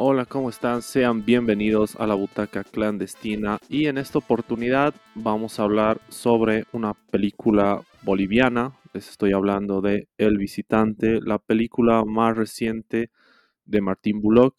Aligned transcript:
Hola, 0.00 0.26
¿cómo 0.26 0.48
están? 0.48 0.82
Sean 0.82 1.24
bienvenidos 1.24 1.96
a 1.96 2.06
la 2.06 2.14
Butaca 2.14 2.64
Clandestina 2.64 3.58
y 3.68 3.86
en 3.86 3.98
esta 3.98 4.18
oportunidad 4.18 4.94
vamos 5.14 5.58
a 5.58 5.64
hablar 5.64 6.00
sobre 6.08 6.64
una 6.72 6.94
película 6.94 7.82
boliviana. 8.02 8.72
Les 8.94 9.08
estoy 9.10 9.32
hablando 9.32 9.80
de 9.80 10.08
El 10.16 10.38
Visitante, 10.38 11.20
la 11.20 11.38
película 11.38 12.04
más 12.04 12.36
reciente 12.36 13.10
de 13.64 13.80
Martín 13.80 14.20
Bullock. 14.20 14.54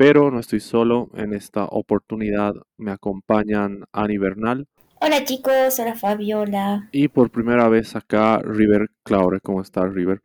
Pero 0.00 0.30
no 0.30 0.40
estoy 0.40 0.60
solo, 0.60 1.10
en 1.12 1.34
esta 1.34 1.66
oportunidad 1.66 2.54
me 2.78 2.90
acompañan 2.90 3.84
Ani 3.92 4.16
Bernal. 4.16 4.66
Hola 4.98 5.24
chicos, 5.24 5.78
hola 5.78 5.94
Fabiola. 5.94 6.88
Y 6.90 7.08
por 7.08 7.28
primera 7.28 7.68
vez 7.68 7.94
acá 7.94 8.38
River 8.38 8.88
Claure. 9.02 9.40
¿Cómo 9.42 9.60
estás, 9.60 9.92
River? 9.92 10.22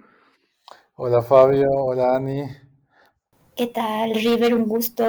Hola 0.95 1.21
Fabio, 1.21 1.67
hola 1.71 2.15
Ani. 2.15 2.43
¿Qué 3.53 3.67
tal, 3.67 4.15
River? 4.15 4.53
Un 4.53 4.63
gusto. 4.63 5.03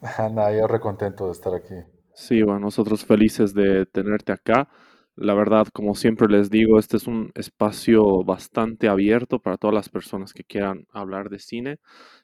Nada, 0.18 0.52
yo 0.52 0.66
recontento 0.66 1.26
de 1.26 1.30
estar 1.30 1.54
aquí. 1.54 1.76
Sí, 2.14 2.42
bueno, 2.42 2.58
nosotros 2.58 3.04
felices 3.04 3.54
de 3.54 3.86
tenerte 3.86 4.32
acá. 4.32 4.68
La 5.16 5.34
verdad, 5.34 5.66
como 5.72 5.94
siempre 5.94 6.26
les 6.28 6.48
digo, 6.50 6.78
este 6.78 6.96
es 6.96 7.06
un 7.06 7.30
espacio 7.34 8.24
bastante 8.24 8.88
abierto 8.88 9.38
para 9.40 9.58
todas 9.58 9.74
las 9.74 9.88
personas 9.90 10.32
que 10.32 10.44
quieran 10.44 10.86
hablar 10.92 11.28
de 11.28 11.38
cine. 11.38 11.78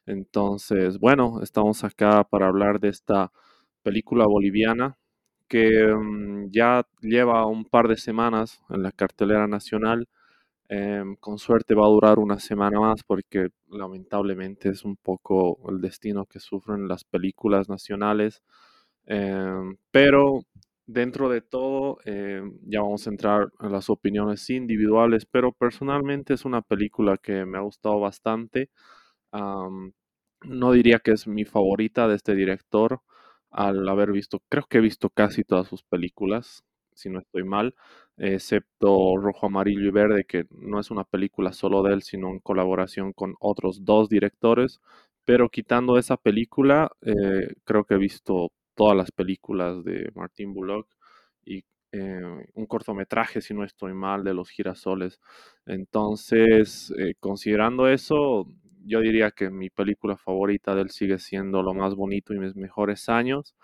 Entonces, 0.06 0.98
bueno, 0.98 1.40
estamos 1.42 1.84
acá 1.84 2.24
para 2.24 2.48
hablar 2.48 2.80
de 2.80 2.88
esta 2.88 3.30
película 3.82 4.26
boliviana 4.26 4.96
que 5.48 5.86
mm, 5.86 6.50
ya 6.50 6.84
lleva 7.02 7.46
un 7.46 7.64
par 7.66 7.88
de 7.88 7.96
semanas 7.96 8.60
en 8.70 8.82
la 8.82 8.92
cartelera 8.92 9.46
nacional 9.46 10.08
Em, 10.70 11.16
con 11.16 11.38
suerte 11.38 11.74
va 11.74 11.86
a 11.86 11.88
durar 11.88 12.18
una 12.18 12.38
semana 12.38 12.78
más 12.80 13.02
porque 13.02 13.48
lamentablemente 13.68 14.68
es 14.70 14.84
un 14.84 14.96
poco 14.96 15.58
el 15.70 15.80
destino 15.80 16.26
que 16.26 16.40
sufren 16.40 16.88
las 16.88 17.04
películas 17.04 17.68
nacionales. 17.70 18.42
Em, 19.06 19.76
pero 19.90 20.42
dentro 20.88 21.28
de 21.30 21.42
todo, 21.42 21.98
em, 22.04 22.58
ya 22.64 22.82
vamos 22.82 23.06
a 23.06 23.10
entrar 23.10 23.50
en 23.60 23.72
las 23.72 23.90
opiniones 23.90 24.48
individuales, 24.50 25.26
pero 25.26 25.52
personalmente 25.52 26.34
es 26.34 26.44
una 26.46 26.62
película 26.62 27.18
que 27.18 27.44
me 27.46 27.58
ha 27.58 27.62
gustado 27.62 28.00
bastante. 28.00 28.70
no 30.44 30.72
diría 30.72 31.00
que 31.00 31.12
es 31.12 31.26
mi 31.26 31.44
favorita 31.44 32.08
de 32.08 32.16
este 32.16 32.34
director, 32.34 33.00
al 33.50 33.88
haber 33.88 34.12
visto, 34.12 34.42
creo 34.48 34.64
que 34.68 34.78
he 34.78 34.80
visto 34.80 35.10
casi 35.10 35.44
todas 35.44 35.68
sus 35.68 35.82
películas, 35.82 36.64
si 36.94 37.08
no 37.10 37.20
estoy 37.20 37.44
mal 37.44 37.74
excepto 38.20 39.16
Rojo, 39.16 39.46
Amarillo 39.46 39.80
y 39.86 39.90
Verde, 39.92 40.24
que 40.24 40.46
no 40.50 40.80
es 40.80 40.90
una 40.90 41.04
película 41.04 41.52
solo 41.52 41.82
de 41.84 41.94
él, 41.94 42.02
sino 42.02 42.30
en 42.30 42.40
colaboración 42.40 43.12
con 43.12 43.36
otros 43.40 43.84
dos 43.84 44.08
directores. 44.08 44.80
Pero 45.24 45.48
quitando 45.50 45.98
esa 45.98 46.16
película, 46.16 46.90
eh, 47.02 47.54
creo 47.64 47.84
que 47.84 47.94
he 47.94 47.98
visto 47.98 48.50
todas 48.78 48.96
las 48.96 49.10
películas 49.10 49.82
de 49.82 50.08
Martin 50.14 50.54
Bullock 50.54 50.88
y 51.44 51.64
eh, 51.90 52.22
un 52.54 52.66
cortometraje, 52.66 53.40
si 53.40 53.52
no 53.52 53.64
estoy 53.64 53.92
mal, 53.92 54.22
de 54.22 54.34
los 54.34 54.50
girasoles. 54.50 55.20
Entonces, 55.66 56.94
eh, 56.96 57.14
considerando 57.18 57.88
eso, 57.88 58.46
yo 58.84 59.00
diría 59.00 59.32
que 59.32 59.50
mi 59.50 59.68
película 59.68 60.16
favorita 60.16 60.76
de 60.76 60.82
él 60.82 60.90
sigue 60.90 61.18
siendo 61.18 61.62
Lo 61.62 61.74
más 61.74 61.96
bonito 61.96 62.32
y 62.34 62.38
mis 62.38 62.54
mejores 62.54 63.08
años. 63.08 63.56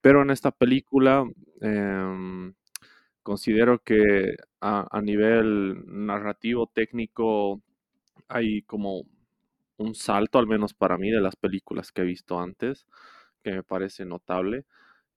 Pero 0.00 0.22
en 0.22 0.30
esta 0.30 0.52
película 0.52 1.24
em, 1.60 2.54
considero 3.22 3.80
que 3.80 4.36
a, 4.60 5.00
nivel 5.02 5.84
narrativo, 5.86 6.70
técnico, 6.72 7.60
hay 8.28 8.62
como 8.62 9.04
un 9.78 9.94
salto, 9.94 10.38
al 10.38 10.46
menos 10.46 10.74
para 10.74 10.98
mí, 10.98 11.10
de 11.10 11.20
las 11.20 11.36
películas 11.36 11.92
que 11.92 12.02
he 12.02 12.04
visto 12.04 12.40
antes, 12.40 12.86
que 13.44 13.52
me 13.52 13.62
parece 13.62 14.04
notable. 14.04 14.64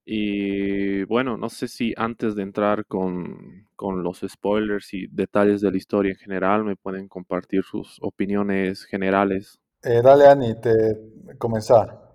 Y 0.04 1.04
bueno, 1.04 1.36
no 1.36 1.48
sé 1.48 1.68
si 1.68 1.92
antes 1.96 2.34
de 2.34 2.42
entrar 2.42 2.86
con, 2.86 3.66
los 3.78 4.24
spoilers 4.26 4.94
y 4.94 5.06
detalles 5.08 5.60
de 5.60 5.70
la 5.70 5.76
historia 5.76 6.12
en 6.12 6.18
general, 6.18 6.64
me 6.64 6.76
pueden 6.76 7.08
compartir 7.08 7.62
sus 7.64 7.98
opiniones 8.00 8.84
generales. 8.84 9.58
Eh, 9.82 10.00
dale, 10.02 10.26
Ani, 10.26 10.60
te 10.60 10.96
comenzar. 11.38 12.08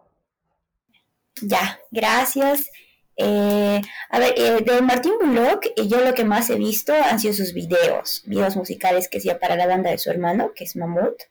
Ya, 1.42 1.80
gracias. 1.92 2.70
Eh, 3.16 3.82
a 4.10 4.20
ver, 4.20 4.34
eh, 4.38 4.64
de 4.66 4.82
Martín 4.82 5.14
Bullock, 5.20 5.68
eh, 5.76 5.88
yo 5.88 6.04
lo 6.04 6.14
que 6.16 6.26
más 6.26 6.50
he 6.50 6.56
visto 6.56 6.94
han 6.94 7.20
sido 7.20 7.34
sus 7.34 7.54
videos, 7.54 8.24
videos 8.26 8.56
musicales 8.56 9.08
que 9.08 9.20
hacía 9.20 9.40
para 9.40 9.56
la 9.56 9.68
banda 9.68 9.92
de 9.92 10.00
su 10.00 10.10
hermano, 10.10 10.52
que 10.56 10.64
es 10.64 10.76
Mamut, 10.76 11.22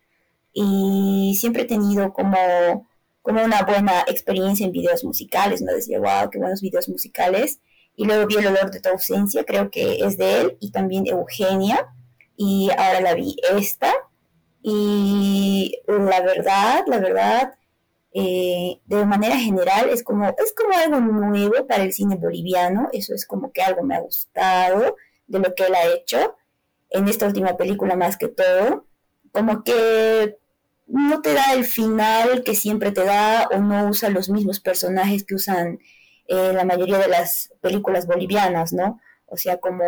y 0.52 1.36
siempre 1.40 1.62
he 1.62 1.66
tenido 1.66 2.12
como, 2.12 2.86
como 3.22 3.42
una 3.42 3.62
buena 3.62 4.00
experiencia 4.06 4.66
en 4.66 4.72
videos 4.72 5.04
musicales, 5.04 5.62
¿no? 5.62 5.72
Decía, 5.72 5.98
wow, 5.98 6.28
qué 6.30 6.38
buenos 6.38 6.60
videos 6.60 6.88
musicales. 6.88 7.60
Y 7.94 8.04
luego 8.04 8.26
vi 8.26 8.36
El 8.36 8.48
olor 8.48 8.70
de 8.70 8.80
tu 8.80 8.88
ausencia, 8.88 9.44
creo 9.44 9.70
que 9.70 9.98
es 10.04 10.16
de 10.16 10.40
él, 10.40 10.56
y 10.60 10.70
también 10.70 11.06
Eugenia, 11.06 11.94
y 12.36 12.70
ahora 12.76 13.00
la 13.00 13.14
vi 13.14 13.36
esta, 13.56 13.92
y 14.62 15.78
la 15.86 16.20
verdad, 16.22 16.84
la 16.86 16.98
verdad, 16.98 17.54
eh, 18.14 18.80
de 18.84 19.04
manera 19.06 19.36
general 19.36 19.88
es 19.88 20.02
como, 20.02 20.28
es 20.28 20.54
como 20.54 20.76
algo 20.76 21.00
nuevo 21.00 21.66
para 21.66 21.82
el 21.82 21.92
cine 21.92 22.16
boliviano, 22.16 22.88
eso 22.92 23.14
es 23.14 23.26
como 23.26 23.52
que 23.52 23.62
algo 23.62 23.82
me 23.82 23.96
ha 23.96 24.00
gustado 24.00 24.96
de 25.26 25.38
lo 25.38 25.54
que 25.54 25.64
él 25.64 25.74
ha 25.74 25.86
hecho 25.86 26.36
en 26.90 27.08
esta 27.08 27.26
última 27.26 27.56
película 27.56 27.96
más 27.96 28.16
que 28.16 28.28
todo, 28.28 28.86
como 29.32 29.64
que 29.64 30.38
no 30.92 31.22
te 31.22 31.32
da 31.34 31.54
el 31.54 31.64
final 31.64 32.44
que 32.44 32.54
siempre 32.54 32.92
te 32.92 33.04
da 33.04 33.48
o 33.50 33.58
no 33.58 33.88
usa 33.88 34.10
los 34.10 34.28
mismos 34.28 34.60
personajes 34.60 35.24
que 35.24 35.34
usan 35.34 35.78
eh, 36.28 36.52
la 36.52 36.64
mayoría 36.64 36.98
de 36.98 37.08
las 37.08 37.52
películas 37.62 38.06
bolivianas, 38.06 38.72
¿no? 38.74 39.00
O 39.26 39.36
sea, 39.38 39.56
como 39.58 39.84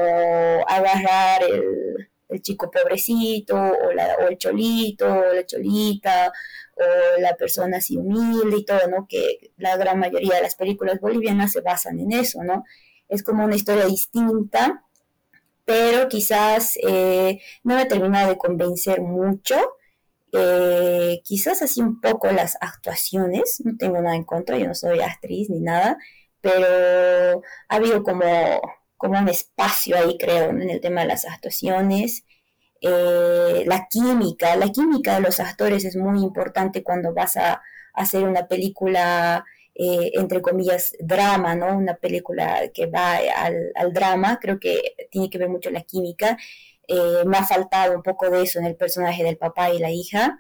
agarrar 0.67 1.43
el, 1.43 2.09
el 2.31 2.43
chico 2.43 2.71
pobrecito, 2.71 3.55
o, 3.55 3.93
la, 3.93 4.17
o 4.21 4.29
el 4.29 4.39
cholito, 4.39 5.07
o 5.07 5.35
la 5.35 5.45
cholita, 5.45 6.33
o 6.77 7.21
la 7.21 7.37
persona 7.37 7.77
así 7.79 7.99
humilde 7.99 8.57
y 8.59 8.65
todo, 8.65 8.89
¿no? 8.89 9.07
Que 9.07 9.53
la 9.59 9.77
gran 9.77 9.99
mayoría 9.99 10.37
de 10.37 10.43
las 10.43 10.57
películas 10.57 11.01
bolivianas 11.01 11.53
se 11.53 11.61
basan 11.61 12.01
en 12.01 12.13
eso, 12.13 12.43
¿no? 12.43 12.65
Es 13.09 13.23
como 13.23 13.45
una 13.45 13.57
historia 13.57 13.85
distinta, 13.85 14.85
pero 15.67 16.09
quizás 16.09 16.79
eh, 16.83 17.41
no 17.63 17.75
me 17.75 17.83
ha 17.83 17.89
terminado 17.89 18.31
de 18.31 18.39
convencer 18.39 19.03
mucho. 19.03 19.57
Eh, 20.37 21.21
quizás 21.25 21.63
así 21.63 21.81
un 21.81 22.01
poco 22.01 22.31
las 22.33 22.57
actuaciones, 22.61 23.63
no 23.65 23.77
tengo 23.79 24.01
nada 24.01 24.17
en 24.17 24.25
contra, 24.25 24.59
yo 24.59 24.67
no 24.67 24.75
soy 24.75 25.01
actriz 25.01 25.49
ni 25.51 25.61
nada, 25.61 25.97
pero 26.41 27.43
ha 27.69 27.77
habido 27.77 28.03
como 28.03 28.25
como 29.05 29.19
un 29.19 29.29
espacio 29.29 29.97
ahí, 29.97 30.17
creo, 30.19 30.51
en 30.51 30.71
el 30.71 30.81
tema 30.81 31.03
de 31.03 31.09
las 31.09 31.27
actuaciones. 31.27 32.25
Eh, 32.81 33.65
la 33.67 33.87
química, 33.91 34.57
la 34.57 34.71
química 34.71 35.15
de 35.17 35.21
los 35.21 35.41
actores 35.41 35.85
es 35.85 35.97
muy 35.97 36.21
importante 36.23 36.83
cuando 36.83 37.13
vas 37.15 37.37
a, 37.37 37.63
hacer 37.95 38.25
una 38.25 38.49
película, 38.49 39.45
eh, 39.75 40.11
entre 40.15 40.43
comillas, 40.43 40.93
drama, 41.01 41.55
¿no? 41.55 41.77
Una 41.77 41.95
película 41.97 42.71
que 42.75 42.87
va 42.87 43.19
al, 43.37 43.93
drama, 43.93 44.39
creo 44.41 44.59
que 44.59 44.97
tiene 45.11 45.31
que 45.31 45.39
ver 45.39 45.49
mucho 45.49 45.71
la 45.71 45.83
química. 45.83 46.37
Eh, 46.89 47.25
me 47.27 47.39
ha 47.39 47.45
faltado 47.45 47.95
un 47.95 48.03
poco 48.03 48.31
de 48.31 48.43
eso 48.43 48.59
en 48.59 48.67
el 48.67 48.77
personaje 48.77 49.25
del 49.25 49.37
papá 49.37 49.71
y 49.71 49.79
la 49.79 49.91
hija. 49.91 50.39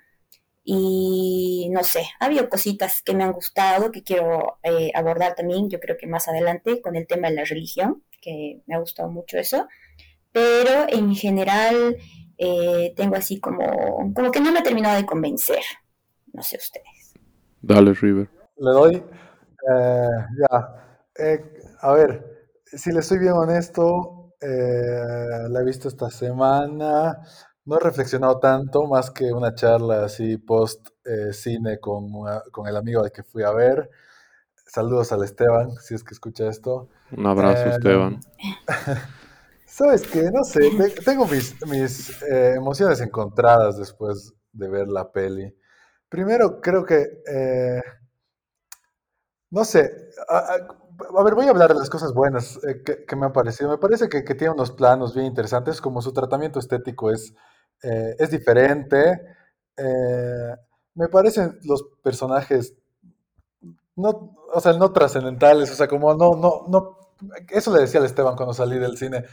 Y 0.65 1.69
no 1.73 1.85
sé, 1.85 2.05
ha 2.21 2.27
habido 2.27 2.49
cositas 2.49 3.03
que 3.03 3.15
me 3.15 3.23
han 3.23 3.33
gustado, 3.33 3.93
que 3.93 4.03
quiero 4.03 4.59
abordar 4.95 5.35
también, 5.35 5.69
yo 5.69 5.79
creo 5.79 5.97
que 5.99 6.07
más 6.07 6.27
adelante, 6.27 6.81
con 6.81 6.97
el 6.97 7.07
tema 7.07 7.29
de 7.29 7.35
la 7.35 7.45
religión 7.45 8.03
que 8.25 8.63
me 8.67 8.75
ha 8.75 8.79
gustado 8.79 9.11
mucho 9.11 9.37
eso, 9.37 9.69
pero 10.33 10.89
en 10.89 11.15
general 11.15 11.97
eh, 12.39 12.95
tengo 12.97 13.17
así 13.17 13.39
como, 13.39 14.13
como 14.15 14.31
que 14.31 14.41
no 14.41 14.51
me 14.51 14.61
ha 14.61 14.63
terminado 14.63 14.97
de 14.97 15.07
convencer, 15.07 15.63
no 16.33 16.43
sé 16.43 16.57
ustedes. 16.57 17.15
Dale, 17.61 17.93
River. 17.93 18.29
Le 18.57 18.71
doy, 18.71 18.95
eh, 18.97 20.09
ya, 20.41 21.03
eh, 21.19 21.45
a 21.81 21.93
ver, 21.93 22.49
si 22.65 22.91
le 22.93 23.03
soy 23.03 23.19
bien 23.19 23.33
honesto, 23.33 24.24
la 24.46 25.61
he 25.61 25.64
visto 25.64 25.88
esta 25.88 26.11
semana, 26.11 27.19
no 27.64 27.76
he 27.76 27.81
reflexionado 27.81 28.38
tanto, 28.41 28.85
más 28.87 29.11
que 29.11 29.32
una 29.32 29.55
charla 29.55 30.05
así 30.05 30.37
post 30.38 30.88
cine 31.32 31.79
con, 31.81 32.06
con 32.52 32.67
el 32.67 32.76
amigo 32.76 33.02
al 33.02 33.12
que 33.12 33.23
fui 33.23 33.43
a 33.43 33.50
ver. 33.52 33.91
Saludos 34.67 35.12
al 35.12 35.23
Esteban, 35.25 35.70
si 35.81 35.94
es 35.94 36.02
que 36.05 36.14
escucha 36.14 36.49
esto. 36.49 36.88
Un 37.17 37.26
abrazo, 37.26 37.69
Esteban. 37.69 38.20
Sabes 39.67 40.02
que, 40.05 40.23
no 40.31 40.44
sé, 40.44 40.61
tengo 41.05 41.26
mis, 41.26 41.55
mis 41.67 42.23
eh, 42.23 42.55
emociones 42.56 43.00
encontradas 43.00 43.79
después 43.79 44.32
de 44.52 44.69
ver 44.69 44.88
la 44.88 45.11
peli. 45.11 45.55
Primero, 46.08 46.61
creo 46.61 46.85
que, 46.85 47.23
eh, 47.26 47.82
no 49.50 49.64
sé, 49.64 49.91
a, 50.29 50.38
a- 50.55 50.79
a 51.19 51.23
ver, 51.23 51.35
voy 51.35 51.46
a 51.46 51.50
hablar 51.50 51.73
de 51.73 51.79
las 51.79 51.91
cosas 51.91 52.12
buenas 52.14 52.58
eh, 52.64 52.82
que, 53.06 53.17
me 53.17 53.26
han 53.26 53.32
parecido. 53.32 53.70
Me 53.70 53.79
parece 53.79 54.08
que, 54.08 54.25
que 54.25 54.35
tiene 54.35 54.55
unos 54.55 54.73
planos 54.73 55.14
bien 55.14 55.26
interesantes, 55.26 55.81
como 55.81 56.02
su 56.02 56.12
tratamiento 56.12 56.58
estético 56.58 57.11
es, 57.11 57.35
eh, 57.82 58.17
es 58.19 58.31
diferente. 58.31 59.23
eh, 59.76 60.56
me 60.94 61.08
parecen 61.08 61.58
los 61.64 61.85
personajes 62.02 62.75
no, 63.96 64.37
o 64.52 64.61
sea, 64.61 64.73
no 64.75 64.93
trascendentales, 64.93 65.70
o 65.70 65.75
sea, 65.75 65.88
como 65.88 66.14
no, 66.14 66.35
no, 66.35 66.64
no, 66.69 66.99
eso 67.50 67.73
le 67.75 67.81
decía 67.81 68.00
al 68.00 68.06
Esteban 68.06 68.37
cuando 68.37 68.55
salí 68.55 68.79
del 68.79 68.96
cine, 68.96 69.25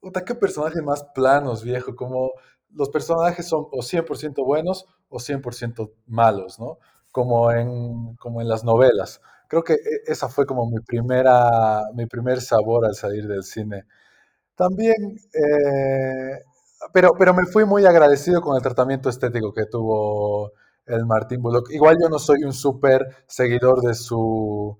puta, 0.00 0.24
qué 0.24 0.34
personajes 0.34 0.82
más 0.82 1.04
planos, 1.14 1.62
viejo, 1.62 1.96
como 1.96 2.32
los 2.72 2.90
personajes 2.90 3.48
son 3.48 3.66
o 3.72 3.82
100% 3.82 4.44
buenos 4.44 4.86
o 5.08 5.18
100% 5.18 5.92
malos, 6.06 6.58
¿no? 6.60 6.78
Como 7.10 7.50
en, 7.52 8.14
como 8.16 8.40
en 8.40 8.48
las 8.48 8.62
novelas. 8.64 9.20
Creo 9.50 9.64
que 9.64 9.74
e- 9.74 10.02
esa 10.08 10.30
fue 10.30 10.46
como 10.46 10.66
mi 10.70 10.80
primera, 10.80 11.82
mi 11.94 12.06
primer 12.06 12.40
sabor 12.42 12.86
al 12.86 12.96
salir 12.96 13.28
del 13.28 13.44
cine. 13.44 13.84
También, 14.56 15.18
eh, 15.34 16.40
pero, 16.92 17.12
pero 17.18 17.34
me 17.34 17.46
fui 17.46 17.64
muy 17.64 17.86
agradecido 17.86 18.40
con 18.42 18.56
el 18.56 18.62
tratamiento 18.62 19.08
estético 19.10 19.52
que 19.54 19.66
tuvo 19.66 20.52
el 20.86 21.06
Martín 21.06 21.42
Bullock. 21.42 21.70
Igual 21.70 21.98
yo 22.02 22.08
no 22.08 22.18
soy 22.18 22.44
un 22.44 22.52
súper 22.52 23.06
seguidor 23.26 23.80
de 23.82 23.94
su, 23.94 24.78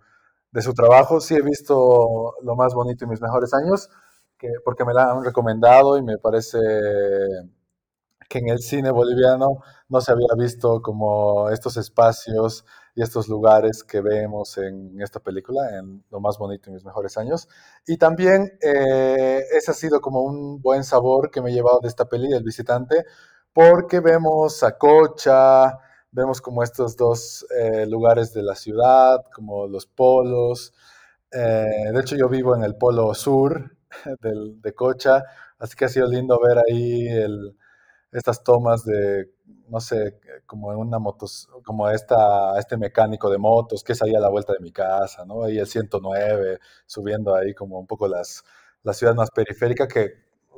de 0.52 0.62
su 0.62 0.75
trabajo, 0.75 1.20
sí 1.20 1.34
he 1.37 1.43
visto 1.43 2.34
Lo 2.43 2.56
más 2.56 2.75
bonito 2.75 3.05
y 3.05 3.08
mis 3.08 3.20
mejores 3.23 3.55
años, 3.55 3.90
que, 4.38 4.49
porque 4.64 4.84
me 4.84 4.94
la 4.94 5.11
han 5.12 5.25
recomendado 5.25 5.99
y 5.99 6.02
me 6.02 6.19
parece 6.19 6.58
que 8.28 8.38
en 8.38 8.49
el 8.49 8.61
cine 8.61 8.90
boliviano 8.90 9.62
no 9.88 10.00
se 10.00 10.12
había 10.12 10.28
visto 10.38 10.81
como 10.82 11.50
estos 11.50 11.76
espacios 11.76 12.64
y 12.94 13.02
estos 13.02 13.28
lugares 13.28 13.84
que 13.84 14.00
vemos 14.00 14.58
en 14.58 15.00
esta 15.00 15.20
película, 15.20 15.78
en 15.78 16.04
Lo 16.10 16.20
más 16.20 16.38
bonito 16.38 16.70
y 16.70 16.75
mis 16.75 16.84
mejores 16.84 17.16
años. 17.16 17.48
Y 17.87 17.96
también 17.96 18.58
eh, 18.60 19.42
ese 19.52 19.70
ha 19.70 19.75
sido 19.75 20.00
como 20.00 20.22
un 20.22 20.60
buen 20.60 20.84
sabor 20.84 21.31
que 21.31 21.40
me 21.40 21.50
he 21.50 21.52
llevado 21.54 21.81
de 21.81 21.88
esta 21.88 22.08
peli, 22.08 22.32
El 22.32 22.44
visitante, 22.44 23.04
porque 23.52 24.00
vemos 24.00 24.62
a 24.62 24.76
Cocha, 24.78 25.78
vemos 26.12 26.40
como 26.40 26.62
estos 26.62 26.96
dos 26.96 27.46
eh, 27.58 27.87
lugares 27.87 28.32
de 28.32 28.42
la 28.42 28.54
ciudad, 28.54 29.25
como 29.34 29.66
los 29.66 29.87
polos. 29.87 30.72
Eh, 31.32 31.90
de 31.92 32.00
hecho, 32.00 32.16
yo 32.16 32.28
vivo 32.28 32.54
en 32.56 32.64
el 32.64 32.76
polo 32.76 33.14
sur 33.14 33.76
del, 34.20 34.60
de 34.60 34.75
Cocha, 34.75 35.25
así 35.58 35.76
que 35.76 35.84
ha 35.84 35.88
sido 35.88 36.06
lindo 36.08 36.38
ver 36.40 36.58
ahí 36.58 37.06
el, 37.08 37.56
estas 38.12 38.42
tomas 38.42 38.84
de, 38.84 39.31
no 39.69 39.81
sé, 39.81 40.19
como 40.47 40.73
en 40.73 40.79
una 40.79 40.99
motos, 40.99 41.49
como 41.64 41.88
este 41.91 42.76
mecánico 42.79 43.31
de 43.31 43.38
motos 43.38 43.85
que 43.85 43.93
es 43.93 44.02
ahí 44.02 44.14
a 44.14 44.20
la 44.20 44.29
vuelta 44.31 44.52
de 44.52 44.61
mi 44.61 44.73
casa, 44.73 45.25
¿no? 45.25 45.44
Ahí 45.44 45.58
el 45.58 45.67
109, 45.67 46.58
subiendo 46.87 47.35
ahí 47.35 47.55
como 47.55 47.79
un 47.79 47.87
poco 47.87 48.08
las, 48.08 48.44
la 48.82 48.93
ciudad 48.94 49.14
más 49.14 49.31
periférica 49.31 49.88
que, 49.88 50.14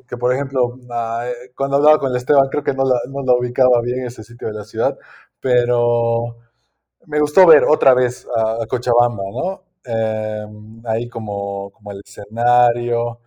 que 0.08 0.16
por 0.16 0.32
ejemplo, 0.32 0.78
ah, 0.90 1.26
eh, 1.28 1.52
cuando 1.56 1.76
hablaba 1.76 1.98
con 1.98 2.10
el 2.10 2.16
Esteban, 2.16 2.48
creo 2.50 2.64
que 2.64 2.74
no 2.74 2.84
la, 2.84 2.98
no 3.08 3.22
la 3.24 3.34
ubicaba 3.34 3.80
bien 3.82 4.06
ese 4.06 4.24
sitio 4.24 4.48
de 4.48 4.54
la 4.54 4.64
ciudad, 4.64 4.96
pero 5.40 6.36
me 7.06 7.20
gustó 7.20 7.46
ver 7.46 7.64
otra 7.64 7.94
vez 7.94 8.26
a, 8.36 8.66
Cochabamba, 8.66 9.24
¿no? 9.32 9.62
Eh, 9.84 10.46
ahí 10.84 11.08
como, 11.08 11.70
como 11.70 11.92
el 11.92 12.00
escenario. 12.04 13.20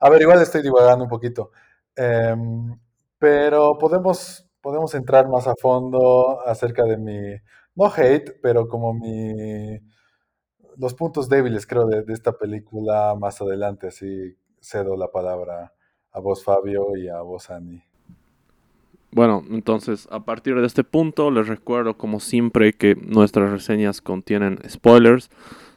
A 0.00 0.10
ver, 0.10 0.22
igual 0.22 0.42
estoy 0.42 0.62
divagando 0.62 1.04
un 1.04 1.10
poquito. 1.10 1.52
Em, 1.96 2.78
pero 3.18 3.78
podemos, 3.78 4.46
podemos 4.62 4.94
entrar 4.94 5.28
más 5.28 5.46
a 5.46 5.54
fondo 5.60 6.40
acerca 6.46 6.84
de 6.84 6.96
mi, 6.96 7.36
no 7.74 7.86
hate, 7.86 8.38
pero 8.40 8.68
como 8.68 8.94
mi, 8.94 9.78
los 10.78 10.94
puntos 10.94 11.28
débiles, 11.28 11.66
creo, 11.66 11.86
de, 11.86 12.04
esta 12.12 12.32
película 12.32 13.14
más 13.18 13.40
adelante. 13.40 13.88
Así 13.88 14.36
cedo 14.60 14.96
la 14.96 15.10
palabra 15.10 15.72
a 16.12 16.20
vos, 16.20 16.44
Fabio, 16.44 16.96
y 16.96 17.08
a 17.08 17.20
vos, 17.20 17.50
Ani. 17.50 17.82
Bueno, 19.10 19.44
entonces 19.50 20.08
a 20.10 20.20
partir 20.20 20.58
de 20.58 20.66
este 20.66 20.84
punto 20.84 21.30
les 21.30 21.46
recuerdo 21.46 21.98
como 21.98 22.18
siempre 22.18 22.72
que 22.72 22.94
nuestras 22.94 23.50
reseñas 23.50 24.00
contienen 24.00 24.58
spoilers, 24.66 25.28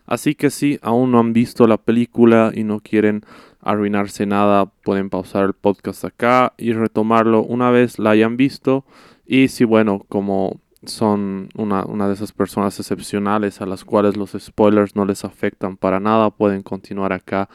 así 0.05 0.35
que 0.35 0.49
si 0.49 0.79
aún 0.81 1.11
no 1.11 1.19
han 1.19 1.33
visto 1.33 1.67
la 1.67 1.77
película 1.77 2.51
y 2.53 2.63
no 2.63 2.79
quieren 2.79 3.23
arruinarse 3.61 4.25
nada, 4.25 4.67
pueden 4.83 5.09
pausar 5.09 5.43
el 5.43 5.53
podcast 5.53 6.05
acá 6.05 6.53
y 6.57 6.73
retomarlo 6.73 7.41
una 7.43 7.71
vez 7.71 7.97
la 7.99 8.11
hayan 8.11 8.37
visto 8.37 8.85
y 9.25 9.47
si 9.47 9.63
bueno, 9.63 10.05
como 10.07 10.59
son 10.85 11.49
una, 11.55 11.83
una 11.85 12.07
de 12.07 12.13
esas 12.13 12.31
personas 12.31 12.79
excepcionales 12.79 13.61
a 13.61 13.65
las 13.65 13.83
cuales 13.83 14.17
los 14.17 14.35
spoilers 14.39 14.95
no 14.95 15.05
les 15.05 15.25
afectan 15.25 15.77
para 15.77 15.99
nada, 15.99 16.29
pueden 16.29 16.61
continuar 16.61 17.11
acá. 17.11 17.49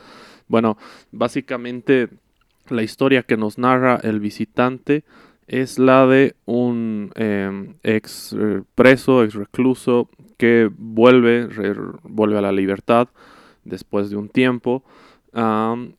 Bueno, 0.48 0.76
básicamente 1.12 2.08
la 2.68 2.82
historia 2.82 3.22
que 3.22 3.36
nos 3.36 3.58
narra 3.58 4.00
el 4.02 4.20
visitante 4.20 5.04
es 5.50 5.80
la 5.80 6.06
de 6.06 6.36
un 6.46 7.10
eh, 7.16 7.74
ex 7.82 8.36
preso, 8.76 9.24
ex 9.24 9.34
recluso, 9.34 10.08
que 10.38 10.70
vuelve, 10.78 11.48
vuelve 12.04 12.38
a 12.38 12.40
la 12.40 12.52
libertad 12.52 13.08
después 13.64 14.10
de 14.10 14.16
un 14.16 14.28
tiempo. 14.28 14.84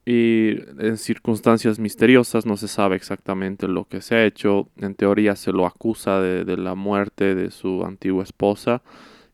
Y 0.05 0.55
en 0.79 0.97
circunstancias 0.97 1.79
misteriosas 1.79 2.45
no 2.45 2.55
se 2.55 2.69
sabe 2.69 2.95
exactamente 2.95 3.67
lo 3.67 3.83
que 3.83 4.01
se 4.01 4.15
ha 4.15 4.25
hecho. 4.25 4.69
En 4.77 4.95
teoría 4.95 5.35
se 5.35 5.51
lo 5.51 5.65
acusa 5.65 6.21
de, 6.21 6.45
de 6.45 6.55
la 6.55 6.75
muerte 6.75 7.35
de 7.35 7.51
su 7.51 7.83
antigua 7.83 8.23
esposa 8.23 8.81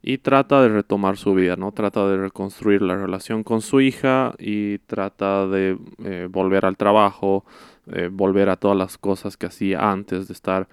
y 0.01 0.19
trata 0.19 0.61
de 0.61 0.69
retomar 0.69 1.17
su 1.17 1.33
vida, 1.33 1.55
¿no? 1.57 1.71
Trata 1.73 2.07
de 2.07 2.17
reconstruir 2.17 2.81
la 2.81 2.95
relación 2.95 3.43
con 3.43 3.61
su 3.61 3.81
hija 3.81 4.33
y 4.39 4.77
trata 4.79 5.47
de 5.47 5.77
eh, 6.03 6.27
volver 6.29 6.65
al 6.65 6.77
trabajo, 6.77 7.45
eh, 7.91 8.09
volver 8.11 8.49
a 8.49 8.57
todas 8.57 8.77
las 8.77 8.97
cosas 8.97 9.37
que 9.37 9.45
hacía 9.45 9.91
antes 9.91 10.27
de 10.27 10.33
estar 10.33 10.67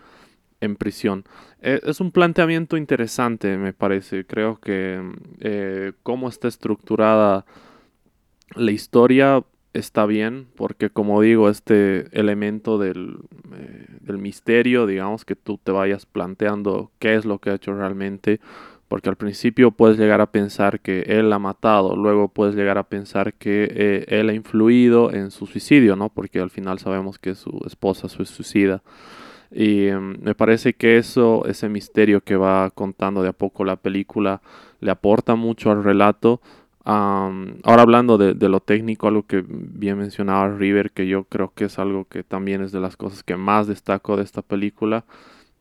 en 0.61 0.77
prisión. 0.77 1.25
Eh, 1.61 1.81
es 1.85 2.01
un 2.01 2.11
planteamiento 2.11 2.77
interesante, 2.77 3.57
me 3.57 3.73
parece. 3.73 4.27
Creo 4.27 4.59
que 4.61 5.01
eh, 5.41 5.93
cómo 6.03 6.29
está 6.29 6.49
estructurada 6.49 7.45
la 8.55 8.71
historia 8.71 9.45
está 9.73 10.07
bien, 10.07 10.47
porque 10.55 10.91
como 10.91 11.21
digo, 11.21 11.49
este 11.49 12.07
elemento 12.19 12.79
del, 12.79 13.19
del 14.01 14.19
misterio, 14.19 14.87
digamos, 14.87 15.25
que 15.25 15.35
tú 15.35 15.59
te 15.59 15.73
vayas 15.73 16.07
planteando 16.07 16.93
qué 17.01 17.15
es 17.17 17.25
lo 17.25 17.39
que 17.39 17.51
ha 17.51 17.55
hecho 17.55 17.75
realmente 17.75 18.41
porque 18.89 19.09
al 19.09 19.17
principio 19.17 19.71
puedes 19.71 19.99
llegar 19.99 20.21
a 20.21 20.31
pensar 20.31 20.81
que 20.81 21.01
él 21.03 21.33
ha 21.33 21.39
matado, 21.39 21.97
luego 21.97 22.29
puedes 22.29 22.55
llegar 22.55 22.79
a 22.79 22.85
pensar 22.85 23.35
que 23.35 23.69
eh, 23.71 24.05
él 24.09 24.29
ha 24.29 24.35
influido 24.35 25.13
en 25.13 25.31
su 25.31 25.47
suicidio, 25.47 25.97
¿no? 25.97 26.11
Porque 26.11 26.41
al 26.41 26.51
final 26.51 26.79
sabemos 26.79 27.19
que 27.19 27.35
su 27.35 27.61
esposa 27.67 28.09
se 28.09 28.25
suicida. 28.25 28.83
Y 29.51 29.89
um, 29.91 30.17
me 30.21 30.35
parece 30.35 30.75
que 30.75 30.99
eso, 30.99 31.45
ese 31.47 31.69
misterio 31.69 32.21
que 32.23 32.37
va 32.37 32.71
contando 32.71 33.23
de 33.23 33.29
a 33.29 33.33
poco 33.33 33.65
la 33.65 33.77
película, 33.77 34.43
le 34.81 34.91
aporta 34.91 35.37
mucho 35.37 35.71
al 35.71 35.85
relato. 35.85 36.41
Ahora 36.85 37.83
hablando 37.83 38.19
de, 38.19 38.35
de, 38.35 38.49
lo 38.51 38.61
técnico, 38.61 39.09
algo 39.09 39.23
que 39.23 39.43
bien 39.49 39.97
mencionaba 39.97 40.55
River, 40.55 40.91
que 40.91 41.07
yo 41.07 41.25
creo 41.25 41.53
que 41.55 41.65
es 41.65 41.79
algo 41.79 42.05
que 42.05 42.23
también 42.25 42.63
es 42.63 42.73
de 42.73 42.81
las 42.81 42.99
cosas 42.99 43.23
que 43.23 43.37
más 43.37 43.67
destaco 43.67 44.19
de 44.19 44.25
esta 44.25 44.43
película, 44.43 45.07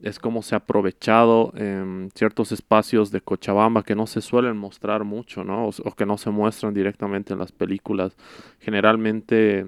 es 0.03 0.19
cómo 0.19 0.41
se 0.41 0.55
ha 0.55 0.59
aprovechado 0.59 1.53
en 1.55 2.11
ciertos 2.13 2.51
espacios 2.51 3.09
de 3.11 3.21
Cochabamba 3.21 3.83
que 3.83 3.95
no 3.95 4.05
se 4.05 4.21
suelen 4.21 4.57
mostrar 4.57 5.03
mucho, 5.05 5.43
¿no? 5.43 5.67
O, 5.67 5.71
o, 5.83 5.91
que 5.95 6.05
no 6.05 6.17
se 6.17 6.29
muestran 6.29 6.73
directamente 6.73 7.33
en 7.33 7.39
las 7.39 7.51
películas. 7.51 8.15
Generalmente 8.59 9.65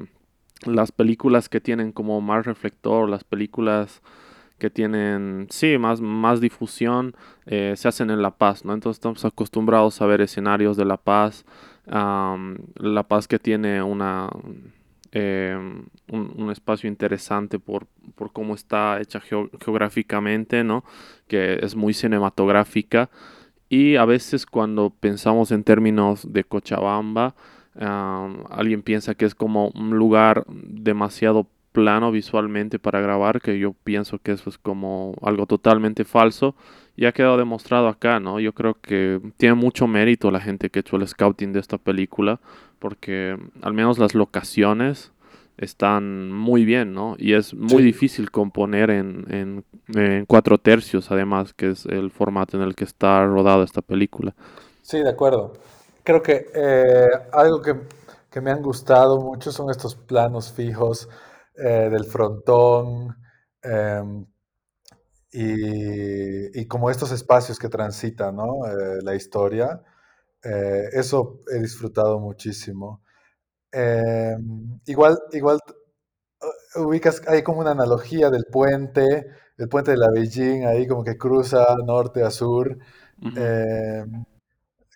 las 0.66 0.92
películas 0.92 1.50
que 1.50 1.62
tienen 1.62 1.92
como 1.92 2.22
más 2.22 2.46
reflector, 2.46 3.10
las 3.10 3.24
películas 3.24 4.02
que 4.58 4.70
tienen, 4.70 5.48
sí, 5.50 5.78
más, 5.78 6.00
más 6.02 6.40
difusión, 6.40 7.16
eh, 7.46 7.74
se 7.76 7.88
hacen 7.88 8.10
en 8.10 8.22
La 8.22 8.32
Paz, 8.32 8.64
¿no? 8.64 8.74
Entonces 8.74 8.98
estamos 8.98 9.26
acostumbrados 9.26 10.02
a 10.02 10.06
ver 10.06 10.22
escenarios 10.22 10.78
de 10.78 10.86
La 10.86 10.98
Paz, 10.98 11.46
um, 11.88 12.56
La 12.76 13.04
Paz 13.04 13.28
que 13.28 13.40
tiene 13.40 13.82
una 13.82 14.30
eh, 15.18 15.58
un, 16.12 16.52
espacio 16.52 16.90
interesante 16.90 17.58
por, 17.58 17.88
por 18.16 18.34
cómo 18.34 18.54
está 18.54 19.00
hecha 19.00 19.22
geo 19.22 19.50
geográficamente, 19.64 20.66
¿no? 20.66 20.84
que 21.30 21.58
es 21.62 21.74
muy 21.74 21.94
cinematográfica. 21.94 23.10
Y 23.70 23.96
a 23.96 24.04
veces 24.04 24.46
cuando 24.46 24.90
pensamos 24.90 25.54
en 25.54 25.64
términos 25.64 26.34
de 26.34 26.44
Cochabamba, 26.44 27.34
alguien 27.80 28.84
piensa 28.84 29.16
que 29.16 29.24
es 29.24 29.36
como 29.36 29.70
un 29.70 29.98
lugar 29.98 30.46
demasiado 30.48 31.48
plano 31.72 32.12
visualmente 32.12 32.78
para 32.78 33.00
grabar, 33.00 33.42
que 33.42 33.58
yo 33.58 33.72
pienso 33.72 34.20
que 34.20 34.34
eso 34.34 34.50
es 34.50 34.58
como 34.58 35.16
algo 35.22 35.46
totalmente 35.46 36.04
falso 36.04 36.56
y 36.96 37.06
ha 37.06 37.12
quedado 37.12 37.38
demostrado 37.38 37.88
acá, 37.88 38.20
¿no? 38.20 38.40
Yo 38.40 38.54
creo 38.54 38.76
que 38.82 39.20
tiene 39.38 39.56
mucho 39.56 39.88
mérito 39.88 40.32
la 40.32 40.40
gente 40.40 40.70
que 40.70 40.80
ha 40.80 40.82
hecho 40.82 40.96
el 40.96 41.08
scouting 41.08 41.52
de 41.54 41.60
esta 41.60 41.78
película, 41.78 42.40
porque 42.80 43.38
al 43.62 43.74
menos 43.74 43.98
las 44.00 44.14
locaciones 44.16 45.12
están 45.58 46.32
muy 46.32 46.66
bien, 46.66 46.94
¿no? 46.94 47.16
Y 47.18 47.34
es 47.34 47.54
muy 47.54 47.82
difícil 47.82 48.32
componer 48.32 48.90
en, 48.90 49.64
en, 49.94 50.26
cuatro 50.26 50.58
tercios, 50.58 51.12
además, 51.12 51.54
que 51.54 51.72
es 51.72 51.86
el 51.86 52.12
formato 52.12 52.58
en 52.58 52.64
el 52.64 52.76
que 52.76 52.84
está 52.84 53.26
rodada 53.26 53.64
esta 53.64 53.82
película. 53.82 54.36
Sí, 54.82 55.00
de 55.00 55.10
acuerdo. 55.10 55.54
Creo 56.04 56.22
que 56.22 56.48
eh, 56.54 57.10
algo 57.32 57.62
que, 57.62 57.76
que, 58.30 58.42
me 58.42 58.52
han 58.52 58.62
gustado 58.62 59.22
mucho 59.22 59.52
son 59.52 59.70
estos 59.70 59.96
planos 59.96 60.52
fijos 60.52 61.10
eh, 61.56 61.90
del 61.90 62.06
frontón 62.06 63.16
em, 63.64 64.26
y, 65.32 66.60
y, 66.60 66.68
como 66.68 66.90
estos 66.90 67.12
espacios 67.12 67.58
que 67.58 67.70
transitan, 67.70 68.36
¿no? 68.36 68.66
Eh, 68.68 69.00
la 69.02 69.16
historia. 69.16 69.82
Eso 70.94 71.40
he 71.52 71.60
disfrutado 71.60 72.20
muchísimo. 72.20 73.02
Em, 73.72 74.80
igual, 74.88 75.18
igual 75.34 75.60
ubicas, 76.76 77.22
hay 77.28 77.44
como 77.44 77.60
una 77.62 77.72
analogía 77.72 78.30
del 78.30 78.46
puente, 78.46 79.28
el 79.58 79.70
puente 79.70 79.92
de 79.92 79.98
la 79.98 80.10
Beijing, 80.12 80.66
ahí 80.66 80.88
como 80.88 81.04
que 81.04 81.18
cruza 81.18 81.66
norte 81.86 82.24
a 82.24 82.32
sur. 82.32 82.78
Em, 83.36 84.26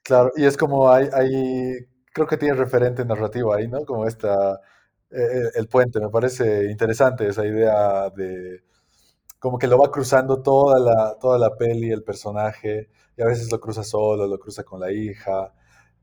claro, 0.04 0.32
y 0.36 0.46
es 0.46 0.58
como 0.58 0.92
hay, 0.92 1.10
hay, 1.14 1.88
creo 2.14 2.28
que 2.28 2.38
tiene 2.38 2.56
referente 2.56 3.06
narrativo 3.06 3.54
ahí, 3.54 3.68
¿no? 3.68 3.86
Como 3.86 4.08
esta, 4.08 4.60
e, 5.12 5.22
e, 5.22 5.52
el 5.56 5.68
puente, 5.68 6.00
me 6.00 6.10
parece 6.10 6.70
interesante 6.72 7.28
esa 7.28 7.46
idea 7.46 8.10
de, 8.12 8.64
como 9.40 9.58
que 9.60 9.68
lo 9.68 9.78
va 9.80 9.92
cruzando 9.92 10.42
toda 10.42 10.80
la, 10.80 11.18
toda 11.20 11.38
la 11.40 11.56
peli, 11.58 11.92
el 11.92 12.04
personaje, 12.04 12.90
y 13.20 13.22
a 13.22 13.26
veces 13.26 13.52
lo 13.52 13.60
cruza 13.60 13.84
solo, 13.84 14.26
lo 14.26 14.40
cruza 14.40 14.64
con 14.64 14.80
la 14.80 14.92
hija. 14.94 15.54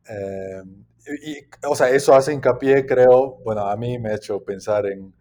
Em, 0.06 0.84
y, 1.24 1.38
o 1.66 1.74
sea, 1.74 1.88
eso 1.88 2.14
hace 2.14 2.34
hincapié, 2.34 2.84
creo, 2.84 3.38
bueno, 3.42 3.66
a 3.66 3.74
mí 3.76 3.98
me 3.98 4.10
ha 4.10 4.16
hecho 4.16 4.44
pensar 4.44 4.84
en, 4.86 5.14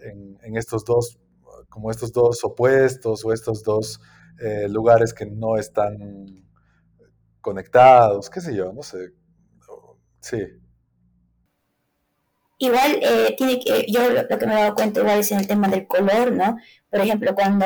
en, 0.00 0.56
estos 0.56 0.84
dos, 0.84 1.16
como 1.68 1.92
estos 1.92 2.12
dos 2.12 2.42
opuestos 2.42 3.24
o 3.24 3.32
estos 3.32 3.62
dos 3.62 4.00
eh, 4.40 4.66
lugares 4.68 5.14
que 5.14 5.26
no 5.26 5.56
están 5.56 6.44
conectados, 7.40 8.28
qué 8.30 8.40
sé 8.40 8.56
yo, 8.56 8.72
no 8.72 8.82
sé. 8.82 9.12
Sí. 10.20 10.44
Igual, 12.58 12.98
eh, 13.00 13.36
tiene 13.38 13.60
que, 13.60 13.86
yo 13.88 14.10
lo, 14.10 14.26
que 14.26 14.46
me 14.46 14.54
he 14.54 14.56
dado 14.62 14.74
cuenta 14.74 15.00
igual 15.00 15.20
es 15.20 15.30
en 15.30 15.38
el 15.38 15.46
tema 15.46 15.68
del 15.68 15.86
color, 15.86 16.32
¿no? 16.32 16.56
Por 16.90 17.00
ejemplo, 17.00 17.32
cuando 17.36 17.64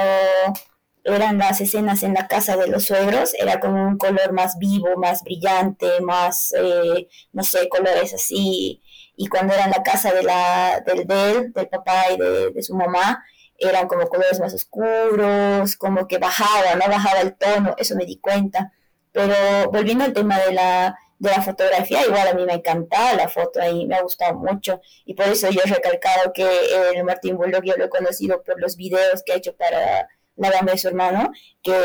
eran 1.05 1.39
las 1.39 1.61
escenas 1.61 2.03
en 2.03 2.15
la 2.15 2.29
casa 2.29 2.57
de 2.57 2.69
los 2.69 2.85
suegros, 2.85 3.35
era 3.35 3.61
como 3.61 3.87
un 3.87 3.99
color 3.99 4.33
más 4.33 4.59
vivo, 4.59 4.97
más 4.97 5.23
brillante, 5.25 6.01
más, 6.01 6.53
eh, 6.57 7.09
no 7.33 7.43
sé, 7.43 7.69
colores 7.69 8.15
así. 8.15 8.83
Y 9.17 9.27
cuando 9.27 9.55
era 9.55 9.65
en 9.65 9.71
la 9.73 9.83
casa 9.83 10.13
de 10.13 10.23
la, 10.23 10.83
del, 10.87 11.07
del, 11.07 11.69
papá 11.69 12.05
y 12.13 12.19
de, 12.19 12.63
su 12.63 12.75
mamá, 12.75 13.25
eran 13.59 13.89
como 13.89 14.09
colores 14.09 14.41
más 14.41 14.55
oscuros, 14.55 15.77
como 15.77 16.07
que 16.07 16.19
bajaba, 16.19 16.75
¿no? 16.77 16.89
Bajaba 16.89 17.21
el 17.21 17.37
tono, 17.37 17.75
eso 17.79 17.97
me 17.97 18.07
di 18.07 18.19
cuenta. 18.19 18.73
Pero 19.13 19.35
volviendo 19.71 20.05
al 20.05 20.13
tema 20.13 20.39
de 20.41 20.53
la, 20.53 20.97
de 21.19 21.31
la 21.31 21.43
fotografía, 21.43 22.05
igual 22.07 22.29
a 22.29 22.35
mí 22.35 22.45
me 22.47 22.55
encantaba 22.55 23.15
la 23.15 23.29
foto 23.29 23.61
ahí, 23.61 23.87
me 23.87 23.97
ha 23.97 24.03
gustado 24.03 24.35
mucho. 24.35 24.81
Y 25.05 25.15
por 25.15 25.27
eso 25.27 25.51
yo 25.51 25.61
he 25.65 25.69
recalcado 25.69 26.33
que 26.33 26.47
el 26.95 27.05
Martín 27.05 27.37
Bullock 27.37 27.65
yo 27.65 27.77
lo 27.77 27.85
he 27.85 27.91
conocido 27.91 28.43
por 28.43 28.61
los 28.61 28.77
videos 28.77 29.23
que 29.25 29.33
ha 29.33 29.37
hecho 29.37 29.55
para 29.57 30.09
la 30.37 30.51
banda 30.51 30.73
de 30.73 30.79
su 30.79 30.89
hermano, 30.89 31.31
que 31.63 31.77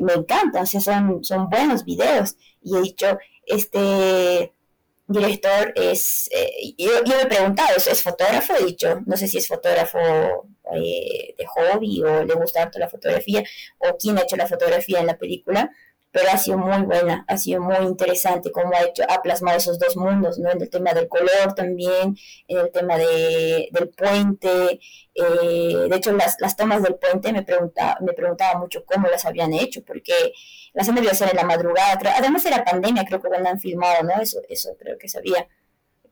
me 0.00 0.14
encantan, 0.14 0.62
o 0.62 0.66
sea, 0.66 0.80
son, 0.80 1.24
son 1.24 1.48
buenos 1.48 1.84
videos. 1.84 2.36
Y 2.62 2.76
he 2.76 2.80
dicho, 2.80 3.18
este 3.46 4.52
director 5.06 5.72
es, 5.76 6.30
eh, 6.32 6.74
yo, 6.78 6.90
me 7.06 7.22
he 7.22 7.26
preguntado, 7.26 7.76
¿es, 7.76 8.02
fotógrafo? 8.02 8.54
He 8.54 8.64
dicho, 8.64 9.00
no 9.06 9.16
sé 9.16 9.28
si 9.28 9.38
es 9.38 9.48
fotógrafo 9.48 9.98
eh, 10.74 11.34
de 11.36 11.46
hobby 11.46 12.02
o 12.02 12.24
le 12.24 12.34
gusta 12.34 12.62
harto 12.62 12.78
la 12.78 12.88
fotografía, 12.88 13.44
o 13.78 13.96
quién 13.98 14.18
ha 14.18 14.22
hecho 14.22 14.36
la 14.36 14.46
fotografía 14.46 15.00
en 15.00 15.06
la 15.06 15.18
película, 15.18 15.70
pero 16.14 16.30
ha 16.30 16.38
sido 16.38 16.58
muy 16.58 16.82
buena, 16.82 17.24
ha 17.26 17.36
sido 17.36 17.60
muy 17.60 17.74
interesante 17.84 18.52
cómo 18.52 18.72
ha 18.72 18.84
hecho, 18.84 19.02
ha 19.08 19.20
plasmado 19.20 19.58
esos 19.58 19.80
dos 19.80 19.96
mundos, 19.96 20.38
¿no? 20.38 20.48
En 20.48 20.62
el 20.62 20.70
tema 20.70 20.92
del 20.94 21.08
color 21.08 21.54
también, 21.56 22.16
en 22.46 22.58
el 22.58 22.70
tema 22.70 22.96
de, 22.96 23.68
del 23.72 23.88
puente, 23.88 24.78
eh, 25.12 25.88
de 25.90 25.96
hecho 25.96 26.12
las, 26.12 26.36
las 26.38 26.56
tomas 26.56 26.84
del 26.84 26.94
puente 26.94 27.32
me 27.32 27.42
preguntaba, 27.42 27.98
me 28.00 28.12
preguntaba 28.12 28.60
mucho 28.60 28.84
cómo 28.84 29.08
las 29.08 29.24
habían 29.24 29.52
hecho, 29.54 29.82
porque 29.84 30.32
las 30.72 30.88
han 30.88 30.94
debido 30.94 31.10
hacer 31.10 31.30
en 31.30 31.36
la 31.36 31.44
madrugada, 31.44 31.98
además 32.16 32.46
era 32.46 32.64
pandemia, 32.64 33.04
creo 33.04 33.20
que 33.20 33.26
cuando 33.28 33.48
han 33.48 33.58
filmado, 33.58 34.04
¿no? 34.04 34.22
Eso, 34.22 34.40
eso 34.48 34.76
creo 34.78 34.96
que 34.96 35.08
sabía, 35.08 35.48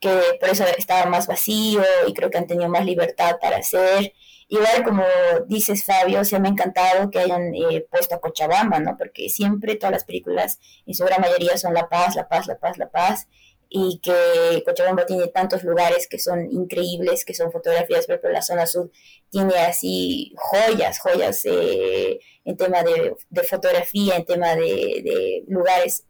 que 0.02 0.36
por 0.40 0.50
eso 0.50 0.64
estaba 0.76 1.08
más 1.08 1.28
vacío 1.28 1.80
y 2.08 2.12
creo 2.12 2.28
que 2.28 2.36
han 2.36 2.48
tenido 2.48 2.68
más 2.68 2.84
libertad 2.84 3.38
para 3.40 3.58
hacer. 3.58 4.12
Igual 4.48 4.82
como 4.84 5.04
dices 5.46 5.84
Fabio, 5.84 6.24
se 6.24 6.40
me 6.40 6.48
ha 6.48 6.50
encantado 6.50 7.08
que 7.08 7.20
hayan 7.20 7.54
eh, 7.54 7.86
puesto 7.88 8.16
a 8.16 8.20
Cochabamba, 8.20 8.80
¿no? 8.80 8.96
Porque 8.98 9.28
siempre 9.28 9.76
todas 9.76 9.92
las 9.92 10.04
películas, 10.04 10.58
en 10.86 10.94
su 10.94 11.04
gran 11.04 11.20
mayoría, 11.20 11.56
son 11.56 11.72
La 11.72 11.88
Paz, 11.88 12.16
La 12.16 12.28
Paz, 12.28 12.48
La 12.48 12.58
Paz, 12.58 12.78
La 12.78 12.90
Paz, 12.90 13.28
y 13.68 14.00
que 14.02 14.62
Cochabamba 14.66 15.06
tiene 15.06 15.28
tantos 15.28 15.62
lugares 15.62 16.06
que 16.08 16.18
son 16.18 16.50
increíbles, 16.50 17.24
que 17.24 17.32
son 17.32 17.52
fotografías, 17.52 18.04
pero 18.06 18.28
la 18.30 18.42
zona 18.42 18.66
sur 18.66 18.90
tiene 19.30 19.54
así 19.54 20.34
joyas, 20.36 20.98
joyas 20.98 21.42
eh, 21.44 22.18
en 22.44 22.56
tema 22.56 22.82
de, 22.82 23.14
fotografía, 23.48 24.16
en 24.16 24.26
tema 24.26 24.56
de, 24.56 25.44
lugares, 25.46 26.04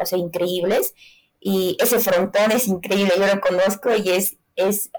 o 0.00 0.06
sea, 0.06 0.18
increíbles. 0.18 0.94
Y 1.40 1.76
ese 1.80 2.00
frontón 2.00 2.52
es 2.52 2.68
increíble, 2.68 3.14
yo 3.16 3.26
lo 3.26 3.40
conozco 3.40 3.94
y 3.94 4.10
es, 4.10 4.36
es 4.56 4.90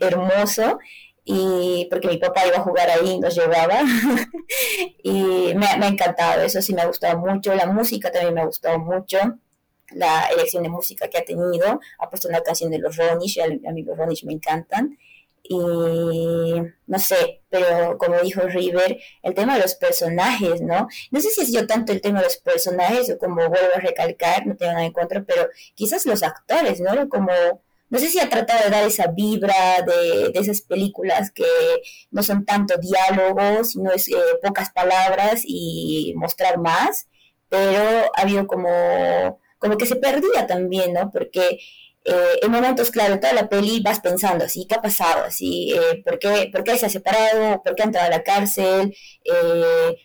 hermoso. 0.00 0.78
Y 1.24 1.86
porque 1.90 2.08
mi 2.08 2.18
papá 2.18 2.46
iba 2.46 2.56
a 2.56 2.62
jugar 2.62 2.90
ahí, 2.90 3.18
nos 3.18 3.34
llevaba. 3.34 3.80
Y 5.04 5.54
me, 5.54 5.66
ha 5.66 5.88
encantado, 5.88 6.42
eso 6.42 6.60
sí 6.62 6.74
me 6.74 6.82
ha 6.82 6.86
gustado 6.86 7.18
mucho, 7.18 7.54
la 7.54 7.66
música 7.66 8.12
también 8.12 8.34
me 8.34 8.42
ha 8.42 8.44
gustado 8.44 8.78
mucho, 8.78 9.18
la 9.90 10.26
elección 10.26 10.62
de 10.62 10.68
música 10.68 11.08
que 11.08 11.18
ha 11.18 11.24
tenido, 11.24 11.80
ha 11.98 12.10
puesto 12.10 12.28
una 12.28 12.42
canción 12.42 12.70
de 12.70 12.78
los 12.78 12.96
Ronish, 12.96 13.40
a, 13.40 13.72
mí 13.72 13.82
los 13.82 13.96
Ronish 13.96 14.24
me 14.24 14.34
encantan 14.34 14.98
y 15.42 15.56
no 16.86 16.98
sé, 16.98 17.42
pero 17.50 17.98
como 17.98 18.20
dijo 18.20 18.42
River, 18.42 19.00
el 19.22 19.34
tema 19.34 19.56
de 19.56 19.62
los 19.62 19.74
personajes, 19.74 20.60
¿no? 20.60 20.88
No 21.10 21.20
sé 21.20 21.30
si 21.30 21.42
es 21.42 21.52
yo 21.52 21.66
tanto 21.66 21.92
el 21.92 22.00
tema 22.00 22.20
de 22.20 22.26
los 22.26 22.36
personajes 22.36 23.10
o 23.10 23.18
como 23.18 23.36
vuelvo 23.36 23.74
a 23.74 23.80
recalcar, 23.80 24.46
no 24.46 24.56
tengo 24.56 24.72
nada 24.72 24.84
en 24.84 24.92
contra, 24.92 25.22
pero 25.24 25.48
quizás 25.74 26.06
los 26.06 26.22
actores, 26.22 26.80
¿no? 26.80 27.08
Como 27.08 27.32
no 27.92 27.98
sé 27.98 28.08
si 28.08 28.18
ha 28.20 28.30
tratado 28.30 28.64
de 28.64 28.70
dar 28.70 28.84
esa 28.84 29.08
vibra 29.08 29.82
de, 29.86 30.32
esas 30.34 30.62
películas 30.62 31.30
que 31.30 31.44
no 32.10 32.22
son 32.22 32.46
tanto 32.46 32.74
diálogos, 32.78 33.72
sino 33.72 33.92
es 33.92 34.08
eh, 34.08 34.14
pocas 34.42 34.70
palabras 34.70 35.42
y 35.44 36.14
mostrar 36.16 36.58
más, 36.58 37.08
pero 37.50 38.10
ha 38.16 38.22
habido 38.22 38.46
como, 38.46 39.38
como 39.58 39.76
que 39.76 39.84
se 39.84 39.96
perdía 39.96 40.46
también, 40.46 40.94
¿no? 40.94 41.10
Porque 41.10 41.58
eh, 42.04 42.38
en 42.42 42.50
momentos, 42.50 42.90
claro, 42.90 43.20
toda 43.20 43.32
la 43.32 43.48
peli 43.48 43.80
vas 43.80 44.00
pensando 44.00 44.44
así, 44.44 44.66
¿qué 44.68 44.74
ha 44.76 44.82
pasado? 44.82 45.24
Así, 45.24 45.72
eh, 45.72 46.02
¿por, 46.04 46.18
qué, 46.18 46.50
¿por, 46.52 46.64
qué, 46.64 46.76
se 46.78 46.86
ha 46.86 46.90
separado? 46.90 47.62
¿Por 47.62 47.74
qué 47.74 47.82
ha 47.82 47.86
entrado 47.86 48.06
a 48.08 48.10
la 48.10 48.22
cárcel? 48.22 48.94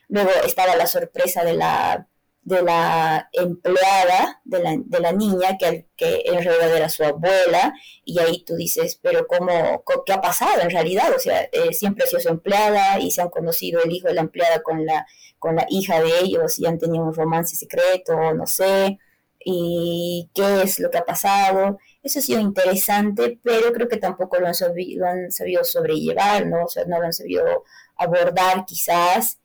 luego 0.09 0.29
estaba 0.45 0.75
la 0.75 0.87
sorpresa 0.87 1.43
de 1.43 1.53
la 1.53 2.07
de 2.47 2.61
la 2.61 3.29
empleada, 3.33 4.39
de 4.45 4.63
la, 4.63 4.77
de 4.77 4.99
la 5.01 5.11
niña, 5.11 5.57
que, 5.59 5.89
que 5.97 6.21
en 6.27 6.41
realidad 6.41 6.77
era 6.77 6.87
su 6.87 7.03
abuela, 7.03 7.73
y 8.05 8.19
ahí 8.19 8.41
tú 8.45 8.55
dices, 8.55 8.97
pero 9.03 9.27
¿cómo, 9.27 9.83
qué 10.05 10.13
ha 10.13 10.21
pasado 10.21 10.61
en 10.61 10.69
realidad? 10.69 11.11
O 11.13 11.19
sea, 11.19 11.41
eh, 11.51 11.73
siempre 11.73 12.05
ha 12.05 12.07
sido 12.07 12.21
su 12.21 12.29
empleada 12.29 12.99
y 13.01 13.11
se 13.11 13.21
han 13.21 13.29
conocido 13.29 13.83
el 13.83 13.91
hijo 13.91 14.07
de 14.07 14.13
la 14.13 14.21
empleada 14.21 14.63
con 14.63 14.85
la, 14.85 15.05
con 15.39 15.57
la 15.57 15.65
hija 15.69 15.99
de 15.99 16.19
ellos 16.21 16.57
y 16.57 16.65
han 16.65 16.79
tenido 16.79 17.03
un 17.03 17.13
romance 17.13 17.57
secreto, 17.57 18.33
no 18.33 18.47
sé, 18.47 18.97
y 19.43 20.29
qué 20.33 20.61
es 20.63 20.79
lo 20.79 20.89
que 20.89 20.99
ha 20.99 21.05
pasado. 21.05 21.79
Eso 22.07 22.19
ha 22.19 22.21
sido 22.21 22.39
interesante, 22.39 23.37
pero 23.43 23.73
creo 23.73 23.89
que 23.89 23.97
tampoco 23.97 24.39
lo 24.39 24.47
han, 24.47 24.55
sabido, 24.55 25.01
lo 25.01 25.11
han 25.11 25.29
sabido 25.29 25.65
sobrellevar, 25.65 26.47
¿no? 26.47 26.63
O 26.63 26.69
sea, 26.69 26.85
no 26.85 26.99
lo 26.99 27.05
han 27.05 27.11
sabido 27.11 27.65
abordar 27.97 28.65
quizás. 28.65 29.39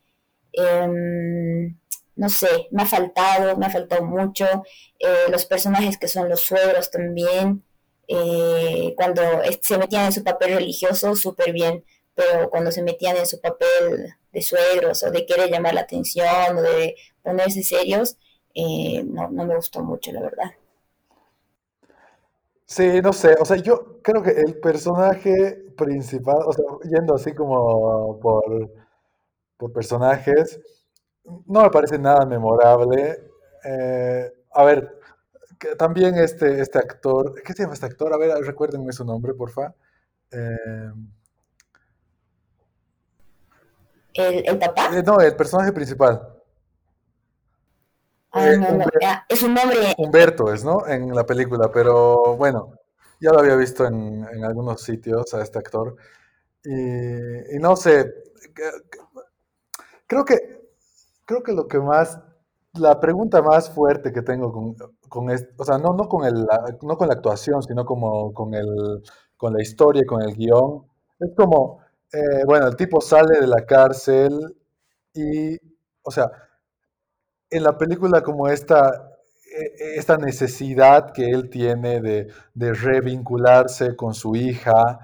Em, 0.52 1.76
no 2.14 2.28
sé, 2.28 2.68
me 2.70 2.84
ha 2.84 2.86
faltado, 2.86 3.56
me 3.56 3.66
ha 3.66 3.70
faltado 3.70 4.04
mucho. 4.04 4.46
Eh, 5.00 5.26
los 5.28 5.44
personajes 5.44 5.98
que 5.98 6.06
son 6.06 6.28
los 6.28 6.42
suegros 6.42 6.92
también, 6.92 7.64
eh, 8.06 8.94
cuando 8.96 9.22
se 9.60 9.76
metían 9.76 10.04
en 10.06 10.12
su 10.12 10.22
papel 10.22 10.54
religioso, 10.54 11.16
súper 11.16 11.52
bien, 11.52 11.84
pero 12.14 12.48
cuando 12.48 12.70
se 12.70 12.82
metían 12.84 13.16
en 13.16 13.26
su 13.26 13.40
papel 13.40 14.14
de 14.32 14.42
suegros 14.42 15.02
o 15.02 15.10
de 15.10 15.26
querer 15.26 15.50
llamar 15.50 15.74
la 15.74 15.80
atención 15.80 16.56
o 16.56 16.62
de 16.62 16.94
ponerse 17.24 17.64
serios, 17.64 18.18
eh, 18.54 19.02
no, 19.04 19.30
no 19.32 19.46
me 19.46 19.56
gustó 19.56 19.82
mucho, 19.82 20.12
la 20.12 20.20
verdad. 20.20 20.52
Sí, 22.74 23.00
no 23.02 23.12
sé, 23.12 23.34
o 23.40 23.44
sea, 23.44 23.56
yo 23.58 24.00
creo 24.02 24.22
que 24.22 24.30
el 24.30 24.58
personaje 24.60 25.62
principal, 25.76 26.38
o 26.46 26.52
sea, 26.52 26.64
yendo 26.90 27.14
así 27.14 27.34
como 27.34 28.18
por, 28.20 28.44
por 29.58 29.72
personajes, 29.72 30.60
no 31.46 31.62
me 31.62 31.70
parece 31.70 31.98
nada 31.98 32.26
memorable. 32.26 33.18
Eh, 33.64 34.32
a 34.52 34.64
ver, 34.64 34.98
también 35.78 36.16
este, 36.16 36.60
este 36.62 36.78
actor, 36.78 37.34
¿qué 37.44 37.52
se 37.54 37.62
llama 37.64 37.74
este 37.74 37.86
actor? 37.86 38.12
A 38.14 38.18
ver, 38.18 38.36
recuérdenme 38.44 38.92
su 38.92 39.04
nombre, 39.04 39.34
porfa. 39.34 39.74
Eh, 40.32 40.92
¿El, 44.14 44.42
el 44.48 44.58
papá? 44.58 44.88
eh, 44.96 45.02
no, 45.04 45.20
el 45.20 45.34
personaje 45.36 45.72
principal. 45.72 46.31
Ah, 48.32 48.48
Eh, 48.50 48.56
no, 48.58 48.68
no, 48.72 48.84
Humber- 48.84 49.24
es 49.28 49.42
un 49.42 49.54
nombre. 49.54 49.94
Humberto 49.98 50.52
es, 50.52 50.64
¿no? 50.64 50.86
En 50.86 51.14
la 51.14 51.24
película, 51.26 51.70
pero 51.72 52.36
bueno, 52.36 52.72
ya 53.20 53.30
lo 53.32 53.40
había 53.40 53.56
visto 53.56 53.86
en, 53.86 54.26
en 54.32 54.44
algunos 54.44 54.82
sitios 54.82 55.32
a 55.34 55.42
este 55.42 55.58
actor. 55.58 55.96
Y, 56.64 57.56
y 57.56 57.60
no 57.60 57.76
sé, 57.76 58.06
creo 60.06 60.24
que, 60.24 60.36
creo 61.24 61.42
que 61.42 61.52
lo 61.52 61.68
que 61.68 61.78
más, 61.78 62.20
la 62.74 63.00
pregunta 63.00 63.42
más 63.42 63.70
fuerte 63.70 64.12
que 64.12 64.22
tengo 64.22 64.52
con, 64.52 64.76
con 65.08 65.30
es- 65.30 65.48
o 65.58 65.64
sea, 65.64 65.78
no, 65.78 65.94
no 65.94 66.08
con 66.08 66.24
el, 66.26 66.46
no 66.82 66.96
con 66.98 67.08
la 67.08 67.14
actuación, 67.14 67.62
sino 67.62 67.84
como 67.84 68.32
con 68.34 68.54
el, 68.54 69.02
con 69.36 69.54
la 69.54 69.62
historia 69.62 70.04
con 70.06 70.22
el 70.22 70.34
guion, 70.36 70.84
es 71.20 71.30
como, 71.36 71.80
eh, 72.12 72.44
bueno, 72.46 72.66
el 72.68 72.76
tipo 72.76 73.00
sale 73.00 73.40
de 73.40 73.46
la 73.46 73.64
cárcel 73.66 74.56
y, 75.14 75.56
o 76.02 76.10
sea, 76.10 76.30
en 77.52 77.62
la 77.64 77.76
película 77.78 78.22
como 78.22 78.48
esta, 78.48 79.10
e- 79.56 79.96
esta 79.98 80.16
necesidad 80.16 81.12
que 81.12 81.30
él 81.30 81.50
tiene 81.50 82.00
de, 82.00 82.28
de 82.54 82.74
revincularse 82.74 83.96
con 83.96 84.14
su 84.14 84.36
hija, 84.36 84.98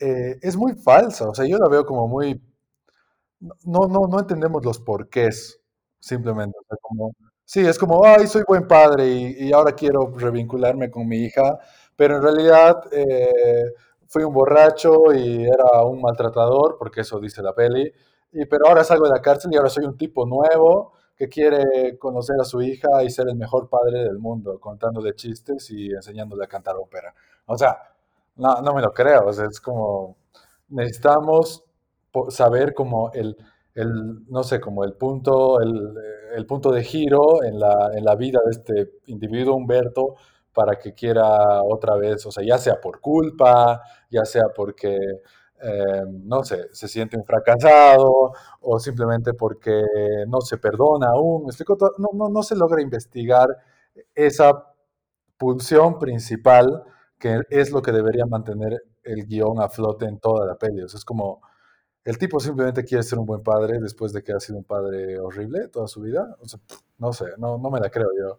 eh, 0.00 0.38
es 0.42 0.56
muy 0.56 0.74
falsa. 0.74 1.28
O 1.28 1.34
sea, 1.34 1.46
yo 1.46 1.58
la 1.58 1.68
veo 1.68 1.84
como 1.86 2.08
muy, 2.08 2.40
no, 3.64 3.86
no, 3.88 4.06
no 4.08 4.18
entendemos 4.20 4.64
los 4.64 4.78
porqués, 4.80 5.60
simplemente. 6.00 6.56
Sí, 7.44 7.60
es 7.66 7.78
como, 7.78 8.04
ay, 8.04 8.26
soy 8.26 8.42
buen 8.46 8.66
padre 8.68 9.06
y, 9.08 9.52
ahora 9.52 9.72
quiero 9.72 10.12
revincularme 10.16 10.90
con 10.90 11.08
mi 11.08 11.18
hija, 11.24 11.58
pero 11.96 12.16
en 12.16 12.22
realidad 12.22 12.82
eh, 12.92 13.72
fui 14.06 14.22
un 14.24 14.34
borracho 14.34 15.12
y 15.14 15.44
era 15.46 15.82
un 15.84 16.00
maltratador, 16.02 16.76
porque 16.78 17.02
eso 17.02 17.20
dice 17.20 17.42
la 17.42 17.54
peli, 17.54 17.92
y, 18.32 18.46
pero 18.46 18.68
ahora 18.68 18.84
salgo 18.84 19.06
de 19.06 19.12
la 19.14 19.22
cárcel 19.22 19.50
y 19.52 19.56
ahora 19.56 19.70
soy 19.70 19.84
un 19.86 19.96
tipo 19.98 20.26
nuevo 20.26 20.92
que 21.18 21.28
quiere 21.28 21.98
conocer 21.98 22.36
a 22.40 22.44
su 22.44 22.62
hija 22.62 23.02
y 23.02 23.10
ser 23.10 23.28
el 23.28 23.36
mejor 23.36 23.68
padre 23.68 24.04
del 24.04 24.18
mundo, 24.18 24.60
contándole 24.60 25.14
chistes 25.14 25.68
y 25.70 25.90
enseñándole 25.90 26.44
a 26.44 26.48
cantar 26.48 26.76
ópera. 26.76 27.12
O 27.46 27.58
sea, 27.58 27.76
no, 28.36 28.62
no 28.62 28.72
me 28.72 28.82
lo 28.82 28.92
creo, 28.92 29.26
o 29.26 29.32
sea, 29.32 29.46
es 29.46 29.60
como, 29.60 30.16
necesitamos 30.68 31.64
saber 32.28 32.72
como 32.72 33.10
el, 33.12 33.36
el, 33.74 34.26
no 34.28 34.44
sé, 34.44 34.60
como 34.60 34.84
el 34.84 34.94
punto, 34.94 35.60
el, 35.60 35.94
el 36.36 36.46
punto 36.46 36.70
de 36.70 36.84
giro 36.84 37.42
en 37.42 37.58
la, 37.58 37.90
en 37.94 38.04
la 38.04 38.14
vida 38.14 38.40
de 38.44 38.50
este 38.52 38.92
individuo 39.06 39.56
Humberto 39.56 40.14
para 40.54 40.78
que 40.78 40.94
quiera 40.94 41.62
otra 41.62 41.96
vez, 41.96 42.24
o 42.26 42.32
sea, 42.32 42.44
ya 42.44 42.58
sea 42.58 42.80
por 42.80 43.00
culpa, 43.00 43.82
ya 44.10 44.24
sea 44.24 44.48
porque, 44.54 44.98
eh, 45.62 46.04
no 46.06 46.44
sé, 46.44 46.68
se 46.72 46.88
siente 46.88 47.16
un 47.16 47.24
fracasado 47.24 48.32
o 48.60 48.78
simplemente 48.78 49.34
porque 49.34 49.82
no 50.26 50.40
se 50.40 50.58
perdona 50.58 51.08
aún, 51.10 51.46
No, 51.98 52.08
no, 52.14 52.28
no 52.28 52.42
se 52.42 52.56
logra 52.56 52.82
investigar 52.82 53.48
esa 54.14 54.72
pulsión 55.36 55.98
principal 55.98 56.84
que 57.18 57.40
es 57.50 57.72
lo 57.72 57.82
que 57.82 57.92
debería 57.92 58.26
mantener 58.26 58.82
el 59.02 59.26
guion 59.26 59.60
a 59.60 59.68
flote 59.68 60.06
en 60.06 60.18
toda 60.18 60.46
la 60.46 60.56
peli. 60.56 60.82
Es 60.84 61.04
como, 61.04 61.40
el 62.04 62.18
tipo 62.18 62.38
simplemente 62.40 62.84
quiere 62.84 63.02
ser 63.02 63.18
un 63.18 63.26
buen 63.26 63.42
padre 63.42 63.78
después 63.80 64.12
de 64.12 64.22
que 64.22 64.32
ha 64.32 64.40
sido 64.40 64.58
un 64.58 64.64
padre 64.64 65.18
horrible 65.18 65.68
toda 65.68 65.88
su 65.88 66.00
vida. 66.02 66.36
No 66.98 67.12
sé, 67.12 67.26
no, 67.38 67.58
no 67.58 67.70
me 67.70 67.80
la 67.80 67.90
creo 67.90 68.08
yo. 68.18 68.38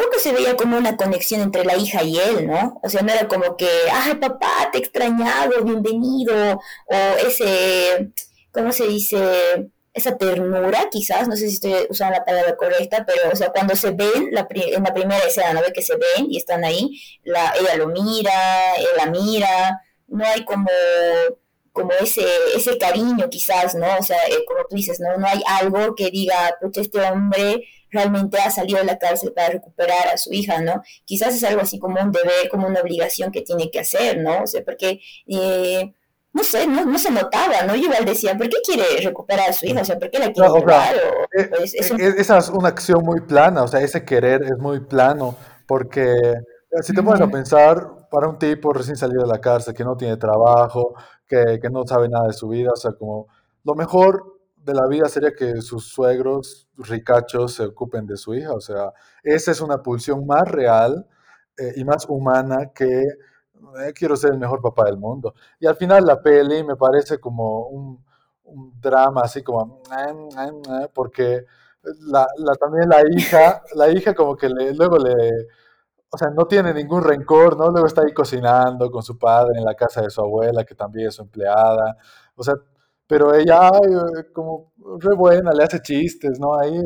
Tam- 0.00 0.10
Tampoco 0.10 0.18
se 0.18 0.32
veía 0.32 0.56
como 0.56 0.76
una 0.78 0.96
conexión 0.96 1.40
entre 1.42 1.64
la 1.64 1.76
hija 1.76 2.02
y 2.02 2.18
él, 2.18 2.46
¿no? 2.46 2.80
O 2.82 2.88
sea, 2.88 3.02
no 3.02 3.12
era 3.12 3.28
como 3.28 3.56
que, 3.56 3.68
ay, 3.92 4.14
papá, 4.14 4.70
te 4.72 4.78
he 4.78 4.80
extrañado, 4.80 5.62
bienvenido, 5.62 6.34
o 6.86 6.94
ese, 7.26 8.10
¿cómo 8.52 8.72
se 8.72 8.86
dice? 8.88 9.18
Esa 9.92 10.16
ternura, 10.16 10.88
quizás, 10.90 11.26
no 11.28 11.36
sé 11.36 11.48
si 11.48 11.54
estoy 11.54 11.74
usando 11.90 12.16
la 12.18 12.24
palabra 12.24 12.56
correcta, 12.56 13.04
pero, 13.06 13.30
o 13.32 13.36
sea, 13.36 13.50
cuando 13.50 13.74
se 13.76 13.90
ven, 13.90 14.28
la 14.30 14.46
pri- 14.48 14.72
en 14.74 14.84
la 14.84 14.94
primera 14.94 15.18
escena, 15.26 15.52
¿no 15.52 15.60
ve 15.62 15.72
que 15.72 15.82
se 15.82 15.94
ven 15.96 16.26
y 16.30 16.36
están 16.38 16.64
ahí? 16.64 17.00
La, 17.24 17.52
ella 17.58 17.76
lo 17.76 17.88
mira, 17.88 18.76
él 18.76 18.86
la 18.96 19.06
mira, 19.06 19.80
no 20.06 20.24
hay 20.24 20.44
como, 20.44 20.68
como 21.72 21.90
ese, 22.00 22.24
ese 22.56 22.78
cariño, 22.78 23.28
quizás, 23.30 23.74
¿no? 23.74 23.86
O 23.98 24.02
sea, 24.02 24.18
eh, 24.28 24.44
como 24.46 24.60
tú 24.68 24.76
dices, 24.76 25.00
¿no? 25.00 25.16
No 25.18 25.26
hay 25.26 25.42
algo 25.46 25.94
que 25.94 26.10
diga, 26.10 26.56
pucha, 26.60 26.80
este 26.80 27.00
hombre 27.00 27.64
realmente 27.90 28.38
ha 28.38 28.50
salido 28.50 28.78
de 28.78 28.84
la 28.86 28.98
cárcel 28.98 29.32
para 29.32 29.50
recuperar 29.50 30.08
a 30.12 30.16
su 30.18 30.32
hija, 30.32 30.60
¿no? 30.60 30.82
Quizás 31.04 31.34
es 31.34 31.44
algo 31.44 31.60
así 31.62 31.78
como 31.78 32.00
un 32.00 32.12
deber, 32.12 32.48
como 32.50 32.66
una 32.66 32.80
obligación 32.80 33.30
que 33.32 33.42
tiene 33.42 33.70
que 33.70 33.80
hacer, 33.80 34.18
¿no? 34.18 34.42
O 34.42 34.46
sea, 34.46 34.62
porque, 34.64 35.00
eh, 35.26 35.92
no 36.32 36.44
sé, 36.44 36.66
no, 36.66 36.84
no 36.84 36.98
se 36.98 37.10
notaba, 37.10 37.62
¿no? 37.66 37.74
Yo 37.74 37.84
igual 37.84 38.04
decía, 38.04 38.36
¿por 38.36 38.48
qué 38.48 38.58
quiere 38.64 38.84
recuperar 39.02 39.50
a 39.50 39.52
su 39.52 39.66
hija? 39.66 39.82
O 39.82 39.84
sea, 39.84 39.98
¿por 39.98 40.10
qué 40.10 40.18
la 40.18 40.28
No, 40.28 40.32
quiere 40.32 40.48
o 40.48 40.52
sea, 40.52 40.60
llevar? 40.60 40.94
O, 40.96 41.40
eh, 41.40 41.48
pues, 41.48 41.74
es 41.74 41.90
un... 41.90 42.00
eh, 42.00 42.14
esa 42.18 42.38
es 42.38 42.48
una 42.48 42.68
acción 42.68 43.04
muy 43.04 43.20
plana, 43.20 43.62
o 43.62 43.68
sea, 43.68 43.80
ese 43.80 44.04
querer 44.04 44.42
es 44.44 44.58
muy 44.58 44.80
plano, 44.80 45.36
porque 45.66 46.14
si 46.82 46.94
te 46.94 47.02
pones 47.02 47.20
a 47.20 47.28
pensar, 47.28 47.88
para 48.10 48.28
un 48.28 48.38
tipo 48.38 48.72
recién 48.72 48.96
salido 48.96 49.22
de 49.22 49.28
la 49.28 49.40
cárcel, 49.40 49.74
que 49.74 49.84
no 49.84 49.96
tiene 49.96 50.16
trabajo, 50.16 50.94
que, 51.26 51.58
que 51.60 51.70
no 51.70 51.86
sabe 51.86 52.08
nada 52.08 52.28
de 52.28 52.32
su 52.32 52.48
vida, 52.48 52.70
o 52.72 52.76
sea, 52.76 52.92
como 52.92 53.26
lo 53.64 53.74
mejor 53.74 54.39
de 54.64 54.74
la 54.74 54.86
vida 54.88 55.08
sería 55.08 55.32
que 55.32 55.60
sus 55.62 55.88
suegros 55.88 56.68
ricachos 56.76 57.54
se 57.54 57.64
ocupen 57.64 58.06
de 58.06 58.16
su 58.16 58.34
hija, 58.34 58.52
o 58.52 58.60
sea, 58.60 58.92
esa 59.22 59.50
es 59.50 59.60
una 59.60 59.82
pulsión 59.82 60.26
más 60.26 60.48
real 60.48 61.06
eh, 61.58 61.72
y 61.76 61.84
más 61.84 62.06
humana 62.08 62.72
que 62.74 63.02
eh, 63.04 63.92
quiero 63.94 64.16
ser 64.16 64.32
el 64.32 64.38
mejor 64.38 64.60
papá 64.62 64.84
del 64.84 64.98
mundo. 64.98 65.34
Y 65.58 65.66
al 65.66 65.76
final 65.76 66.04
la 66.04 66.20
peli 66.22 66.64
me 66.64 66.76
parece 66.76 67.18
como 67.18 67.66
un, 67.68 68.04
un 68.44 68.80
drama 68.80 69.22
así 69.24 69.42
como, 69.42 69.82
porque 70.94 71.44
la, 71.82 72.26
también 72.60 72.88
la 72.88 73.02
hija, 73.16 73.62
la 73.74 73.90
hija 73.90 74.14
como 74.14 74.36
que 74.36 74.48
le, 74.48 74.74
luego 74.74 74.98
le, 74.98 75.14
o 76.10 76.18
sea, 76.18 76.28
no 76.30 76.46
tiene 76.46 76.74
ningún 76.74 77.02
rencor, 77.04 77.56
¿no? 77.56 77.70
Luego 77.70 77.86
está 77.86 78.02
ahí 78.02 78.12
cocinando 78.12 78.90
con 78.90 79.02
su 79.02 79.18
padre 79.18 79.58
en 79.58 79.64
la 79.64 79.74
casa 79.74 80.02
de 80.02 80.10
su 80.10 80.20
abuela, 80.20 80.64
que 80.64 80.74
también 80.74 81.08
es 81.08 81.14
su 81.14 81.22
empleada, 81.22 81.96
o 82.34 82.42
sea, 82.42 82.54
pero 83.10 83.34
ella, 83.34 83.70
eh, 83.70 84.32
como 84.32 84.72
re 85.00 85.16
buena, 85.16 85.50
le 85.52 85.64
hace 85.64 85.80
chistes, 85.80 86.38
¿no? 86.38 86.56
Ahí, 86.56 86.78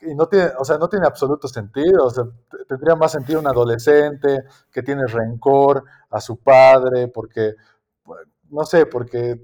y 0.00 0.14
no 0.14 0.26
tiene, 0.28 0.50
o 0.58 0.64
sea, 0.64 0.78
no 0.78 0.88
tiene 0.88 1.06
absoluto 1.06 1.46
sentido, 1.46 2.06
o 2.06 2.10
sea, 2.10 2.24
tendría 2.66 2.96
más 2.96 3.12
sentido 3.12 3.38
un 3.38 3.46
adolescente 3.46 4.44
que 4.72 4.82
tiene 4.82 5.06
rencor 5.06 5.84
a 6.08 6.20
su 6.22 6.38
padre 6.38 7.08
porque, 7.08 7.52
bueno, 8.04 8.30
no 8.48 8.64
sé, 8.64 8.86
porque, 8.86 9.38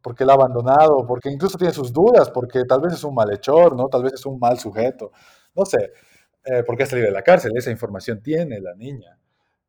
porque 0.00 0.24
la 0.24 0.34
ha 0.34 0.36
abandonado, 0.36 1.04
porque 1.04 1.30
incluso 1.30 1.58
tiene 1.58 1.74
sus 1.74 1.92
dudas, 1.92 2.30
porque 2.30 2.64
tal 2.64 2.80
vez 2.80 2.92
es 2.92 3.02
un 3.02 3.14
malhechor, 3.14 3.74
¿no? 3.76 3.88
Tal 3.88 4.04
vez 4.04 4.12
es 4.14 4.26
un 4.26 4.38
mal 4.38 4.56
sujeto, 4.60 5.10
no 5.56 5.64
sé, 5.64 5.92
eh, 6.44 6.62
porque 6.64 6.84
ha 6.84 6.86
salido 6.86 7.08
de 7.08 7.14
la 7.14 7.22
cárcel, 7.22 7.50
esa 7.56 7.72
información 7.72 8.22
tiene 8.22 8.60
la 8.60 8.74
niña. 8.76 9.18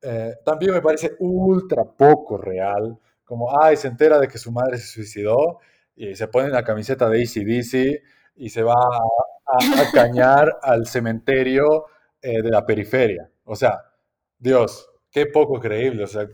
Eh, 0.03 0.35
también 0.45 0.73
me 0.73 0.81
parece 0.81 1.15
ultra 1.19 1.83
poco 1.85 2.37
real, 2.37 2.99
como, 3.31 3.63
ay, 3.63 3.77
se 3.77 3.87
entera 3.87 4.19
de 4.19 4.27
que 4.27 4.37
su 4.37 4.51
madre 4.51 4.77
se 4.77 4.87
suicidó 4.87 5.59
y 5.95 6.15
se 6.15 6.27
pone 6.27 6.49
la 6.49 6.65
camiseta 6.65 7.07
de 7.07 7.21
AC/DC 7.21 8.03
y 8.35 8.49
se 8.49 8.61
va 8.61 8.73
a, 8.73 9.91
cañar 9.93 10.57
al 10.61 10.85
cementerio 10.85 11.85
eh, 12.21 12.41
de 12.41 12.49
la 12.49 12.65
periferia. 12.65 13.31
O 13.45 13.55
sea, 13.55 13.85
Dios, 14.37 14.85
qué 15.09 15.27
poco 15.27 15.61
creíble. 15.61 16.03
O 16.03 16.07
sea, 16.07 16.27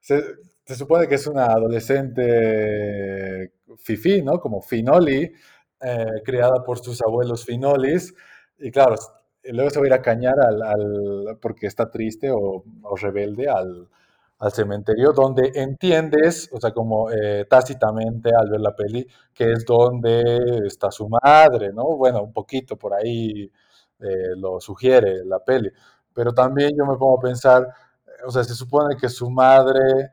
se, 0.00 0.74
supone 0.74 1.06
que 1.06 1.14
es 1.14 1.28
una 1.28 1.44
adolescente 1.44 3.52
fifí, 3.78 4.20
¿no? 4.20 4.40
Como 4.40 4.62
Finoli, 4.62 5.32
eh, 5.80 6.06
criada 6.24 6.64
por 6.64 6.80
sus 6.80 7.00
abuelos 7.02 7.44
Finolis. 7.44 8.12
Y 8.58 8.72
claro, 8.72 8.96
luego 9.44 9.70
se 9.70 9.78
va 9.78 9.84
a 9.84 9.86
ir 9.86 9.94
a 9.94 10.02
cañar 10.02 10.40
al, 10.40 11.38
porque 11.40 11.68
está 11.68 11.88
triste 11.88 12.32
o 12.32 12.64
rebelde 12.96 13.48
al, 13.48 13.88
al 14.44 14.52
cementerio, 14.52 15.12
donde 15.12 15.52
entiendes, 15.54 16.50
o 16.52 16.60
sea, 16.60 16.70
como 16.72 17.10
eh, 17.10 17.46
tácitamente 17.48 18.30
al 18.38 18.50
ver 18.50 18.60
la 18.60 18.76
peli, 18.76 19.06
que 19.32 19.52
es 19.52 19.64
donde 19.64 20.66
está 20.66 20.90
su 20.90 21.08
madre, 21.08 21.72
¿no? 21.72 21.96
Bueno, 21.96 22.22
un 22.22 22.32
poquito 22.32 22.76
por 22.76 22.92
ahí 22.92 23.50
eh, 24.00 24.36
lo 24.36 24.60
sugiere 24.60 25.24
la 25.24 25.38
peli. 25.42 25.70
Pero 26.12 26.32
también 26.34 26.72
yo 26.76 26.84
me 26.84 26.98
pongo 26.98 27.18
a 27.18 27.22
pensar, 27.22 27.66
o 28.26 28.30
sea, 28.30 28.44
se 28.44 28.54
supone 28.54 28.96
que 28.98 29.08
su 29.08 29.30
madre 29.30 30.12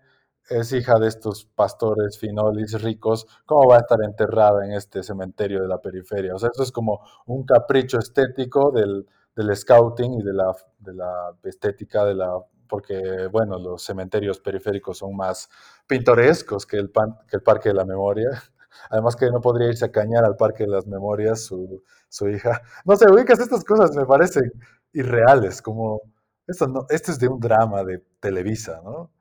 es 0.49 0.71
hija 0.71 0.97
de 0.97 1.07
estos 1.09 1.45
pastores 1.45 2.17
finolis 2.17 2.81
ricos, 2.81 3.27
¿cómo 3.45 3.67
va 3.69 3.77
a 3.77 3.79
estar 3.79 3.99
enterrada 4.01 4.65
en 4.65 4.73
este 4.73 5.03
cementerio 5.03 5.61
de 5.61 5.67
la 5.67 5.81
periferia? 5.81 6.35
O 6.35 6.39
sea, 6.39 6.49
eso 6.53 6.63
es 6.63 6.71
como 6.71 7.01
un 7.25 7.43
capricho 7.43 7.99
estético 7.99 8.71
del, 8.71 9.05
del 9.35 9.55
scouting 9.55 10.21
y 10.21 10.23
de 10.23 10.33
la, 10.33 10.55
de 10.79 10.93
la 10.93 11.35
estética 11.43 12.05
de 12.05 12.15
la 12.15 12.33
porque, 12.71 13.27
bueno, 13.29 13.59
los 13.59 13.83
cementerios 13.83 14.39
periféricos 14.39 14.99
son 14.99 15.13
más 15.13 15.49
pintorescos 15.87 16.65
que 16.65 16.77
el, 16.77 16.89
pan, 16.89 17.17
que 17.29 17.35
el 17.35 17.43
Parque 17.43 17.67
de 17.67 17.75
la 17.75 17.83
Memoria. 17.83 18.29
Además 18.89 19.17
que 19.17 19.29
no 19.29 19.41
podría 19.41 19.67
irse 19.67 19.83
a 19.83 19.91
cañar 19.91 20.23
al 20.23 20.37
Parque 20.37 20.63
de 20.63 20.69
las 20.69 20.87
Memorias 20.87 21.41
su, 21.43 21.83
hija. 22.29 22.61
No 22.85 22.95
sé, 22.95 23.11
ubicas 23.11 23.41
estas 23.41 23.65
cosas 23.65 23.93
me 23.93 24.05
parecen 24.05 24.53
irreales, 24.93 25.61
como 25.61 25.99
esto, 26.47 26.65
no, 26.65 26.85
esto 26.89 27.11
es 27.11 27.19
de 27.19 27.27
un 27.27 27.41
drama 27.41 27.83
de 27.83 28.01
Televisa, 28.21 28.81
¿no? 28.85 29.11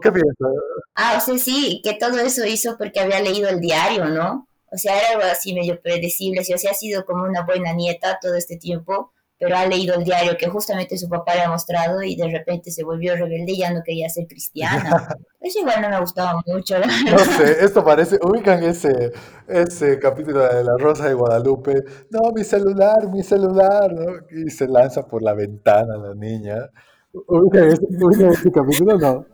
¿Qué 0.00 0.12
piensas? 0.12 0.52
Ah, 0.94 1.16
o 1.18 1.20
sea, 1.20 1.38
sí, 1.38 1.80
que 1.82 1.94
todo 1.94 2.20
eso 2.20 2.46
hizo 2.46 2.78
porque 2.78 3.00
había 3.00 3.20
leído 3.20 3.48
el 3.48 3.58
diario, 3.58 4.04
¿no? 4.04 4.46
O 4.70 4.78
sea, 4.78 4.96
era 4.98 5.10
algo 5.10 5.24
así 5.24 5.52
medio 5.52 5.80
predecible, 5.82 6.40
o 6.42 6.44
sea, 6.44 6.70
ha 6.70 6.74
sido 6.74 7.04
como 7.04 7.24
una 7.24 7.44
buena 7.44 7.72
nieta 7.72 8.20
todo 8.22 8.36
este 8.36 8.56
tiempo, 8.56 9.12
pero 9.42 9.56
ha 9.56 9.66
leído 9.66 9.96
el 9.96 10.04
diario 10.04 10.36
que 10.38 10.48
justamente 10.48 10.96
su 10.96 11.08
papá 11.08 11.34
le 11.34 11.40
ha 11.40 11.50
mostrado 11.50 12.00
y 12.00 12.14
de 12.14 12.28
repente 12.28 12.70
se 12.70 12.84
volvió 12.84 13.16
rebelde 13.16 13.50
y 13.50 13.58
ya 13.58 13.72
no 13.72 13.82
quería 13.82 14.08
ser 14.08 14.28
cristiana. 14.28 15.08
Eso 15.40 15.58
igual 15.58 15.82
no 15.82 15.88
me 15.90 15.98
gustaba 15.98 16.40
mucho. 16.46 16.76
No 16.78 17.18
sé, 17.18 17.64
esto 17.64 17.84
parece, 17.84 18.20
ubican 18.22 18.62
ese, 18.62 19.12
ese 19.48 19.98
capítulo 19.98 20.46
de 20.46 20.62
La 20.62 20.76
Rosa 20.78 21.08
de 21.08 21.14
Guadalupe, 21.14 21.82
no, 22.10 22.30
mi 22.32 22.44
celular, 22.44 23.08
mi 23.10 23.24
celular, 23.24 23.92
¿no? 23.92 24.12
Y 24.30 24.48
se 24.50 24.68
lanza 24.68 25.02
por 25.02 25.20
la 25.20 25.34
ventana 25.34 25.96
la 25.96 26.14
niña. 26.14 26.70
¿Ubican 27.12 27.64
ese, 27.64 27.82
ubican 28.00 28.28
ese 28.28 28.52
capítulo? 28.52 28.96
No. 28.96 29.26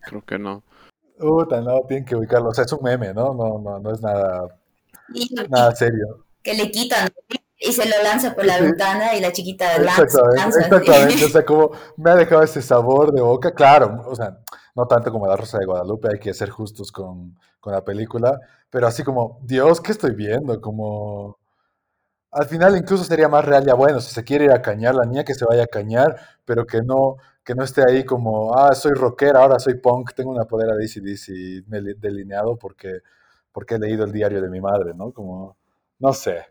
Creo 0.00 0.24
que 0.24 0.38
no. 0.38 0.64
Puta, 1.18 1.60
no, 1.60 1.82
tienen 1.86 2.06
que 2.06 2.16
ubicarlo. 2.16 2.48
O 2.48 2.54
sea, 2.54 2.64
es 2.64 2.72
un 2.72 2.82
meme, 2.82 3.12
¿no? 3.12 3.34
No, 3.34 3.58
no, 3.58 3.78
no 3.78 3.92
es 3.92 4.00
nada, 4.00 4.48
nada 5.50 5.74
serio. 5.74 6.24
que 6.42 6.54
le 6.54 6.70
quitan 6.70 7.10
y 7.62 7.72
se 7.72 7.86
lo 7.88 8.02
lanza 8.02 8.34
por 8.34 8.44
la 8.46 8.58
Sí, 8.58 8.62
ventana 8.62 9.14
y 9.16 9.20
la 9.20 9.32
chiquita 9.32 9.78
lanza, 9.78 10.02
Exactamente, 10.02 10.36
lanza. 10.36 10.60
exactamente. 10.60 11.24
O 11.24 11.28
sea, 11.28 11.44
como 11.44 11.70
me 11.96 12.10
ha 12.10 12.16
dejado 12.16 12.42
ese 12.42 12.62
sabor 12.62 13.12
de 13.12 13.20
boca. 13.20 13.52
Claro, 13.54 14.02
o 14.06 14.14
sea, 14.14 14.38
no 14.74 14.86
tanto 14.86 15.12
como 15.12 15.26
La 15.26 15.36
Rosa 15.36 15.58
de 15.58 15.66
Guadalupe, 15.66 16.08
hay 16.12 16.18
que 16.18 16.32
ser 16.34 16.50
justos 16.50 16.92
con, 16.92 17.38
con 17.60 17.72
la 17.72 17.84
película, 17.84 18.38
pero 18.70 18.86
así 18.86 19.02
como, 19.04 19.38
Dios, 19.42 19.80
¿qué 19.80 19.92
estoy 19.92 20.14
viendo? 20.14 20.60
Como, 20.60 21.38
al 22.32 22.46
final 22.46 22.76
incluso 22.76 23.04
sería 23.04 23.28
más 23.28 23.44
real, 23.44 23.64
ya 23.66 23.74
bueno, 23.74 24.00
si 24.00 24.14
se 24.14 24.24
quiere 24.24 24.46
ir 24.46 24.52
a 24.52 24.62
cañar, 24.62 24.94
la 24.94 25.04
niña 25.06 25.24
que 25.24 25.34
se 25.34 25.44
vaya 25.46 25.64
a 25.64 25.66
cañar, 25.66 26.16
pero 26.44 26.66
que 26.66 26.82
no, 26.82 27.16
que 27.44 27.54
no 27.54 27.64
esté 27.64 27.82
ahí 27.88 28.04
como, 28.04 28.54
ah, 28.56 28.74
soy 28.74 28.92
rockera, 28.94 29.40
ahora 29.42 29.58
soy 29.60 29.74
punk, 29.76 30.12
tengo 30.14 30.30
una 30.32 30.46
polera 30.46 30.74
de 30.76 30.84
AC/DC 30.84 31.32
delineado 31.98 32.56
porque, 32.58 33.00
porque 33.52 33.76
he 33.76 33.78
leído 33.78 34.04
el 34.04 34.12
diario 34.12 34.42
de 34.42 34.50
mi 34.50 34.60
madre, 34.60 34.94
¿no? 34.94 35.12
Como, 35.12 35.56
no 35.98 36.12
sé. 36.14 36.46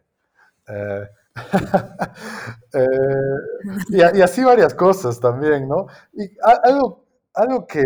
Eh, 0.71 1.07
eh, 2.73 2.85
y, 3.89 4.01
así 4.21 4.43
varias 4.43 4.73
cosas 4.73 5.19
también, 5.19 5.67
¿no? 5.67 5.87
Y 6.13 6.29
algo, 6.63 7.05
algo 7.33 7.65
que, 7.67 7.83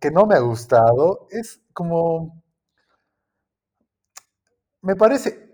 que 0.00 0.10
no 0.10 0.26
me 0.26 0.34
ha 0.36 0.40
gustado 0.40 1.26
es 1.30 1.60
como, 1.72 2.42
me 4.82 4.96
parece 4.96 5.48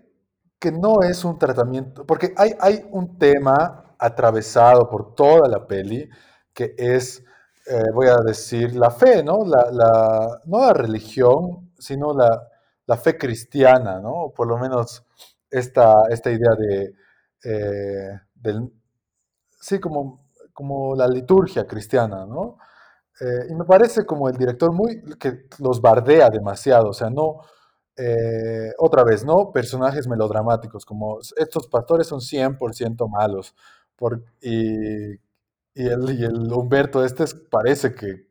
que 0.59 0.71
no 0.71 1.01
es 1.01 1.23
un 1.25 1.37
tratamiento, 1.37 2.05
porque 2.05 2.33
hay, 2.37 2.53
hay 2.59 2.85
un 2.91 3.17
tema 3.17 3.95
atravesado 3.99 4.89
por 4.89 5.15
toda 5.15 5.47
la 5.47 5.65
peli 5.67 6.09
que 6.53 6.73
es, 6.77 7.23
eh, 7.67 7.83
voy 7.93 8.07
a 8.07 8.17
decir, 8.17 8.75
la 8.75 8.89
fe, 8.91 9.23
¿no? 9.23 9.45
La, 9.45 9.69
la- 9.71 10.41
no 10.45 10.59
la 10.59 10.73
religión, 10.73 11.71
sino 11.77 12.13
la, 12.13 12.47
la 12.85 12.97
fe 12.97 13.17
cristiana, 13.17 13.99
¿no? 13.99 14.31
Por 14.35 14.47
lo 14.47 14.57
menos 14.57 15.03
esta, 15.59 15.95
esta 16.09 16.31
idea 16.31 16.51
de, 16.57 16.93
eh, 17.43 18.19
del, 18.35 18.71
sí, 19.61 19.79
como, 19.79 20.29
como 20.53 20.95
la 20.95 21.07
liturgia 21.07 21.65
cristiana, 21.67 22.25
¿no? 22.25 22.57
Eh, 23.21 23.47
y 23.49 23.55
me 23.55 23.65
parece 23.65 24.05
como 24.05 24.29
el 24.29 24.37
director 24.37 24.73
muy, 24.73 25.01
que 25.19 25.47
los 25.59 25.81
bardea 25.81 26.29
demasiado, 26.29 26.89
o 26.89 26.93
sea, 26.93 27.09
no, 27.09 27.41
eh, 27.97 28.73
otra 28.79 29.03
vez, 29.05 29.25
¿no? 29.25 29.51
Personajes 29.53 30.07
melodramáticos, 30.07 30.85
como 30.85 31.19
estos 31.37 31.67
pastores 31.69 32.07
son 32.07 32.21
100% 32.21 33.07
malos, 33.09 33.55
por, 33.97 34.23
y, 34.41 35.13
y, 35.13 35.87
el, 35.87 36.19
y 36.19 36.23
el 36.25 36.51
Humberto 36.53 37.03
este 37.05 37.23
es- 37.25 37.35
parece 37.35 37.93
que 37.95 38.27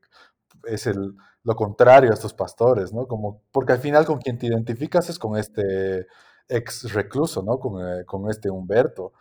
es 0.65 0.87
el, 0.87 1.17
lo 1.45 1.57
contrario 1.57 2.11
a 2.11 2.15
estos 2.15 2.35
pastores, 2.35 2.93
¿no? 2.93 3.07
Como, 3.07 3.43
porque 3.53 3.73
al 3.73 3.81
final 3.81 4.07
con 4.07 4.19
quien 4.21 4.39
te 4.39 4.47
identificas 4.47 5.11
es 5.11 5.19
con 5.19 5.37
este 5.39 6.07
ex 6.49 6.93
recluso, 6.93 7.43
¿no? 7.43 7.59
Con, 7.59 7.81
eh, 7.83 8.05
con 8.05 8.31
este 8.31 8.51
Humberto 8.51 9.13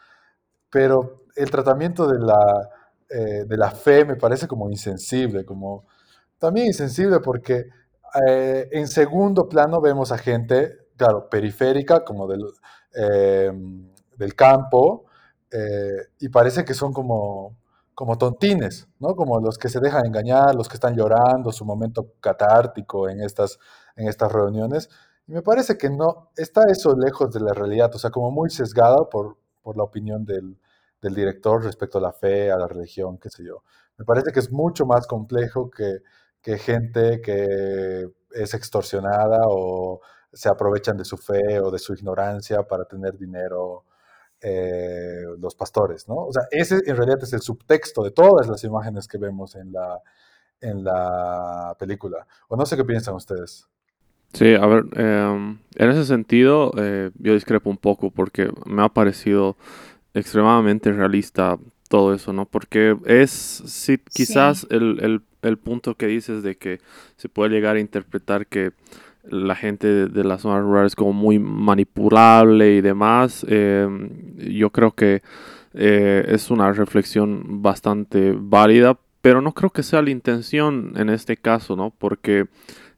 pero 0.69 1.25
el 1.35 1.51
tratamiento 1.51 2.07
de 2.07 2.19
la, 2.19 2.69
eh, 3.09 3.45
de 3.45 3.57
la 3.57 3.69
fe 3.69 4.05
me 4.05 4.15
parece 4.15 4.47
como 4.47 4.69
insensible, 4.71 5.45
como 5.45 5.85
también 6.39 6.67
insensible 6.67 7.19
porque 7.19 7.67
eh, 8.27 8.69
en 8.71 8.87
segundo 8.87 9.47
plano 9.47 9.81
vemos 9.81 10.11
a 10.11 10.17
gente, 10.17 10.87
claro, 10.97 11.29
periférica, 11.29 12.03
como 12.03 12.27
del, 12.27 12.41
del 14.17 14.35
campo, 14.35 15.05
y 16.19 16.29
parece 16.29 16.65
que 16.65 16.73
son 16.73 16.93
como, 16.93 17.55
como 17.93 18.17
tontines, 18.17 18.87
¿no? 18.99 19.15
Como 19.15 19.39
los 19.39 19.57
que 19.59 19.69
se 19.69 19.79
dejan 19.79 20.05
engañar, 20.05 20.55
los 20.55 20.67
que 20.67 20.75
están 20.75 20.95
llorando, 20.95 21.51
su 21.51 21.65
momento 21.65 22.13
catártico 22.19 23.07
en 23.09 23.21
estas, 23.21 23.59
en 23.95 24.07
estas 24.07 24.31
reuniones. 24.31 24.89
Y 25.27 25.31
me 25.33 25.41
parece 25.41 25.77
que 25.77 25.89
no, 25.89 26.31
está 26.35 26.63
eso 26.69 26.95
lejos 26.97 27.33
de 27.33 27.39
la 27.39 27.53
realidad, 27.53 27.93
o 27.95 27.99
sea, 27.99 28.09
como 28.09 28.31
muy 28.31 28.49
sesgada 28.49 29.09
por, 29.09 29.37
por 29.61 29.77
la 29.77 29.83
opinión 29.83 30.25
del, 30.25 30.57
del 31.01 31.15
director 31.15 31.63
respecto 31.63 31.97
a 31.99 32.01
la 32.01 32.11
fe, 32.13 32.51
a 32.51 32.57
la 32.57 32.67
religión, 32.67 33.17
qué 33.19 33.29
sé 33.29 33.43
yo. 33.45 33.63
Me 33.97 34.05
parece 34.05 34.31
que 34.31 34.39
es 34.39 34.51
mucho 34.51 34.85
más 34.85 35.07
complejo 35.07 35.69
que, 35.69 35.99
que 36.41 36.57
gente 36.57 37.21
que 37.21 38.09
es 38.31 38.53
extorsionada 38.53 39.39
o 39.47 40.01
se 40.31 40.49
aprovechan 40.49 40.97
de 40.97 41.05
su 41.05 41.17
fe 41.17 41.59
o 41.59 41.71
de 41.71 41.79
su 41.79 41.93
ignorancia 41.93 42.63
para 42.63 42.85
tener 42.85 43.17
dinero 43.17 43.85
eh, 44.41 45.23
los 45.39 45.55
pastores, 45.55 46.07
¿no? 46.09 46.15
O 46.15 46.33
sea, 46.33 46.43
ese 46.51 46.79
en 46.85 46.97
realidad 46.97 47.19
es 47.21 47.33
el 47.33 47.41
subtexto 47.41 48.03
de 48.03 48.11
todas 48.11 48.47
las 48.47 48.63
imágenes 48.65 49.07
que 49.07 49.17
vemos 49.17 49.55
en 49.55 49.71
la, 49.71 50.01
en 50.61 50.83
la 50.83 51.75
película. 51.79 52.27
O 52.49 52.55
no 52.57 52.65
sé 52.65 52.75
qué 52.75 52.83
piensan 52.83 53.15
ustedes. 53.15 53.69
Sí, 54.33 54.55
a 54.55 54.65
ver, 54.65 54.85
em, 54.95 55.57
en 55.75 55.89
ese 55.91 56.05
sentido 56.05 56.71
eh, 56.77 57.11
yo 57.19 57.33
discrepo 57.33 57.69
un 57.69 57.77
poco 57.77 58.09
porque 58.09 58.49
me 58.65 58.81
ha 58.83 58.89
parecido 58.89 59.55
extremadamente 60.13 60.91
realista 60.91 61.57
todo 61.89 62.13
eso, 62.13 62.33
¿no? 62.33 62.45
Porque 62.45 62.97
es, 63.05 63.31
sí, 63.31 63.99
quizás 64.13 64.67
Sí, 64.69 64.75
el, 64.75 64.99
el- 65.01 65.21
el 65.43 65.57
punto 65.57 65.95
que 65.95 66.07
dices 66.07 66.43
de 66.43 66.57
que 66.57 66.79
se 67.17 67.29
puede 67.29 67.51
llegar 67.51 67.75
a 67.75 67.79
interpretar 67.81 68.47
que 68.47 68.71
la 69.23 69.55
gente 69.55 69.87
de, 69.87 70.07
de 70.07 70.23
la 70.23 70.39
zona 70.39 70.59
rural 70.61 70.85
es 70.87 70.95
como 70.95 71.13
muy 71.13 71.39
manipulable 71.39 72.75
y 72.75 72.81
demás. 72.81 73.45
em, 73.49 74.09
yo 74.37 74.69
creo 74.71 74.91
que 74.93 75.21
eh, 75.73 76.25
es 76.29 76.51
una 76.51 76.71
reflexión 76.73 77.61
bastante 77.61 78.33
válida, 78.37 78.97
pero 79.21 79.41
no 79.41 79.53
creo 79.53 79.69
que 79.71 79.83
sea 79.83 80.01
la 80.01 80.09
intención 80.11 80.93
en 80.97 81.09
este 81.09 81.37
caso, 81.37 81.75
¿no? 81.75 81.91
Porque 81.97 82.47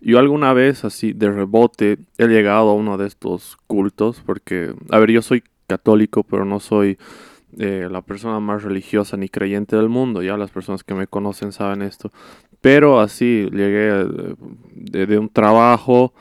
yo 0.01 0.19
alguna 0.19 0.53
vez 0.53 0.85
así 0.85 1.13
de 1.13 1.31
rebote 1.31 1.97
he 2.17 2.27
llegado 2.27 2.69
a 2.69 2.73
uno 2.73 2.97
de 2.97 3.07
estos 3.07 3.57
cultos, 3.67 4.21
porque, 4.25 4.73
a 4.89 4.99
ver, 4.99 5.11
yo 5.11 5.21
soy 5.21 5.43
católico, 5.67 6.23
pero 6.23 6.45
no 6.45 6.59
soy 6.59 6.97
eh, 7.57 7.87
la 7.89 8.01
persona 8.01 8.39
más 8.39 8.63
religiosa 8.63 9.17
ni 9.17 9.29
creyente 9.29 9.75
del 9.75 9.89
mundo, 9.89 10.21
ya 10.21 10.37
las 10.37 10.51
personas 10.51 10.83
que 10.83 10.93
me 10.93 11.07
conocen 11.07 11.51
saben 11.51 11.81
esto, 11.81 12.11
pero 12.61 12.99
así 12.99 13.49
llegué 13.51 13.89
eh, 13.89 14.35
de, 14.73 15.05
de 15.05 15.17
un 15.17 15.29
trabajo, 15.29 16.13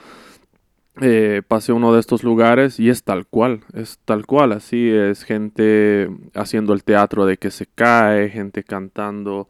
eh, 1.01 1.43
pasé 1.49 1.73
uno 1.73 1.93
de 1.93 1.99
estos 1.99 2.23
lugares 2.23 2.79
y 2.79 2.89
es 2.89 3.03
tal 3.03 3.27
cual, 3.27 3.65
es 3.73 3.99
tal 4.05 4.27
cual, 4.27 4.53
así 4.53 4.89
es 4.91 5.25
gente 5.25 6.09
haciendo 6.35 6.73
el 6.73 6.85
teatro 6.85 7.27
de 7.27 7.37
que 7.37 7.51
se 7.51 7.67
cae, 7.67 8.31
gente 8.31 8.63
cantando 8.63 9.49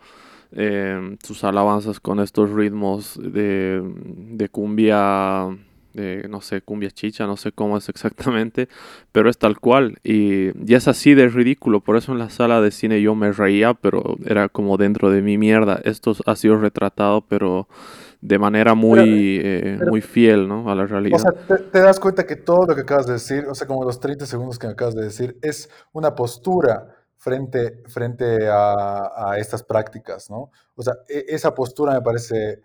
eh, 0.54 1.16
sus 1.24 1.44
alabanzas 1.44 2.00
con 2.00 2.20
estos 2.20 2.50
ritmos 2.50 3.18
de, 3.22 3.82
de 3.84 4.48
cumbia, 4.48 5.48
de, 5.92 6.26
no 6.28 6.40
sé, 6.40 6.60
cumbia 6.62 6.90
chicha, 6.90 7.26
no 7.26 7.36
sé 7.36 7.52
cómo 7.52 7.76
es 7.78 7.88
exactamente, 7.88 8.68
pero 9.12 9.30
es 9.30 9.38
tal 9.38 9.58
cual 9.60 9.98
y, 10.04 10.50
y 10.70 10.74
es 10.74 10.88
así 10.88 11.14
de 11.14 11.28
ridículo, 11.28 11.80
por 11.80 11.96
eso 11.96 12.12
en 12.12 12.18
la 12.18 12.30
sala 12.30 12.60
de 12.60 12.70
cine 12.70 13.00
yo 13.02 13.14
me 13.14 13.32
reía, 13.32 13.74
pero 13.74 14.16
era 14.26 14.48
como 14.48 14.76
dentro 14.76 15.10
de 15.10 15.22
mi 15.22 15.38
mierda, 15.38 15.80
esto 15.84 16.14
ha 16.26 16.36
sido 16.36 16.56
retratado, 16.58 17.22
pero 17.28 17.68
de 18.20 18.38
manera 18.38 18.74
Pero, 18.88 19.06
muy, 19.06 19.40
eh, 19.42 19.78
pero 19.78 19.90
muy 19.90 20.00
fiel, 20.00 20.48
¿no? 20.48 20.70
a 20.70 20.74
la 20.74 20.86
O 21.10 21.18
realidad. 21.18 21.18
sea, 21.18 21.32
te, 21.46 21.58
te 21.58 21.80
das 21.80 22.00
cuenta 22.00 22.26
que 22.26 22.36
todo 22.36 22.66
lo 22.66 22.74
que 22.74 22.80
acabas 22.82 23.06
de 23.06 23.14
decir, 23.14 23.46
o 23.48 23.54
sea, 23.54 23.66
como 23.66 23.84
los 23.84 24.00
30 24.00 24.26
segundos 24.26 24.58
que 24.58 24.66
me 24.66 24.72
acabas 24.72 24.94
de 24.94 25.04
decir, 25.04 25.38
es 25.42 25.70
una 25.92 26.14
postura 26.14 27.03
frente, 27.24 27.82
frente 27.88 28.48
a, 28.50 29.36
estas 29.38 29.62
prácticas, 29.62 30.30
¿no? 30.30 30.50
O 30.76 30.82
sea, 30.82 30.94
e- 31.08 31.24
esa 31.28 31.54
postura 31.54 31.94
me 31.94 32.02
parece 32.02 32.60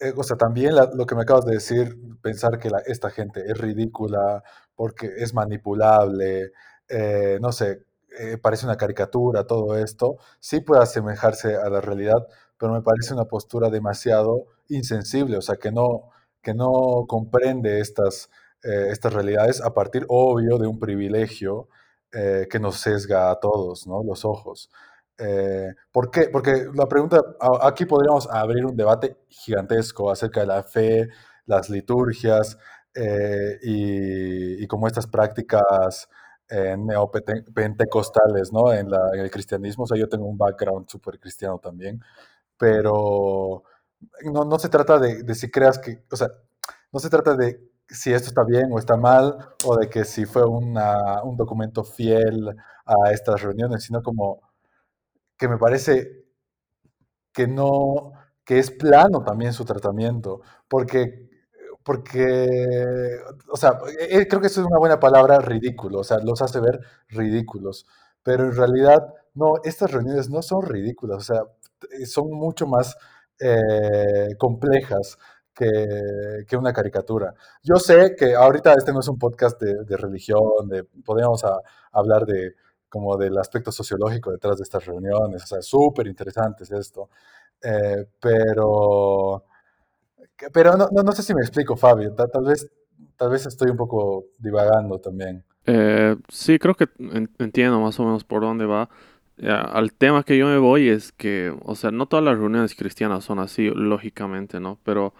eh, 0.00 0.12
o 0.16 0.22
sea, 0.24 0.36
también 0.36 0.74
lo 0.76 1.06
que 1.06 1.14
me 1.14 1.22
acabas 1.22 1.46
de 1.46 1.54
decir, 1.54 1.96
pensar 2.22 2.58
que 2.58 2.70
esta 2.86 3.10
gente 3.10 3.44
es 3.46 3.58
ridícula 3.58 4.42
porque 4.76 5.06
es 5.18 5.34
manipulable, 5.34 6.52
eh, 6.88 7.38
no 7.40 7.52
sé, 7.52 7.84
eh, 8.18 8.38
parece 8.38 8.66
una 8.66 8.76
caricatura, 8.76 9.46
todo 9.46 9.76
esto, 9.78 10.18
sí 10.40 10.60
puede 10.60 10.82
asemejarse 10.82 11.56
a 11.56 11.70
la 11.70 11.80
realidad, 11.80 12.26
pero 12.58 12.72
me 12.74 12.82
parece 12.82 13.14
una 13.14 13.26
postura 13.26 13.70
demasiado 13.70 14.46
insensible, 14.68 15.38
o 15.38 15.42
sea, 15.42 15.56
que 15.56 15.72
no, 15.72 16.10
que 16.42 16.54
no 16.54 17.06
comprende 17.08 17.80
estas, 17.80 18.30
estas 18.62 19.12
realidades 19.14 19.60
a 19.62 19.74
partir, 19.74 20.04
obvio, 20.08 20.58
de 20.58 20.66
un 20.66 20.78
privilegio 20.80 21.68
eh, 22.16 22.48
que 22.50 22.58
nos 22.58 22.76
sesga 22.76 23.30
a 23.30 23.38
todos, 23.38 23.86
¿no? 23.86 24.02
Los 24.02 24.24
ojos. 24.24 24.70
Eh, 25.18 25.74
¿Por 25.92 26.10
qué? 26.10 26.30
Porque 26.32 26.66
la 26.74 26.86
pregunta, 26.86 27.20
aquí 27.60 27.84
podríamos 27.84 28.26
abrir 28.30 28.64
un 28.64 28.74
debate 28.74 29.18
gigantesco 29.28 30.10
acerca 30.10 30.40
de 30.40 30.46
la 30.46 30.62
fe, 30.62 31.10
las 31.44 31.68
liturgias 31.68 32.56
eh, 32.94 33.58
y, 33.62 34.64
y, 34.64 34.66
como 34.66 34.86
estas 34.86 35.06
prácticas 35.06 36.08
neopentecostales, 36.48 38.52
¿no? 38.52 38.72
En, 38.72 38.88
el 39.14 39.30
cristianismo. 39.30 39.84
O 39.84 39.86
sea, 39.86 39.98
yo 39.98 40.08
tengo 40.08 40.26
un 40.26 40.38
background 40.38 40.88
súper 40.88 41.18
cristiano 41.20 41.58
también, 41.58 42.00
pero 42.56 43.62
no, 44.32 44.44
no 44.44 44.58
se 44.58 44.68
trata 44.70 44.98
de, 44.98 45.22
de, 45.22 45.34
si 45.34 45.50
creas 45.50 45.78
que, 45.78 46.02
o 46.10 46.16
sea, 46.16 46.28
no 46.92 47.00
se 47.00 47.10
trata 47.10 47.36
de 47.36 47.60
si 47.88 48.12
esto 48.12 48.28
está 48.28 48.44
bien 48.44 48.70
o 48.72 48.78
está 48.78 48.96
mal, 48.96 49.38
o 49.64 49.76
de 49.76 49.88
que 49.88 50.04
si 50.04 50.24
fue 50.26 50.44
una, 50.46 51.22
un 51.24 51.36
documento 51.36 51.84
fiel 51.84 52.50
a 52.86 53.12
estas 53.12 53.42
reuniones, 53.42 53.84
sino 53.84 54.02
como 54.02 54.40
que 55.38 55.48
me 55.48 55.58
parece 55.58 56.24
que 57.32 57.46
no, 57.46 58.12
que 58.44 58.58
es 58.58 58.70
plano 58.70 59.22
también 59.24 59.52
su 59.52 59.64
tratamiento, 59.64 60.40
porque, 60.68 61.28
porque, 61.84 63.18
o 63.52 63.56
sea, 63.56 63.78
eh, 64.00 64.26
creo 64.28 64.40
que 64.40 64.48
eso 64.48 64.60
es 64.62 64.66
una 64.66 64.78
buena 64.78 64.98
palabra, 65.00 65.38
ridículo, 65.40 66.00
o 66.00 66.04
sea, 66.04 66.18
los 66.18 66.40
hace 66.42 66.60
ver 66.60 66.80
ridículos, 67.08 67.86
pero 68.22 68.44
en 68.44 68.56
realidad, 68.56 68.98
no, 69.34 69.54
estas 69.64 69.90
reuniones 69.92 70.30
no 70.30 70.42
son 70.42 70.62
ridículas, 70.62 71.18
o 71.18 71.34
sea, 71.34 71.42
son 72.06 72.30
mucho 72.32 72.66
más 72.66 72.96
eh, 73.40 74.30
complejas 74.38 75.18
que, 75.56 76.44
que, 76.46 76.56
una 76.56 76.72
caricatura. 76.72 77.34
Yo 77.62 77.76
sé 77.76 78.14
que 78.16 78.34
ahorita 78.34 78.74
este 78.74 78.92
no 78.92 79.00
es 79.00 79.08
un 79.08 79.18
podcast 79.18 79.60
de, 79.60 79.84
de 79.84 79.96
religión, 79.96 80.68
de, 80.68 80.84
podríamos 80.84 81.42
a, 81.44 81.58
hablar 81.92 82.26
de 82.26 82.54
como 82.88 83.16
del 83.16 83.36
aspecto 83.38 83.72
sociológico 83.72 84.30
detrás 84.30 84.58
de 84.58 84.62
estas 84.62 84.84
reuniones, 84.84 85.42
o 85.42 85.46
sea, 85.46 85.62
súper 85.62 86.06
interesante 86.06 86.64
es 86.64 86.70
esto, 86.70 87.08
eh, 87.62 88.06
pero, 88.20 89.44
pero 90.52 90.76
no, 90.76 90.88
no, 90.92 91.02
no, 91.02 91.12
sé 91.12 91.22
si 91.22 91.34
me 91.34 91.40
explico, 91.40 91.76
Fabio, 91.76 92.12
tal, 92.14 92.30
tal, 92.30 92.44
vez, 92.44 92.70
tal 93.16 93.30
vez 93.30 93.46
estoy 93.46 93.70
un 93.70 93.76
poco 93.76 94.26
divagando 94.38 94.98
también. 94.98 95.42
Eh, 95.64 96.16
sí, 96.28 96.58
creo 96.58 96.74
que 96.74 96.88
entiendo 97.38 97.80
más 97.80 97.98
o 97.98 98.04
menos 98.04 98.24
por 98.24 98.42
dónde 98.42 98.66
va. 98.66 98.88
al 99.42 99.92
tema 99.92 100.22
que 100.22 100.38
yo 100.38 100.46
me 100.46 100.58
voy 100.58 100.88
es 100.88 101.12
que, 101.12 101.52
o 101.64 101.74
sea, 101.74 101.90
no 101.90 102.06
todas 102.06 102.24
las 102.24 102.38
reuniones 102.38 102.74
cristianas 102.76 103.24
son 103.24 103.40
así, 103.40 103.68
lógicamente, 103.74 104.60
¿no? 104.60 104.78
Pero 104.84 105.12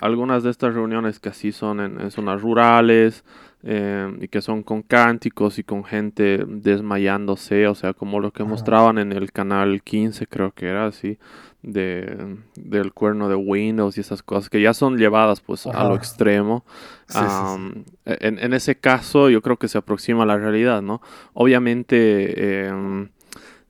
algunas 0.00 0.42
de 0.42 0.50
estas 0.50 0.74
reuniones 0.74 1.20
que 1.20 1.28
así 1.28 1.52
son 1.52 1.80
en, 1.80 2.00
en 2.00 2.10
zonas 2.10 2.40
rurales 2.40 3.24
eh, 3.62 4.10
y 4.20 4.28
que 4.28 4.40
son 4.40 4.62
con 4.62 4.82
cánticos 4.82 5.58
y 5.58 5.64
con 5.64 5.84
gente 5.84 6.44
desmayándose, 6.46 7.66
o 7.66 7.74
sea, 7.74 7.92
como 7.92 8.18
lo 8.18 8.32
que 8.32 8.42
mostraban 8.42 8.96
en 8.96 9.12
el 9.12 9.32
canal 9.32 9.82
15, 9.82 10.26
creo 10.26 10.52
que 10.52 10.68
era 10.68 10.86
así, 10.86 11.18
de, 11.62 12.38
del 12.54 12.94
cuerno 12.94 13.28
de 13.28 13.34
Windows 13.34 13.98
y 13.98 14.00
esas 14.00 14.22
cosas 14.22 14.48
que 14.48 14.62
ya 14.62 14.72
son 14.72 14.96
llevadas 14.96 15.42
pues 15.42 15.66
Ajá. 15.66 15.82
a 15.82 15.88
lo 15.88 15.94
extremo. 15.94 16.64
Sí, 17.06 17.18
um, 17.18 17.72
sí, 17.74 17.84
sí. 17.84 18.12
En, 18.20 18.38
en, 18.38 18.54
ese 18.54 18.76
caso 18.76 19.28
yo 19.28 19.42
creo 19.42 19.58
que 19.58 19.68
se 19.68 19.76
aproxima 19.76 20.22
a 20.22 20.26
la 20.26 20.38
realidad, 20.38 20.80
¿no? 20.80 21.02
Obviamente... 21.34 22.66
Eh, 22.68 23.08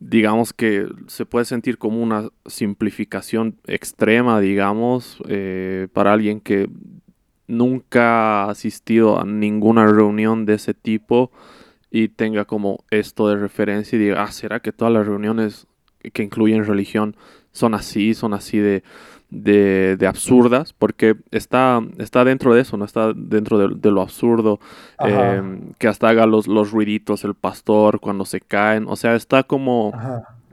digamos 0.00 0.54
que 0.54 0.88
se 1.06 1.26
puede 1.26 1.44
sentir 1.44 1.78
como 1.78 2.02
una 2.02 2.30
simplificación 2.46 3.58
extrema, 3.66 4.40
digamos, 4.40 5.22
eh, 5.28 5.88
para 5.92 6.14
alguien 6.14 6.40
que 6.40 6.68
nunca 7.46 8.44
ha 8.44 8.50
asistido 8.50 9.20
a 9.20 9.24
ninguna 9.24 9.86
reunión 9.86 10.46
de 10.46 10.54
ese 10.54 10.72
tipo 10.72 11.30
y 11.90 12.08
tenga 12.08 12.46
como 12.46 12.84
esto 12.90 13.28
de 13.28 13.36
referencia 13.36 13.96
y 13.96 14.00
diga, 14.00 14.22
ah, 14.22 14.32
¿será 14.32 14.60
que 14.60 14.72
todas 14.72 14.92
las 14.94 15.06
reuniones 15.06 15.66
que 16.12 16.22
incluyen 16.22 16.64
religión 16.64 17.16
son 17.52 17.74
así, 17.74 18.14
son 18.14 18.32
así 18.32 18.58
de, 18.58 18.82
de, 19.30 19.96
de, 19.96 20.06
absurdas, 20.06 20.72
porque 20.72 21.16
está, 21.30 21.80
está 21.98 22.24
dentro 22.24 22.54
de 22.54 22.62
eso, 22.62 22.76
no 22.76 22.84
está 22.84 23.12
dentro 23.14 23.58
de, 23.58 23.74
de 23.76 23.90
lo 23.90 24.02
absurdo, 24.02 24.60
eh, 25.04 25.42
que 25.78 25.88
hasta 25.88 26.08
haga 26.08 26.26
los, 26.26 26.48
los 26.48 26.72
ruiditos 26.72 27.24
el 27.24 27.34
pastor 27.34 28.00
cuando 28.00 28.24
se 28.24 28.40
caen, 28.40 28.86
o 28.88 28.96
sea, 28.96 29.14
está 29.14 29.42
como 29.44 29.92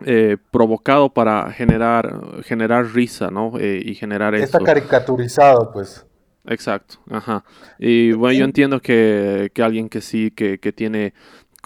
eh, 0.06 0.38
provocado 0.52 1.10
para 1.10 1.52
generar, 1.52 2.44
generar 2.44 2.86
risa, 2.94 3.32
¿no? 3.32 3.54
Eh, 3.60 3.82
y 3.84 3.96
generar 3.96 4.36
está 4.36 4.58
eso. 4.58 4.66
caricaturizado, 4.66 5.72
pues. 5.74 6.06
Exacto, 6.46 6.96
ajá. 7.10 7.44
Y 7.78 8.14
bueno, 8.14 8.40
yo 8.40 8.46
entiendo 8.46 8.80
que, 8.80 9.52
que 9.54 9.64
alguien 9.64 9.90
que 9.90 10.02
sí, 10.02 10.32
que, 10.32 10.60
que 10.60 10.72
tiene 10.72 11.14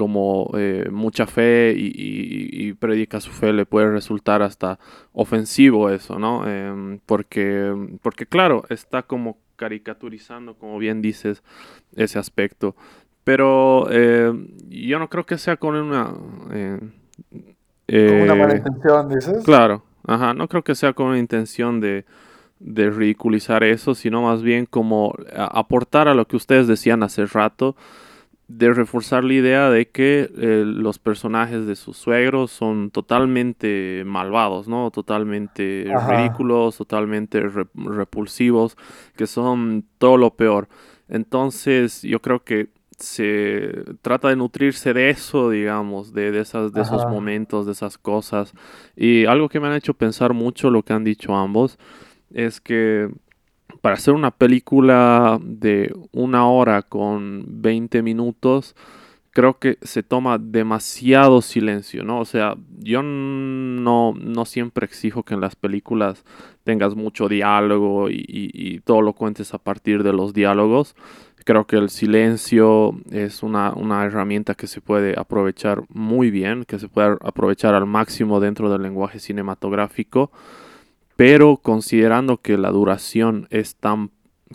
como 0.01 0.49
eh, 0.57 0.89
mucha 0.91 1.27
fe 1.27 1.75
y, 1.77 1.85
y, 1.85 2.69
y, 2.69 2.73
predica 2.73 3.21
su 3.21 3.29
fe, 3.29 3.53
le 3.53 3.67
puede 3.67 3.91
resultar 3.91 4.41
hasta 4.41 4.79
ofensivo 5.13 5.91
eso, 5.91 6.17
¿no? 6.17 6.41
Eh, 6.47 6.99
porque, 7.05 7.71
porque 8.01 8.25
claro, 8.25 8.63
está 8.69 9.03
como 9.03 9.37
caricaturizando, 9.57 10.55
como 10.55 10.79
bien 10.79 11.03
dices, 11.03 11.43
ese 11.95 12.17
aspecto. 12.17 12.75
Pero 13.23 13.89
eh, 13.91 14.33
yo 14.69 14.97
no 14.97 15.07
creo 15.07 15.27
que 15.27 15.37
sea 15.37 15.57
con 15.57 15.75
una... 15.75 16.05
con 16.05 16.93
una 17.87 18.33
mala 18.33 18.55
intención, 18.55 19.07
dices. 19.07 19.43
Claro, 19.45 19.83
ajá, 20.07 20.33
no 20.33 20.47
creo 20.47 20.63
que 20.63 20.73
sea 20.73 20.93
con 20.93 21.09
una 21.09 21.19
intención 21.19 21.79
de, 21.79 22.05
de 22.59 22.89
ridiculizar 22.89 23.63
eso, 23.63 23.93
sino 23.93 24.23
más 24.23 24.41
bien 24.41 24.65
como 24.65 25.13
aportar 25.37 26.07
a 26.07 26.15
lo 26.15 26.25
que 26.25 26.37
ustedes 26.37 26.65
decían 26.65 27.03
hace 27.03 27.27
rato, 27.27 27.75
de 28.57 28.73
reforzar 28.73 29.23
la 29.23 29.33
idea 29.33 29.69
de 29.69 29.89
que 29.89 30.29
eh, 30.37 30.63
los 30.65 30.99
personajes 30.99 31.65
de 31.65 31.75
sus 31.75 31.97
suegros 31.97 32.51
son 32.51 32.91
totalmente 32.91 34.03
malvados, 34.05 34.67
¿no? 34.67 34.91
Totalmente 34.91 35.91
Ajá. 35.93 36.09
ridículos, 36.09 36.77
totalmente 36.77 37.39
re 37.41 37.65
repulsivos, 37.75 38.77
que 39.15 39.27
son 39.27 39.85
todo 39.97 40.17
lo 40.17 40.35
peor. 40.35 40.67
Entonces, 41.07 42.01
yo 42.01 42.21
creo 42.21 42.43
que 42.43 42.69
se 42.97 43.83
trata 44.01 44.29
de 44.29 44.35
nutrirse 44.35 44.93
de 44.93 45.09
eso, 45.09 45.49
digamos, 45.49 46.13
de, 46.13 46.31
de, 46.31 46.41
esas, 46.41 46.71
de 46.71 46.81
esos 46.81 47.05
momentos, 47.07 47.65
de 47.65 47.71
esas 47.71 47.97
cosas. 47.97 48.53
Y 48.95 49.25
algo 49.25 49.49
que 49.49 49.59
me 49.59 49.67
han 49.67 49.73
hecho 49.73 49.93
pensar 49.93 50.33
mucho 50.33 50.69
lo 50.69 50.83
que 50.83 50.93
han 50.93 51.03
dicho 51.03 51.35
ambos 51.35 51.79
es 52.33 52.61
que 52.61 53.09
para 53.81 53.95
hacer 53.95 54.13
una 54.13 54.31
película 54.31 55.39
de 55.41 55.93
una 56.11 56.47
hora 56.47 56.83
con 56.83 57.43
20 57.47 58.03
minutos, 58.03 58.75
creo 59.31 59.57
que 59.57 59.77
se 59.81 60.03
toma 60.03 60.37
demasiado 60.37 61.41
silencio, 61.41 62.03
¿no? 62.03 62.19
O 62.19 62.25
sea, 62.25 62.55
yo 62.79 63.01
no, 63.01 64.13
no 64.13 64.45
siempre 64.45 64.85
exijo 64.85 65.23
que 65.23 65.33
en 65.33 65.41
las 65.41 65.55
películas 65.55 66.23
tengas 66.63 66.95
mucho 66.95 67.27
diálogo 67.27 68.09
y, 68.09 68.81
todo 68.85 69.01
lo 69.01 69.13
cuentes 69.13 69.53
a 69.53 69.57
partir 69.57 70.03
de 70.03 70.13
los 70.13 70.33
diálogos. 70.33 70.95
Creo 71.43 71.65
que 71.65 71.77
el 71.77 71.89
silencio 71.89 72.93
es 73.09 73.41
una, 73.41 73.73
una 73.73 74.05
herramienta 74.05 74.53
que 74.53 74.67
se 74.67 74.81
puede 74.81 75.19
aprovechar 75.19 75.83
muy 75.89 76.29
bien, 76.29 76.65
que 76.65 76.77
se 76.77 76.87
puede 76.87 77.17
aprovechar 77.21 77.73
al 77.73 77.87
máximo 77.87 78.39
dentro 78.39 78.71
del 78.71 78.83
lenguaje 78.83 79.19
cinematográfico 79.19 80.31
pero 81.15 81.57
considerando 81.57 82.37
que 82.37 82.57
la 82.57 82.71
duración 82.71 83.47
es 83.49 83.75
tan 83.75 84.11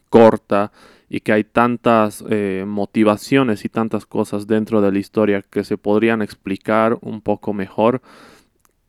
corta 0.08 0.72
y 1.08 1.20
que 1.20 1.32
hay 1.32 1.44
tantas 1.44 2.24
eh, 2.28 2.64
motivaciones 2.66 3.64
y 3.64 3.68
tantas 3.68 4.06
cosas 4.06 4.46
dentro 4.46 4.80
de 4.80 4.92
la 4.92 4.98
historia 4.98 5.42
que 5.42 5.64
se 5.64 5.78
podrían 5.78 6.22
explicar 6.22 6.98
un 7.00 7.20
poco 7.20 7.52
mejor, 7.52 8.02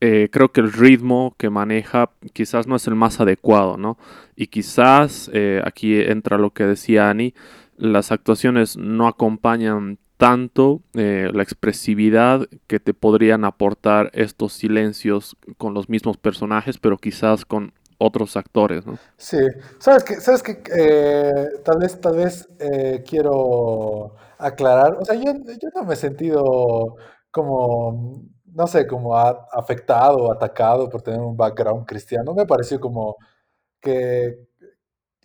eh, 0.00 0.28
creo 0.30 0.52
que 0.52 0.60
el 0.60 0.72
ritmo 0.72 1.34
que 1.38 1.50
maneja 1.50 2.10
quizás 2.32 2.66
no 2.66 2.76
es 2.76 2.86
el 2.86 2.94
más 2.94 3.20
adecuado, 3.20 3.76
¿no? 3.76 3.98
Y 4.36 4.46
quizás 4.46 5.28
eh, 5.32 5.60
aquí 5.64 6.00
entra 6.00 6.38
lo 6.38 6.50
que 6.50 6.64
decía 6.64 7.10
Annie, 7.10 7.34
las 7.76 8.12
actuaciones 8.12 8.76
no 8.76 9.08
acompañan 9.08 9.98
tanto 10.18 10.82
eh, 10.94 11.30
la 11.32 11.44
expresividad 11.44 12.46
que 12.66 12.80
te 12.80 12.92
podrían 12.92 13.44
aportar 13.44 14.10
estos 14.12 14.52
silencios 14.52 15.36
con 15.56 15.74
los 15.74 15.88
mismos 15.88 16.16
personajes, 16.16 16.76
pero 16.76 16.98
quizás 16.98 17.44
con 17.44 17.72
otros 17.98 18.36
actores. 18.36 18.84
Sí, 19.16 19.38
sabes 19.78 20.04
que, 20.04 20.20
sabes 20.20 20.42
que 20.42 20.62
eh, 20.76 21.60
tal 21.64 21.78
vez, 21.78 22.00
tal 22.00 22.16
vez 22.16 22.48
eh, 22.58 23.04
quiero 23.08 24.16
aclarar, 24.38 24.96
o 25.00 25.04
sea, 25.04 25.14
yo, 25.14 25.32
yo, 25.32 25.68
no 25.74 25.84
me 25.84 25.94
he 25.94 25.96
sentido 25.96 26.96
como, 27.30 28.24
no 28.46 28.66
sé, 28.66 28.88
como 28.88 29.16
a, 29.16 29.46
afectado 29.52 30.18
o 30.18 30.32
atacado 30.32 30.88
por 30.88 31.02
tener 31.02 31.20
un 31.20 31.36
background 31.36 31.86
cristiano, 31.86 32.34
me 32.34 32.46
pareció 32.46 32.80
como 32.80 33.16
que, 33.80 34.48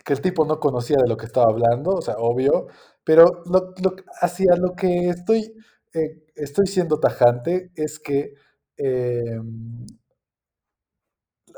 que 0.04 0.14
el 0.14 0.22
tipo 0.22 0.46
no 0.46 0.60
conocía 0.60 0.98
de 0.98 1.08
lo 1.08 1.18
que 1.18 1.26
estaba 1.26 1.48
hablando, 1.48 1.96
o 1.96 2.02
sea, 2.02 2.16
obvio, 2.18 2.68
pero 3.04 3.44
lo, 3.46 3.74
lo, 3.82 3.96
hacia 4.22 4.56
lo 4.56 4.74
que 4.76 5.10
estoy, 5.10 5.54
eh, 5.94 6.24
estoy 6.36 6.68
siendo 6.68 7.00
tajante 7.00 7.72
es 7.76 8.00
que, 8.00 8.34
eh, 8.78 9.38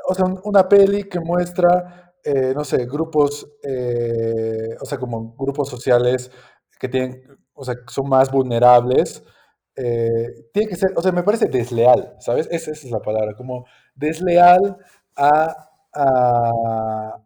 o 0.08 0.14
sea, 0.14 0.24
una 0.44 0.68
peli 0.68 1.04
que 1.04 1.20
muestra, 1.20 2.14
eh, 2.24 2.52
no 2.54 2.64
sé, 2.64 2.86
grupos, 2.86 3.48
eh, 3.62 4.76
o 4.80 4.84
sea, 4.84 4.98
como 4.98 5.34
grupos 5.36 5.68
sociales 5.68 6.30
que 6.78 6.88
tienen, 6.88 7.22
o 7.54 7.64
sea, 7.64 7.74
son 7.88 8.08
más 8.08 8.30
vulnerables, 8.30 9.22
tiene 9.74 10.68
que 10.70 10.76
ser, 10.76 10.92
o 10.96 11.02
sea, 11.02 11.12
me 11.12 11.22
parece 11.22 11.46
desleal, 11.48 12.16
¿sabes? 12.18 12.48
Esa, 12.50 12.70
esa 12.72 12.86
es 12.86 12.90
la 12.92 13.00
palabra, 13.02 13.34
como 13.36 13.66
desleal 13.94 14.76
a, 15.14 15.54
a, 15.94 17.20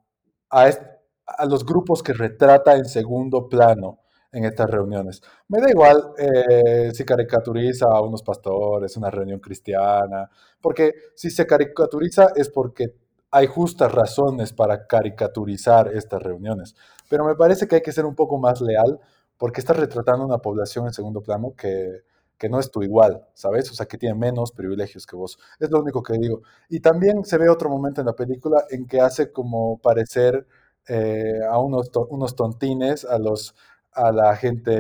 a 1.27 1.45
los 1.47 1.65
grupos 1.65 2.03
que 2.03 2.13
retrata 2.13 2.77
en 2.77 2.85
segundo 2.87 3.49
plano 3.49 4.01
en 4.33 4.45
estas 4.45 4.71
reuniones. 4.71 5.23
Me 5.49 5.61
da 5.61 5.71
igual 5.71 6.13
eh, 6.19 6.91
si 6.95 7.05
caricaturiza 7.05 7.87
a 7.87 8.01
unos 8.01 8.23
pastores, 8.23 8.97
una 8.97 9.11
reunión 9.11 9.41
cristiana, 9.41 10.31
porque 10.61 10.95
si 11.15 11.31
se 11.31 11.47
caricaturiza 11.47 12.29
es 12.37 12.49
porque 12.49 12.95
hay 13.33 13.47
justas 13.47 13.93
razones 13.93 14.53
para 14.53 14.87
caricaturizar 14.87 15.95
estas 15.95 16.23
reuniones. 16.23 16.75
Pero 17.09 17.25
me 17.25 17.35
parece 17.35 17.67
que 17.69 17.77
hay 17.77 17.83
que 17.83 17.93
ser 17.93 18.05
un 18.05 18.15
poco 18.15 18.39
más 18.39 18.61
leal 18.61 19.01
porque 19.37 19.61
estás 19.61 19.77
retratando 19.77 20.25
una 20.25 20.39
población 20.39 20.87
en 20.87 20.93
segundo 20.93 21.23
plano 21.23 21.55
que, 21.57 22.03
que 22.37 22.49
no 22.49 22.59
es 22.59 22.71
tu 22.71 22.83
igual, 22.83 23.27
¿sabes? 23.35 23.71
O 23.71 23.75
sea, 23.75 23.87
que 23.87 23.99
tiene 23.99 24.15
menos 24.15 24.53
privilegios 24.53 25.07
que 25.07 25.17
vos. 25.17 25.39
Es 25.59 25.71
lo 25.71 25.81
único 25.81 26.03
que 26.03 26.19
digo. 26.19 26.43
Y 26.69 26.81
también 26.81 27.25
se 27.25 27.39
ve 27.39 27.49
otro 27.49 27.69
momento 27.69 28.01
en 28.01 28.07
la 28.07 28.15
película 28.15 28.65
en 28.71 28.87
que 28.87 29.01
hace 29.01 29.31
como 29.31 29.79
parecer 29.79 30.47
eh, 30.89 31.41
a 31.49 31.59
unos, 31.59 31.91
unos 32.09 32.35
tontines 32.35 33.05
a 33.05 33.19
los 33.19 33.55
a 33.93 34.13
la 34.13 34.37
gente, 34.37 34.79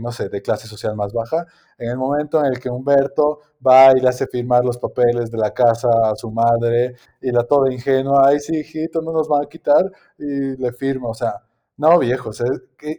no 0.00 0.12
sé, 0.12 0.28
de 0.28 0.42
clase 0.42 0.66
social 0.68 0.94
más 0.96 1.12
baja, 1.12 1.46
en 1.78 1.90
el 1.90 1.96
momento 1.96 2.38
en 2.40 2.46
el 2.46 2.60
que 2.60 2.70
Humberto 2.70 3.40
va 3.66 3.92
y 3.96 4.00
le 4.00 4.08
hace 4.08 4.26
firmar 4.26 4.64
los 4.64 4.78
papeles 4.78 5.30
de 5.30 5.38
la 5.38 5.52
casa 5.52 5.88
a 6.10 6.16
su 6.16 6.30
madre 6.30 6.94
y 7.20 7.30
la 7.32 7.44
toda 7.44 7.72
ingenua, 7.72 8.28
ay 8.28 8.40
sí, 8.40 8.58
hijito, 8.58 9.00
no 9.02 9.12
nos 9.12 9.28
van 9.28 9.44
a 9.44 9.48
quitar, 9.48 9.90
y 10.18 10.56
le 10.56 10.72
firma, 10.72 11.08
o 11.08 11.14
sea, 11.14 11.34
no, 11.76 11.98
viejo, 11.98 12.30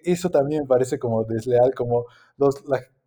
eso 0.04 0.30
también 0.30 0.64
me 0.64 0.68
parece 0.68 1.00
como 1.00 1.24
desleal, 1.24 1.74
como 1.76 2.06
los, 2.38 2.64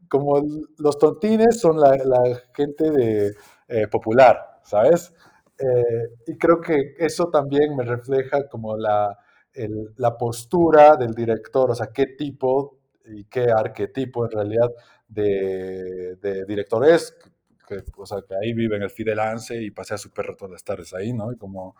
como 0.08 0.40
los 0.78 0.98
tontines 0.98 1.60
son 1.60 1.80
la, 1.80 1.96
la 2.04 2.22
gente 2.54 2.90
de, 2.90 3.34
eh, 3.68 3.88
popular, 3.88 4.60
¿sabes? 4.62 5.12
Eh, 5.58 6.08
y 6.26 6.38
creo 6.38 6.60
que 6.60 6.94
eso 6.98 7.28
también 7.30 7.74
me 7.76 7.84
refleja 7.84 8.48
como 8.48 8.76
la, 8.76 9.18
el- 9.56 9.92
la 9.96 10.16
postura 10.16 10.96
del 10.96 11.14
director, 11.14 11.70
o 11.70 11.74
sea, 11.74 11.88
qué 11.88 12.06
tipo 12.06 12.78
y 13.06 13.24
qué 13.24 13.50
arquetipo 13.50 14.24
en 14.24 14.30
realidad 14.32 14.70
de, 15.08 16.44
director 16.46 16.84
es, 16.86 17.16
que, 17.68 17.82
o 17.96 18.06
sea, 18.06 18.18
que 18.26 18.34
ahí 18.36 18.52
vive 18.52 18.76
en 18.76 18.82
el 18.82 18.90
Fidelance 18.90 19.56
y 19.60 19.70
pasea 19.70 19.96
a 19.96 19.98
su 19.98 20.10
perro 20.12 20.36
todas 20.36 20.52
las 20.52 20.64
tardes 20.64 20.92
ahí, 20.94 21.12
¿no? 21.12 21.32
Y 21.32 21.36
como, 21.36 21.74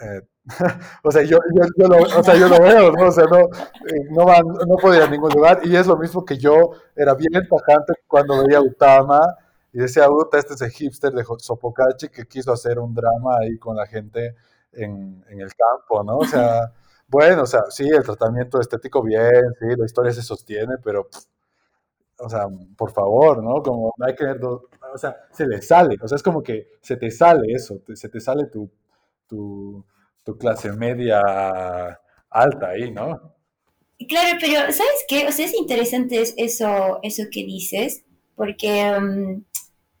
eh, 0.00 0.22
o 1.04 1.10
sea, 1.10 1.22
yo, 1.22 1.38
yo, 1.54 1.64
yo 1.76 1.88
lo, 1.88 2.60
veo, 2.62 2.92
¿no? 2.92 3.08
O 3.08 3.12
sea, 3.12 3.24
no, 3.24 3.38
eh, 3.40 4.04
no, 4.10 4.24
van, 4.24 4.46
no 4.46 4.76
puedo 4.80 4.94
ir 4.96 5.02
a 5.02 5.08
ningún 5.10 5.30
lugar. 5.32 5.60
Y 5.64 5.74
es 5.76 5.86
lo 5.86 5.96
mismo 5.96 6.24
que 6.24 6.38
yo 6.38 6.72
era 6.94 7.14
bien 7.14 7.32
tajante 7.48 7.94
cuando 8.06 8.44
veía 8.44 8.60
Utama 8.60 9.20
y 9.72 9.78
decía, 9.78 10.10
Uta, 10.10 10.38
este 10.38 10.54
es 10.54 10.62
el 10.62 10.70
hipster 10.70 11.12
de 11.12 11.24
Sopocachi 11.38 12.08
que 12.08 12.26
quiso 12.26 12.52
hacer 12.52 12.78
un 12.78 12.94
drama 12.94 13.38
ahí 13.40 13.58
con 13.58 13.76
la 13.76 13.86
gente 13.86 14.34
en, 14.72 15.24
en 15.28 15.40
el 15.40 15.50
campo, 15.54 16.02
¿no? 16.04 16.18
O 16.18 16.24
sea, 16.24 16.72
bueno, 17.08 17.42
o 17.42 17.46
sea, 17.46 17.64
sí, 17.70 17.88
el 17.88 18.02
tratamiento 18.04 18.60
estético 18.60 19.02
bien, 19.02 19.54
sí, 19.58 19.66
la 19.76 19.84
historia 19.86 20.12
se 20.12 20.22
sostiene, 20.22 20.76
pero, 20.82 21.08
o 22.18 22.28
sea, 22.30 22.46
por 22.76 22.92
favor, 22.92 23.42
¿no? 23.42 23.62
Como 23.62 23.92
hay 24.00 24.14
que 24.14 24.24
ver 24.24 24.40
dos, 24.40 24.62
o 24.94 24.98
sea, 24.98 25.16
se 25.32 25.46
le 25.46 25.60
sale, 25.60 25.96
o 26.02 26.08
sea, 26.08 26.16
es 26.16 26.22
como 26.22 26.42
que 26.42 26.68
se 26.80 26.96
te 26.96 27.10
sale 27.10 27.52
eso, 27.52 27.80
se 27.94 28.08
te 28.08 28.20
sale 28.20 28.46
tu, 28.46 28.70
tu, 29.28 29.84
tu 30.24 30.38
clase 30.38 30.72
media 30.72 31.20
alta 32.30 32.68
ahí, 32.68 32.90
¿no? 32.90 33.34
Claro, 34.08 34.38
pero 34.40 34.60
¿sabes 34.72 35.04
qué? 35.08 35.26
O 35.26 35.32
sea, 35.32 35.46
es 35.46 35.54
interesante 35.54 36.20
es- 36.20 36.34
eso, 36.36 36.98
eso 37.02 37.24
que 37.30 37.44
dices, 37.44 38.04
porque, 38.34 38.92
um, 38.98 39.44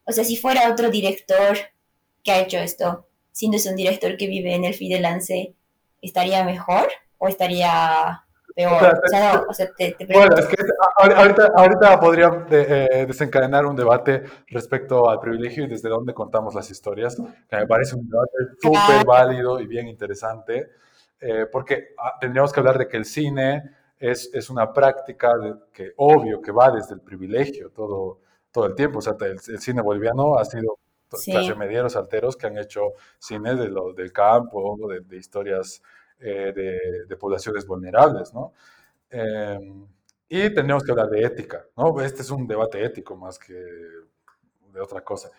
o 0.06 0.12
sea, 0.12 0.24
si 0.24 0.36
fuera 0.36 0.70
otro 0.72 0.90
director 0.90 1.56
que 2.24 2.32
ha 2.32 2.40
hecho 2.42 2.58
esto, 2.58 3.06
si 3.32 3.48
no 3.48 3.56
es 3.56 3.66
un 3.66 3.76
director 3.76 4.16
que 4.18 4.26
vive 4.28 4.54
en 4.54 4.64
el 4.64 4.74
Fidelance, 4.74 5.54
¿estaría 6.02 6.44
mejor 6.44 6.88
o 7.18 7.28
estaría 7.28 8.22
peor? 8.54 9.00
O 9.04 9.08
sea, 9.08 9.34
no, 9.34 9.44
o 9.48 9.52
sea, 9.54 9.68
te, 9.76 9.92
te 9.92 10.06
Bueno, 10.06 10.34
es 10.36 10.46
que 10.46 10.56
ahorita, 10.98 11.52
ahorita 11.54 12.00
podría 12.00 12.28
de- 12.30 12.86
eh, 12.90 13.06
desencadenar 13.06 13.66
un 13.66 13.76
debate 13.76 14.22
respecto 14.48 15.08
al 15.10 15.18
privilegio 15.20 15.64
y 15.64 15.68
desde 15.68 15.88
dónde 15.88 16.14
contamos 16.14 16.54
las 16.54 16.70
historias, 16.70 17.16
que 17.48 17.56
me 17.56 17.66
parece 17.66 17.96
un 17.96 18.08
debate 18.08 18.32
súper 18.62 19.04
válido 19.06 19.60
y 19.60 19.66
bien 19.66 19.88
interesante, 19.88 20.70
eh, 21.20 21.46
porque 21.50 21.88
ah, 21.98 22.14
tendríamos 22.20 22.52
que 22.52 22.60
hablar 22.60 22.78
de 22.78 22.88
que 22.88 22.96
el 22.96 23.04
cine 23.04 23.62
es, 23.98 24.30
es 24.34 24.50
una 24.50 24.72
práctica 24.72 25.36
de- 25.36 25.54
que 25.72 25.92
obvio 25.96 26.40
que 26.42 26.52
va 26.52 26.70
desde 26.70 26.94
el 26.94 27.00
privilegio 27.00 27.70
todo, 27.70 28.20
todo 28.52 28.66
el 28.66 28.74
tiempo. 28.74 28.98
O 28.98 29.02
sea, 29.02 29.14
el, 29.20 29.32
el 29.48 29.60
cine 29.60 29.80
boliviano 29.82 30.38
ha 30.38 30.44
sido 30.44 30.78
sí. 31.12 31.32
medieros 31.56 31.96
alteros 31.96 32.36
que 32.36 32.46
han 32.46 32.58
hecho 32.58 32.92
cine 33.18 33.54
de 33.54 33.68
los 33.68 33.94
del 33.94 34.12
campo, 34.12 34.76
de, 34.88 35.00
de 35.00 35.16
historias 35.16 35.82
eh, 36.18 36.52
de, 36.54 37.06
de 37.06 37.16
poblaciones 37.16 37.66
vulnerables, 37.66 38.32
¿no? 38.32 38.52
Eh, 39.10 39.58
y 40.28 40.40
tendríamos 40.52 40.82
que 40.82 40.90
hablar 40.90 41.08
de 41.08 41.22
ética, 41.22 41.64
¿no? 41.76 42.00
Este 42.00 42.22
es 42.22 42.30
un 42.30 42.46
debate 42.46 42.84
ético 42.84 43.16
más 43.16 43.38
que 43.38 43.54
de 43.54 44.80
otra 44.80 45.02
cosa. 45.02 45.30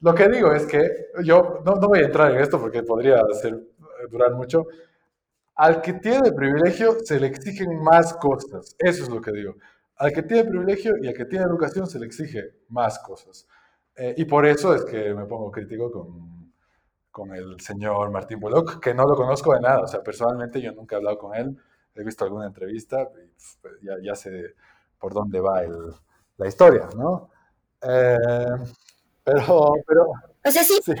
Lo 0.00 0.14
que 0.14 0.28
digo 0.28 0.52
es 0.52 0.66
que 0.66 1.08
yo 1.24 1.62
no, 1.64 1.76
no 1.76 1.88
voy 1.88 2.00
a 2.00 2.04
entrar 2.04 2.30
en 2.32 2.40
esto 2.40 2.60
porque 2.60 2.82
podría 2.82 3.22
ser, 3.40 3.58
durar 4.10 4.32
mucho. 4.34 4.66
Al 5.54 5.80
que 5.80 5.94
tiene 5.94 6.32
privilegio 6.32 6.98
se 7.02 7.18
le 7.18 7.28
exigen 7.28 7.82
más 7.82 8.14
cosas. 8.14 8.76
Eso 8.78 9.04
es 9.04 9.08
lo 9.08 9.20
que 9.20 9.32
digo. 9.32 9.54
Al 9.96 10.12
que 10.12 10.22
tiene 10.22 10.44
privilegio 10.44 10.94
y 11.00 11.08
al 11.08 11.14
que 11.14 11.24
tiene 11.24 11.46
educación 11.46 11.86
se 11.86 11.98
le 11.98 12.06
exige 12.06 12.52
más 12.68 12.98
cosas. 12.98 13.48
Eh, 13.96 14.14
y 14.18 14.24
por 14.24 14.46
eso 14.46 14.74
es 14.74 14.84
que 14.84 15.14
me 15.14 15.24
pongo 15.26 15.50
crítico 15.50 15.90
con, 15.90 16.52
con 17.10 17.34
el 17.34 17.60
señor 17.60 18.10
Martín 18.10 18.40
Bullock, 18.40 18.80
que 18.80 18.94
no 18.94 19.06
lo 19.06 19.16
conozco 19.16 19.54
de 19.54 19.60
nada. 19.60 19.80
O 19.82 19.86
sea, 19.86 20.02
personalmente 20.02 20.60
yo 20.60 20.72
nunca 20.72 20.96
he 20.96 20.98
hablado 20.98 21.18
con 21.18 21.34
él. 21.34 21.56
He 21.94 22.04
visto 22.04 22.24
alguna 22.24 22.46
entrevista 22.46 23.08
y 23.80 23.86
ya, 23.86 23.94
ya 24.02 24.14
sé 24.14 24.54
por 24.98 25.14
dónde 25.14 25.40
va 25.40 25.62
el, 25.62 25.74
la 26.36 26.48
historia, 26.48 26.88
¿no? 26.96 27.30
Eh, 27.82 28.16
pero, 29.24 29.72
pero, 29.86 30.06
O 30.44 30.50
sea, 30.50 30.62
sí, 30.62 30.78
sí, 30.84 30.92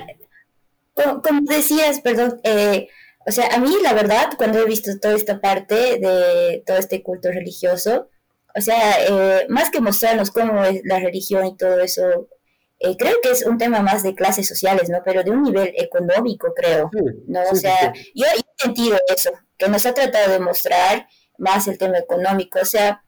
como, 0.94 1.22
como 1.22 1.40
decías, 1.42 2.00
perdón, 2.00 2.40
eh, 2.44 2.88
o 3.26 3.30
sea, 3.30 3.48
a 3.54 3.58
mí 3.58 3.74
la 3.82 3.92
verdad, 3.92 4.30
cuando 4.36 4.58
he 4.58 4.64
visto 4.66 4.90
toda 5.00 5.14
esta 5.14 5.40
parte 5.40 5.74
de 5.98 6.62
todo 6.66 6.76
este 6.78 7.02
culto 7.02 7.30
religioso, 7.30 8.08
o 8.54 8.60
sea, 8.60 9.04
eh, 9.06 9.46
más 9.48 9.70
que 9.70 9.80
mostrarnos 9.80 10.30
cómo 10.30 10.64
es 10.64 10.80
la 10.84 10.98
religión 11.00 11.46
y 11.46 11.56
todo 11.56 11.80
eso, 11.80 12.28
eh, 12.78 12.96
creo 12.98 13.20
que 13.22 13.30
es 13.30 13.44
un 13.46 13.58
tema 13.58 13.80
más 13.80 14.02
de 14.02 14.14
clases 14.14 14.46
sociales, 14.46 14.88
¿no? 14.88 15.02
Pero 15.04 15.22
de 15.22 15.30
un 15.30 15.42
nivel 15.42 15.72
económico, 15.76 16.52
creo, 16.54 16.90
sí, 16.92 17.00
¿no? 17.26 17.40
O 17.42 17.54
sí, 17.54 17.62
sea, 17.62 17.92
sí. 17.94 18.12
yo, 18.14 18.26
yo 18.26 18.40
he 18.40 18.62
sentido 18.62 18.98
eso, 19.14 19.30
que 19.56 19.68
nos 19.68 19.86
ha 19.86 19.94
tratado 19.94 20.32
de 20.32 20.40
mostrar 20.40 21.08
más 21.38 21.68
el 21.68 21.78
tema 21.78 21.98
económico, 21.98 22.58
o 22.60 22.64
sea, 22.64 23.02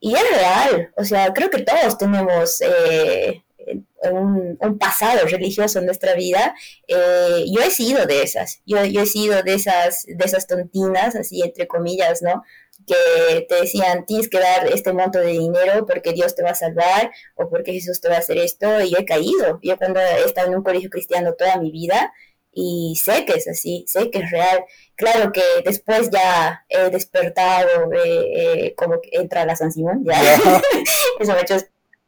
y 0.00 0.14
es 0.14 0.30
real, 0.30 0.92
o 0.96 1.04
sea, 1.04 1.32
creo 1.32 1.48
que 1.50 1.62
todos 1.62 1.96
tenemos 1.96 2.60
eh, 2.60 3.42
un, 4.12 4.56
un, 4.60 4.78
pasado 4.78 5.26
religioso 5.26 5.78
en 5.78 5.86
nuestra 5.86 6.14
vida. 6.14 6.54
Eh, 6.86 7.44
yo 7.52 7.62
he 7.62 7.70
sido 7.70 8.06
de 8.06 8.22
esas, 8.22 8.60
yo, 8.66 8.84
yo 8.84 9.02
he 9.02 9.06
sido 9.06 9.42
de 9.42 9.54
esas, 9.54 10.04
de 10.06 10.24
esas 10.24 10.46
tontinas, 10.46 11.16
así 11.16 11.42
entre 11.42 11.66
comillas, 11.66 12.22
¿no? 12.22 12.42
Que 12.86 13.46
te 13.48 13.54
decían, 13.56 14.06
tienes 14.06 14.28
que 14.28 14.38
dar 14.38 14.66
este 14.68 14.92
monto 14.92 15.18
de 15.18 15.32
dinero 15.32 15.86
porque 15.86 16.12
Dios 16.12 16.34
te 16.36 16.42
va 16.42 16.50
a 16.50 16.54
salvar 16.54 17.10
o 17.34 17.48
porque 17.48 17.72
Jesús 17.72 18.00
te 18.00 18.08
va 18.08 18.16
a 18.16 18.18
hacer 18.18 18.38
esto, 18.38 18.80
y 18.80 18.90
yo 18.90 18.98
he 18.98 19.04
caído. 19.04 19.58
Yo 19.62 19.76
cuando 19.76 20.00
he 20.00 20.24
estado 20.24 20.48
en 20.48 20.56
un 20.56 20.62
colegio 20.62 20.90
cristiano 20.90 21.34
toda 21.34 21.58
mi 21.58 21.70
vida, 21.70 22.12
y 22.58 22.96
sé 22.96 23.26
que 23.26 23.34
es 23.34 23.46
así, 23.48 23.84
sé 23.86 24.10
que 24.10 24.20
es 24.20 24.30
real. 24.30 24.64
Claro 24.94 25.30
que 25.30 25.42
después 25.62 26.08
ya 26.10 26.64
he 26.70 26.88
despertado, 26.88 27.92
eh, 27.92 28.32
eh, 28.34 28.74
como 28.74 29.00
que 29.02 29.10
entra 29.12 29.44
la 29.44 29.56
San 29.56 29.70
Simón, 29.70 30.02
ya. 30.06 30.22
Ya. 30.22 30.36
Eso 31.20 31.32
me 31.32 31.38
ha 31.38 31.42
hecho. 31.42 31.56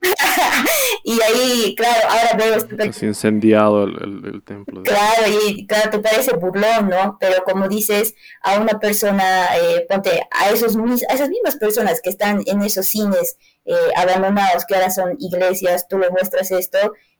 y 1.04 1.20
ahí, 1.20 1.74
claro, 1.76 2.08
ahora 2.08 2.36
veo 2.36 2.54
esto. 2.54 2.76
Casi 2.76 3.06
incendiado 3.06 3.84
el, 3.84 3.96
el, 4.24 4.34
el 4.34 4.42
templo. 4.42 4.82
de- 4.82 4.90
Claro, 4.90 5.22
y 5.48 5.66
claro, 5.66 5.90
te 5.90 5.98
parece 5.98 6.34
burlón, 6.36 6.88
¿no? 6.88 7.16
Pero 7.20 7.42
como 7.44 7.68
dices, 7.68 8.14
a 8.42 8.58
una 8.60 8.78
persona, 8.78 9.56
eh, 9.56 9.86
ponte, 9.88 10.22
a, 10.30 10.50
esos, 10.50 10.76
mis- 10.76 11.04
a 11.08 11.14
esas 11.14 11.28
mismas 11.30 11.56
personas 11.56 12.00
que 12.00 12.10
están 12.10 12.42
en 12.46 12.62
esos 12.62 12.86
cines 12.86 13.36
eh, 13.64 13.74
abandonados, 13.96 14.64
que 14.64 14.74
ahora 14.74 14.90
son 14.90 15.16
iglesias, 15.18 15.88
tú 15.88 15.98
le 15.98 16.10
muestras 16.10 16.50
esto 16.50 16.78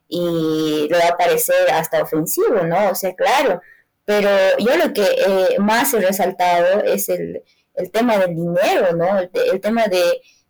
y 0.08 0.88
le 0.90 0.98
va 0.98 1.08
a 1.08 1.16
parecer 1.16 1.70
hasta 1.72 2.02
ofensivo, 2.02 2.62
¿no? 2.64 2.90
O 2.90 2.94
sea, 2.94 3.14
claro. 3.14 3.60
Pero 4.04 4.30
yo 4.58 4.76
lo 4.78 4.92
que 4.94 5.02
eh, 5.04 5.56
más 5.58 5.92
he 5.92 6.00
resaltado 6.00 6.82
es 6.84 7.08
el, 7.10 7.42
el 7.74 7.90
tema 7.90 8.16
del 8.18 8.34
dinero, 8.34 8.94
¿no? 8.96 9.18
El, 9.18 9.30
el 9.52 9.60
tema 9.60 9.86
de, 9.88 10.02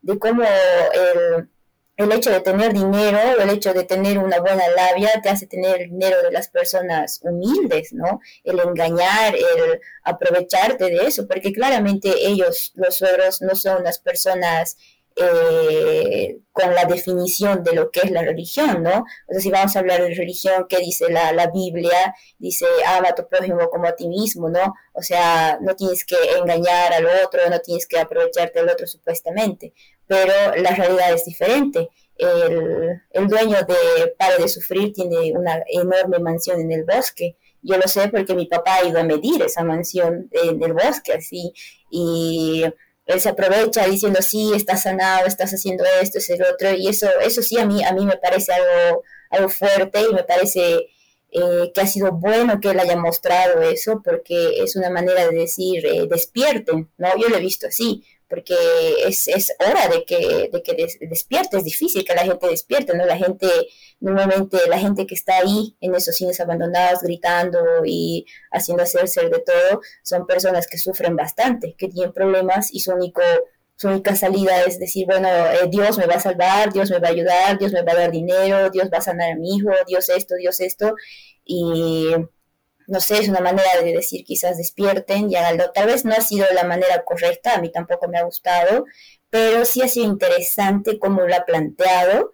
de 0.02 0.18
cómo 0.18 0.42
el, 0.44 1.48
el 1.99 2.12
hecho 2.12 2.30
de 2.30 2.40
tener 2.40 2.72
dinero, 2.72 3.18
el 3.40 3.51
hecho 3.51 3.74
de 3.74 3.82
tener 3.82 4.18
una 4.18 4.38
buena 4.38 4.62
labia, 4.68 5.20
te 5.20 5.30
hace 5.30 5.49
tener 5.49 5.82
el 5.82 5.90
dinero 5.90 6.22
de 6.22 6.30
las 6.30 6.49
personas 6.49 7.20
humildes, 7.24 7.92
¿no? 7.92 8.20
El 8.44 8.61
engañar, 8.61 9.34
el 9.34 9.80
aprovecharte 10.05 10.84
de 10.84 11.07
eso, 11.09 11.26
porque 11.26 11.53
claramente 11.53 12.12
ellos, 12.24 12.72
los 12.76 12.96
suegros, 12.96 13.42
no 13.42 13.57
son 13.57 13.82
las 13.82 13.99
personas 13.99 14.76
eh, 15.16 16.38
con 16.53 16.72
la 16.72 16.84
definición 16.84 17.64
de 17.64 17.72
lo 17.72 17.90
que 17.90 18.01
es 18.05 18.12
la 18.12 18.22
religión, 18.22 18.84
¿no? 18.84 19.05
O 19.26 19.32
sea, 19.32 19.40
si 19.40 19.51
vamos 19.51 19.74
a 19.74 19.80
hablar 19.80 20.01
de 20.01 20.14
religión, 20.14 20.66
¿qué 20.68 20.78
dice 20.78 21.11
la, 21.11 21.32
la 21.32 21.51
Biblia? 21.51 22.14
Dice, 22.38 22.66
ama 22.86 23.09
a 23.09 23.14
tu 23.16 23.26
prójimo 23.26 23.68
como 23.70 23.88
a 23.88 23.96
ti 23.96 24.07
mismo, 24.07 24.49
¿no? 24.49 24.74
O 24.92 25.03
sea, 25.03 25.59
no 25.61 25.74
tienes 25.74 26.05
que 26.05 26.14
engañar 26.38 26.92
al 26.92 27.07
otro, 27.24 27.40
no 27.51 27.59
tienes 27.59 27.88
que 27.88 27.99
aprovecharte 27.99 28.61
del 28.61 28.68
otro 28.68 28.86
supuestamente, 28.86 29.74
pero 30.09 30.56
la 30.56 30.74
realidad 30.74 31.12
es 31.12 31.24
diferente. 31.24 31.88
El, 32.16 33.28
dueño 33.28 33.59
de 33.59 34.14
Pare 34.18 34.42
de 34.42 34.48
Sufrir 34.48 34.92
tiene 34.92 35.32
una 35.32 35.62
enorme 35.68 36.18
mansión 36.18 36.61
en 36.61 36.72
el 36.72 36.84
bosque, 36.84 37.36
yo 37.62 37.76
lo 37.76 37.86
sé 37.86 38.09
porque 38.09 38.34
mi 38.34 38.46
papá 38.46 38.76
ha 38.76 38.84
ido 38.84 38.98
a 38.98 39.04
medir 39.04 39.42
esa 39.42 39.62
mansión 39.62 40.28
en 40.32 40.62
el 40.62 40.72
bosque, 40.72 41.12
así, 41.12 41.52
y 41.90 42.64
él 43.06 43.20
se 43.20 43.28
aprovecha 43.28 43.86
diciendo, 43.86 44.20
sí, 44.22 44.52
estás 44.54 44.82
sanado, 44.82 45.26
estás 45.26 45.52
haciendo 45.52 45.84
esto, 46.00 46.18
es 46.18 46.30
el 46.30 46.42
otro, 46.42 46.72
y 46.72 46.88
eso, 46.88 47.09
eso 47.20 47.42
sí 47.42 47.59
a 47.59 47.66
mí, 47.66 47.84
a 47.84 47.92
mí 47.92 48.04
me 48.04 48.16
parece 48.16 48.52
algo, 48.52 49.02
algo 49.30 49.48
fuerte 49.48 50.00
y 50.11 50.14
me 50.14 50.24
parece 50.24 50.88
eh, 51.30 51.70
que 51.74 51.80
ha 51.80 51.86
sido 51.86 52.12
bueno 52.12 52.59
que 52.61 52.70
él 52.70 52.80
haya 52.80 52.96
mostrado 52.96 53.62
eso, 53.62 54.00
porque 54.04 54.62
es 54.62 54.76
una 54.76 54.90
manera 54.90 55.26
de 55.26 55.36
decir, 55.36 55.84
eh, 55.86 56.06
despierten, 56.09 56.90
¿no? 56.96 57.09
Yo 57.18 57.28
lo 57.28 57.36
he 57.36 57.40
visto 57.40 57.66
así, 57.66 58.02
porque 58.28 58.54
es, 59.06 59.28
es 59.28 59.54
hora 59.58 59.88
de 59.88 60.04
que, 60.04 60.50
de 60.52 60.62
que 60.62 60.88
despierte, 61.08 61.56
es 61.56 61.64
difícil 61.64 62.04
que 62.04 62.14
la 62.14 62.24
gente 62.24 62.48
despierte, 62.48 62.96
¿no? 62.96 63.06
La 63.06 63.16
gente, 63.16 63.48
normalmente 64.00 64.58
la 64.68 64.78
gente 64.78 65.06
que 65.06 65.14
está 65.14 65.38
ahí 65.38 65.76
en 65.80 65.94
esos 65.94 66.16
cines 66.16 66.40
abandonados, 66.40 67.02
gritando 67.02 67.58
y 67.84 68.26
haciendo 68.52 68.82
hacer 68.82 69.08
ser 69.08 69.30
de 69.30 69.40
todo, 69.40 69.80
son 70.02 70.26
personas 70.26 70.66
que 70.66 70.78
sufren 70.78 71.16
bastante, 71.16 71.74
que 71.78 71.88
tienen 71.88 72.12
problemas 72.12 72.72
y 72.72 72.80
su 72.80 72.92
único 72.92 73.22
su 73.78 73.86
única 73.86 74.16
salida 74.16 74.64
es 74.64 74.80
decir, 74.80 75.06
bueno, 75.06 75.28
eh, 75.28 75.68
Dios 75.70 75.98
me 75.98 76.06
va 76.06 76.14
a 76.14 76.20
salvar, 76.20 76.72
Dios 76.72 76.90
me 76.90 76.98
va 76.98 77.08
a 77.08 77.10
ayudar, 77.12 77.58
Dios 77.60 77.72
me 77.72 77.82
va 77.82 77.92
a 77.92 77.96
dar 77.96 78.10
dinero, 78.10 78.70
Dios 78.70 78.90
va 78.92 78.98
a 78.98 79.02
sanar 79.02 79.32
a 79.32 79.36
mi 79.36 79.56
hijo, 79.56 79.70
Dios 79.86 80.08
esto, 80.08 80.34
Dios 80.34 80.60
esto, 80.60 80.94
y 81.44 82.08
no 82.89 83.01
sé, 83.01 83.18
es 83.18 83.28
una 83.28 83.41
manera 83.41 83.80
de 83.82 83.93
decir 83.93 84.24
quizás 84.24 84.57
despierten 84.57 85.30
y 85.30 85.36
háganlo. 85.36 85.70
Tal 85.72 85.86
vez 85.86 86.05
no 86.05 86.14
ha 86.14 86.22
sido 86.22 86.47
la 86.55 86.64
manera 86.64 87.05
correcta, 87.05 87.55
a 87.55 87.61
mí 87.61 87.70
tampoco 87.70 88.09
me 88.09 88.18
ha 88.18 88.24
gustado, 88.24 88.86
pero 89.30 89.64
sí 89.66 89.82
ha 89.82 89.89
sido 89.89 90.07
interesante 90.07 90.99
cómo 90.99 91.22
lo 91.22 91.34
ha 91.36 91.45
planteado. 91.45 92.32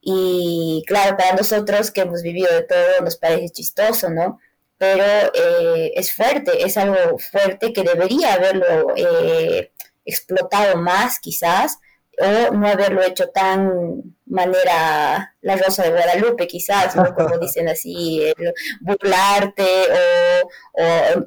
Y 0.00 0.82
claro, 0.86 1.16
para 1.18 1.36
nosotros 1.36 1.90
que 1.90 2.02
hemos 2.02 2.22
vivido 2.22 2.52
de 2.52 2.62
todo 2.62 3.02
nos 3.02 3.16
parece 3.16 3.50
chistoso, 3.50 4.08
¿no? 4.10 4.40
Pero 4.78 5.04
eh, 5.34 5.92
es 5.94 6.14
fuerte, 6.14 6.64
es 6.64 6.78
algo 6.78 7.18
fuerte 7.18 7.72
que 7.74 7.82
debería 7.82 8.34
haberlo 8.34 8.94
eh, 8.96 9.72
explotado 10.06 10.76
más 10.78 11.18
quizás, 11.20 11.78
o 12.18 12.54
no 12.54 12.66
haberlo 12.68 13.02
hecho 13.02 13.28
tan 13.28 14.16
manera 14.30 15.34
la 15.40 15.56
rosa 15.56 15.82
de 15.82 15.90
Guadalupe 15.90 16.46
quizás, 16.46 16.96
¿no? 16.96 17.14
como 17.14 17.36
dicen 17.40 17.68
así, 17.68 18.32
burlarte 18.80 19.64
o, 19.64 20.82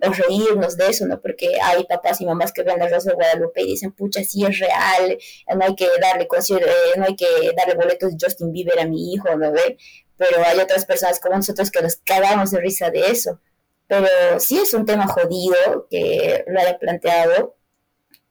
o, 0.08 0.14
reírnos 0.14 0.78
de 0.78 0.88
eso, 0.88 1.06
¿no? 1.06 1.22
Porque 1.22 1.50
hay 1.62 1.84
papás 1.84 2.22
y 2.22 2.26
mamás 2.26 2.52
que 2.52 2.64
ven 2.64 2.80
la 2.80 2.88
rosa 2.88 3.10
de 3.10 3.16
Guadalupe 3.16 3.62
y 3.62 3.68
dicen, 3.68 3.92
pucha, 3.92 4.24
sí 4.24 4.46
es 4.46 4.60
real, 4.60 5.18
no 5.56 5.66
hay 5.66 5.76
que 5.76 5.88
darle 6.02 6.24
eh, 6.24 6.98
no 6.98 7.06
hay 7.06 7.16
que 7.16 7.54
darle 7.56 7.76
boletos 7.76 8.12
de 8.12 8.18
Justin 8.26 8.52
Bieber 8.52 8.80
a 8.80 8.86
mi 8.86 9.14
hijo, 9.14 9.36
¿no 9.36 9.52
ve? 9.52 9.78
Pero 10.18 10.44
hay 10.46 10.60
otras 10.60 10.86
personas 10.86 11.20
como 11.20 11.36
nosotros 11.36 11.72
que 11.72 11.82
nos 11.82 11.98
cagamos 11.98 12.52
de 12.52 12.60
risa 12.60 12.90
de 12.90 13.08
eso. 13.08 13.40
Pero 13.88 14.08
sí 14.40 14.58
es 14.60 14.74
un 14.74 14.86
tema 14.86 15.08
jodido 15.08 15.88
que 15.90 16.46
lo 16.48 16.60
haya 16.60 16.80
planteado 16.80 17.56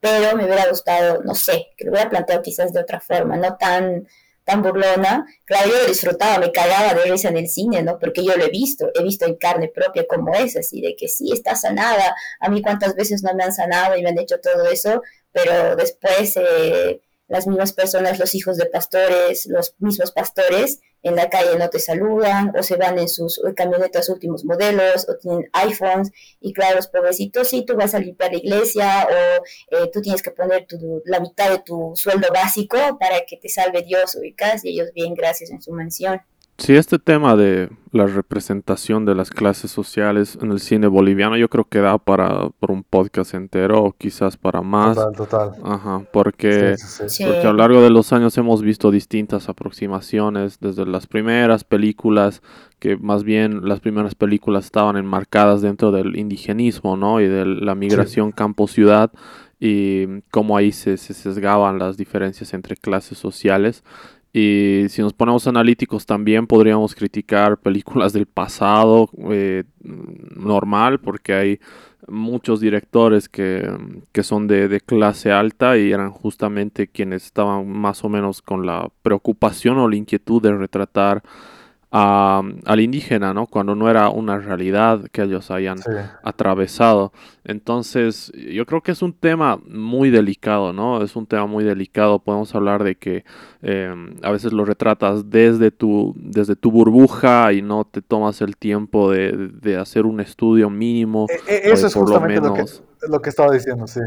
pero 0.03 0.37
me 0.37 0.47
hubiera 0.47 0.69
gustado, 0.69 1.23
no 1.23 1.37
sé, 1.37 1.69
que 1.77 1.85
lo 1.85 1.93
hubiera 1.93 2.11
planteado 2.11 2.43
quizás 2.43 2.73
de 2.73 2.81
otra 2.81 2.99
forma, 2.99 3.37
no 3.37 3.57
tan, 3.57 4.09
tan 4.45 4.63
burlona. 4.63 5.27
Claro, 5.45 5.71
yo 5.71 5.87
disfrutaba, 5.87 6.39
me 6.39 6.53
cagaba 6.53 6.95
de 6.95 7.11
risa 7.11 7.29
en 7.29 7.37
el 7.37 7.49
cine, 7.49 7.83
¿no? 7.83 7.99
Porque 7.99 8.25
yo 8.25 8.37
lo 8.37 8.45
he 8.45 8.51
visto, 8.51 8.91
he 8.95 9.03
visto 9.03 9.27
en 9.27 9.37
carne 9.37 9.69
propia 9.69 10.07
como 10.07 10.35
es, 10.35 10.57
así 10.57 10.81
de 10.81 10.97
que 10.97 11.09
sí, 11.09 11.33
está 11.33 11.55
sanada. 11.55 12.15
A 12.41 12.49
mí 12.49 12.63
cuántas 12.63 12.95
veces 12.95 13.23
no 13.23 13.35
me 13.35 13.45
han 13.45 13.53
sanado 13.53 13.97
y 13.97 14.03
me 14.03 14.11
han 14.11 14.19
hecho 14.19 14.39
todo 14.41 14.69
eso, 14.71 15.03
pero 15.33 15.77
después 15.77 16.37
eh, 16.37 17.01
las 17.29 17.47
mismas 17.47 17.73
personas, 17.73 18.19
los 18.19 18.35
hijos 18.35 18.57
de 18.57 18.67
pastores, 18.67 19.47
los 19.47 19.75
mismos 19.79 20.13
pastores, 20.13 20.81
en 21.03 21.17
la 21.17 21.29
calle 21.29 21.59
no 21.59 21.69
te 21.69 21.81
saludan 21.81 22.53
o 22.57 22.63
se 22.63 22.77
van 22.77 22.99
en 22.99 23.09
sus 23.09 23.41
camionetas 23.57 24.09
últimos 24.09 24.45
modelos 24.45 25.09
o 25.09 25.17
tienen 25.17 25.49
iPhones 25.53 26.13
y 26.41 26.53
claro, 26.53 26.77
los 26.77 26.87
pobrecitos, 26.87 27.49
sí, 27.49 27.65
tú 27.67 27.75
vas 27.75 27.95
a 27.95 27.99
limpiar 27.99 28.31
la 28.33 28.39
iglesia 28.39 29.09
o 29.11 29.77
eh, 29.77 29.91
tú 29.93 30.01
tienes 30.01 30.23
que 30.23 30.31
poner 30.31 30.67
tu, 30.67 31.03
la 31.05 31.21
mitad 31.21 31.51
de 31.51 31.59
tu 31.59 31.93
sueldo 31.97 32.29
básico 32.33 32.77
para 33.01 33.23
que 33.27 33.37
te 33.37 33.49
salve 33.49 33.83
Dios 33.83 34.15
ubicas 34.15 34.65
y 34.65 34.71
ellos 34.71 34.93
bien 34.95 35.15
gracias 35.15 35.51
en 35.51 35.61
su 35.61 35.73
mansión. 35.73 36.21
Sí, 36.59 36.75
este 36.75 36.99
tema 36.99 37.35
de 37.35 37.71
la 37.91 38.07
representación 38.07 39.05
de 39.05 39.15
las 39.15 39.31
clases 39.31 39.71
sociales 39.71 40.39
en 40.41 40.53
el 40.53 40.61
cine 40.61 40.87
boliviano 40.87 41.37
yo 41.37 41.49
creo 41.49 41.65
que 41.65 41.81
da 41.81 41.99
para 41.99 42.51
un 42.61 42.85
podcast 42.85 43.35
entero 43.35 43.83
o 43.83 43.93
quizás 43.93 44.37
para 44.37 44.63
más. 44.63 44.97
Total, 44.97 45.13
total. 45.13 45.53
Ajá, 45.65 46.07
porque, 46.13 46.77
porque 46.99 47.47
a 47.47 47.53
lo 47.53 47.59
largo 47.59 47.83
de 47.83 47.91
los 47.91 48.13
años 48.13 48.37
hemos 48.39 48.63
visto 48.63 48.91
distintas 48.91 49.49
aproximaciones, 49.49 50.61
desde 50.61 50.87
las 50.87 51.07
primeras 51.07 51.65
películas, 51.65 52.43
que 52.79 52.97
más 52.97 53.25
bien 53.25 53.67
las 53.67 53.81
primeras 53.81 54.15
películas 54.15 54.67
estaban 54.67 54.97
enmarcadas 54.97 55.63
dentro 55.63 55.91
del 55.91 56.17
indigenismo, 56.17 56.97
¿no? 56.97 57.21
Y 57.21 57.27
de 57.27 57.45
la 57.45 57.75
migración 57.75 58.31
campo-ciudad 58.31 59.11
y 59.59 60.23
cómo 60.31 60.57
ahí 60.57 60.73
se, 60.73 60.97
se 60.97 61.15
sesgaban 61.15 61.79
las 61.79 61.97
diferencias 61.97 62.55
entre 62.55 62.77
clases 62.77 63.19
sociales 63.19 63.85
y 64.33 64.87
si 64.89 65.03
nos 65.03 65.13
ponemos 65.13 65.47
analíticos 65.47 66.07
también 66.07 66.47
podríamos 66.47 66.95
criticar 66.95 67.59
películas 67.59 68.15
del 68.15 68.27
pasado 68.27 69.11
eh, 69.31 69.65
normal 69.83 71.01
porque 71.01 71.35
hay 71.35 71.61
muchos 72.09 72.61
directores 72.61 73.29
que, 73.29 73.71
que 74.11 74.23
son 74.23 74.47
de, 74.47 74.69
de, 74.69 74.81
clase 74.81 75.31
alta 75.31 75.77
y 75.77 75.93
eran 75.93 76.11
justamente 76.11 76.89
quienes 76.89 77.27
estaban 77.27 77.69
más 77.69 78.05
o 78.05 78.09
menos 78.09 78.43
con 78.43 78.67
la 78.67 78.91
preocupación 79.03 79.79
o 79.79 79.89
la 79.89 79.97
inquietud 79.97 80.43
de 80.43 80.57
retratar 80.57 81.23
al 81.93 82.81
indígena, 82.81 83.35
¿no? 83.35 83.47
Cuando 83.47 83.75
no 83.75 83.91
era 83.91 84.09
una 84.09 84.39
realidad 84.39 85.03
que 85.13 85.23
ellos 85.23 85.51
hayan 85.51 85.79
atravesado. 86.23 87.13
Entonces, 87.45 88.33
yo 88.35 88.65
creo 88.65 88.81
que 88.83 88.93
es 88.93 89.03
un 89.03 89.13
tema 89.13 89.61
muy 89.69 90.09
delicado, 90.09 90.73
¿no? 90.73 91.03
Es 91.03 91.17
un 91.17 91.27
tema 91.27 91.47
muy 91.47 91.65
delicado. 91.65 92.19
Podemos 92.19 92.55
hablar 92.55 92.83
de 92.83 92.95
que 92.95 93.25
em, 93.61 94.15
a 94.23 94.31
veces 94.31 94.55
lo 94.55 94.65
retratas 94.65 95.29
desde 95.29 95.71
tu, 95.71 96.15
desde 96.17 96.57
tu 96.57 96.71
burbuja 96.71 97.53
y 97.53 97.61
no 97.61 97.85
te 97.85 98.01
tomas 98.01 98.41
el 98.41 98.57
tiempo 98.57 99.11
de, 99.11 99.77
hacer 99.79 100.07
un 100.07 100.21
estudio 100.21 100.71
mínimo. 100.71 101.27
E, 101.47 101.55
e, 101.55 101.73
eso 101.73 101.89
es 101.89 101.95
justamente 101.95 102.41
lo, 102.41 102.55
que, 102.55 102.65
lo, 103.07 103.21
que, 103.21 103.29
estaba 103.29 103.53
diciendo, 103.53 103.87
sí. 103.87 104.01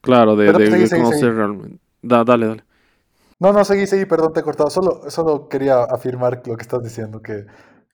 Claro, 0.00 0.34
de, 0.34 0.52
conocer 0.90 1.34
realmente. 1.34 1.78
dale, 2.02 2.46
dale. 2.46 2.73
No, 3.40 3.52
no, 3.52 3.64
seguí, 3.64 3.86
seguí, 3.86 4.06
perdón, 4.06 4.32
te 4.32 4.40
he 4.40 4.42
cortado. 4.42 4.70
Solo, 4.70 5.10
solo 5.10 5.48
quería 5.48 5.82
afirmar 5.84 6.42
lo 6.46 6.56
que 6.56 6.62
estás 6.62 6.82
diciendo, 6.82 7.20
que, 7.20 7.46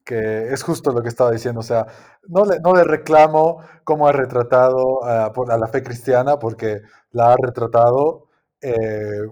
que 0.05 0.53
es 0.53 0.63
justo 0.63 0.93
lo 0.93 1.03
que 1.03 1.09
estaba 1.09 1.31
diciendo. 1.31 1.61
O 1.61 1.63
sea, 1.63 1.87
no 2.29 2.45
le, 2.45 2.61
no 2.61 2.75
le 2.75 2.85
reclamo 2.85 3.61
cómo 3.85 4.07
ha 4.07 4.13
retratado 4.13 5.05
a, 5.05 5.27
a 5.27 5.59
la 5.59 5.67
fe 5.69 5.83
cristiana, 5.83 6.39
porque 6.39 6.83
la 7.13 7.33
ha 7.33 7.37
retratado, 7.37 8.27
eh, 8.61 9.23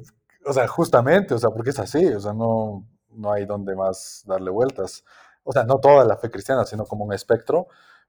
o 0.47 0.53
sea, 0.53 0.67
justamente, 0.69 1.35
o 1.35 1.39
sea, 1.39 1.51
porque 1.51 1.71
es 1.71 1.79
así, 1.79 2.07
o 2.07 2.21
sea, 2.21 2.33
no, 2.33 2.87
no 3.11 3.33
hay 3.33 3.45
donde 3.47 3.75
más 3.77 4.23
darle 4.27 4.51
vueltas. 4.51 5.05
O 5.45 5.53
sea, 5.53 5.65
no 5.65 5.79
toda 5.79 6.05
la 6.05 6.17
fe 6.17 6.31
cristiana, 6.31 6.65
sino 6.65 6.85
como 6.87 7.05
un 7.05 7.13
espectro, 7.13 7.69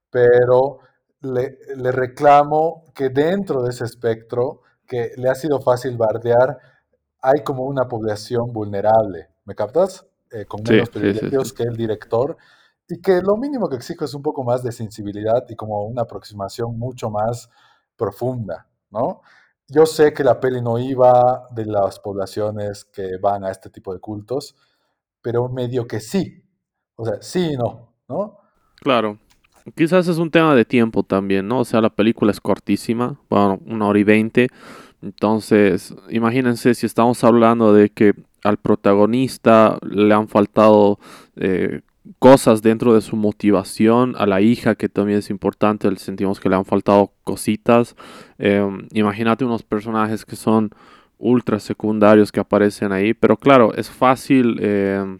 pero 0.09 0.79
le, 1.21 1.57
le 1.75 1.91
reclamo 1.91 2.85
que 2.95 3.09
dentro 3.09 3.61
de 3.63 3.69
ese 3.71 3.83
espectro, 3.85 4.61
que 4.87 5.11
le 5.17 5.29
ha 5.29 5.35
sido 5.35 5.61
fácil 5.61 5.97
bardear 5.97 6.57
hay 7.21 7.43
como 7.43 7.65
una 7.65 7.87
población 7.87 8.51
vulnerable, 8.53 9.29
¿me 9.45 9.55
captas? 9.55 10.05
Eh, 10.31 10.45
con 10.45 10.61
menos 10.67 10.89
privilegios 10.89 11.53
que 11.53 11.63
el 11.63 11.75
director 11.75 12.37
y 12.87 13.01
que 13.01 13.21
lo 13.21 13.35
mínimo 13.35 13.67
que 13.67 13.77
exijo 13.77 14.05
es 14.05 14.13
un 14.13 14.21
poco 14.21 14.43
más 14.43 14.63
de 14.63 14.71
sensibilidad 14.71 15.43
y 15.49 15.55
como 15.55 15.85
una 15.85 16.03
aproximación 16.03 16.77
mucho 16.77 17.09
más 17.09 17.49
profunda, 17.95 18.67
¿no? 18.91 19.21
Yo 19.67 19.85
sé 19.85 20.13
que 20.13 20.23
la 20.23 20.39
peli 20.39 20.61
no 20.61 20.79
iba 20.79 21.47
de 21.51 21.65
las 21.65 21.99
poblaciones 21.99 22.85
que 22.85 23.17
van 23.17 23.43
a 23.43 23.51
este 23.51 23.69
tipo 23.69 23.93
de 23.93 23.99
cultos, 23.99 24.55
pero 25.21 25.47
medio 25.49 25.87
que 25.87 25.99
sí. 25.99 26.43
O 26.95 27.05
sea, 27.05 27.21
sí 27.21 27.51
y 27.53 27.57
no, 27.57 27.93
¿no? 28.07 28.39
Claro. 28.81 29.19
Quizás 29.75 30.07
es 30.07 30.17
un 30.17 30.31
tema 30.31 30.55
de 30.55 30.65
tiempo 30.65 31.03
también, 31.03 31.47
¿no? 31.47 31.59
O 31.59 31.65
sea, 31.65 31.81
la 31.81 31.91
película 31.91 32.31
es 32.31 32.41
cortísima, 32.41 33.19
bueno, 33.29 33.59
una 33.65 33.87
hora 33.87 33.99
y 33.99 34.03
veinte 34.03 34.47
entonces, 35.01 35.95
imagínense 36.09 36.73
si 36.75 36.85
estamos 36.85 37.23
hablando 37.23 37.73
de 37.73 37.89
que 37.89 38.13
al 38.43 38.57
protagonista 38.57 39.77
le 39.81 40.13
han 40.13 40.27
faltado 40.27 40.99
eh, 41.35 41.81
cosas 42.17 42.61
dentro 42.61 42.93
de 42.93 43.01
su 43.01 43.15
motivación, 43.15 44.15
a 44.17 44.25
la 44.25 44.41
hija 44.41 44.75
que 44.75 44.89
también 44.89 45.19
es 45.19 45.29
importante, 45.29 45.93
sentimos 45.97 46.39
que 46.39 46.49
le 46.49 46.55
han 46.55 46.65
faltado 46.65 47.11
cositas. 47.23 47.95
Em, 48.37 48.87
imagínate 48.93 49.45
unos 49.45 49.63
personajes 49.63 50.25
que 50.25 50.35
son 50.35 50.71
ultra 51.17 51.59
secundarios 51.59 52.31
que 52.31 52.39
aparecen 52.39 52.91
ahí. 52.91 53.13
Pero 53.13 53.37
claro, 53.37 53.73
es 53.75 53.89
fácil 53.89 54.57
eh, 54.61 55.17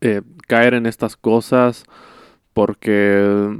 eh, 0.00 0.22
caer 0.46 0.74
en 0.74 0.86
estas 0.86 1.16
cosas 1.16 1.84
porque, 2.52 3.56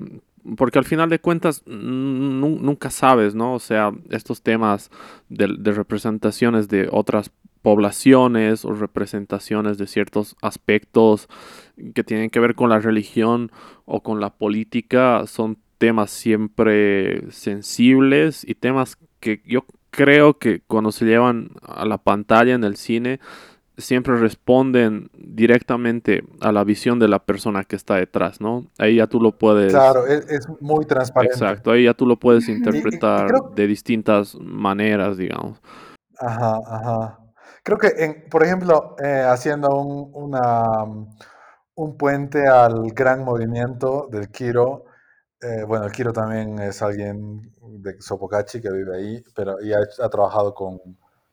porque 0.57 0.79
al 0.79 0.85
final 0.85 1.11
de 1.11 1.19
cuentas 1.19 1.63
nunca 1.67 2.91
sabes, 2.91 3.35
¿no? 3.35 3.55
O 3.55 3.59
sea, 3.59 3.93
estos 4.11 4.43
temas 4.43 4.91
de, 5.29 5.55
de 5.59 5.73
representaciones 5.73 6.69
de 6.69 6.89
otras 6.91 7.31
poblaciones 7.63 8.65
o 8.65 8.73
representaciones 8.73 9.79
de 9.79 9.87
ciertos 9.87 10.37
aspectos 10.43 11.29
que 11.95 12.05
tienen 12.05 12.31
que 12.31 12.41
ver 12.41 12.55
con 12.55 12.71
la 12.71 12.79
religión 12.79 13.51
o 13.85 14.03
con 14.03 14.21
la 14.21 14.31
política 14.31 15.27
son 15.27 15.59
temas 15.79 16.11
siempre 16.11 17.31
sensibles 17.31 18.45
y 18.49 18.55
temas 18.55 18.99
que 19.21 19.43
yo 19.47 19.65
creo 19.91 20.39
que 20.39 20.61
cuando 20.67 20.93
se 20.93 21.05
llevan 21.05 21.51
a 21.63 21.85
la 21.85 21.99
pantalla 21.99 22.55
en 22.55 22.65
el 22.65 22.77
cine 22.77 23.21
siempre 23.79 24.17
responden 24.17 25.11
directamente 25.15 26.23
a 26.41 26.53
la 26.53 26.65
visión 26.65 26.99
de 26.99 27.09
la 27.09 27.21
persona 27.21 27.65
que 27.65 27.77
está 27.77 27.97
detrás, 27.97 28.41
¿no? 28.41 28.67
Ahí 28.79 28.97
ya 28.97 29.07
tú 29.07 29.21
lo 29.21 29.33
puedes... 29.39 29.73
Claro, 29.73 30.07
es, 30.07 30.47
muy 30.61 30.85
transparente. 30.85 31.37
Exacto, 31.37 31.71
ahí 31.71 31.85
ya 31.85 31.95
tú 31.95 32.07
lo 32.07 32.17
puedes 32.17 32.49
interpretar 32.49 33.31
de 33.55 33.67
distintas 33.67 34.35
maneras, 34.41 35.17
digamos. 35.17 35.61
Ajá, 36.19 36.59
ajá. 36.67 37.19
Creo 37.63 37.79
que, 37.79 37.89
en, 37.99 38.29
por 38.29 38.45
ejemplo, 38.45 38.97
eh, 39.03 39.25
haciendo 39.27 39.69
un, 39.71 40.11
una, 40.13 40.85
un 41.75 41.97
puente 41.97 42.47
al 42.47 42.91
gran 42.93 43.25
movimiento 43.25 44.09
del 44.11 44.29
Kiro, 44.31 44.85
eh, 45.41 45.63
bueno, 45.65 45.85
el 45.85 45.93
Kiro 45.93 46.13
también 46.13 46.59
es 46.59 46.83
alguien 46.83 47.53
de 47.63 48.01
Sopocachi 48.01 48.61
que 48.61 48.73
vive 48.73 48.97
ahí, 48.97 49.25
pero 49.37 49.61
y 49.63 49.73
ha, 49.73 50.09
trabajado 50.09 50.53
con, 50.53 50.81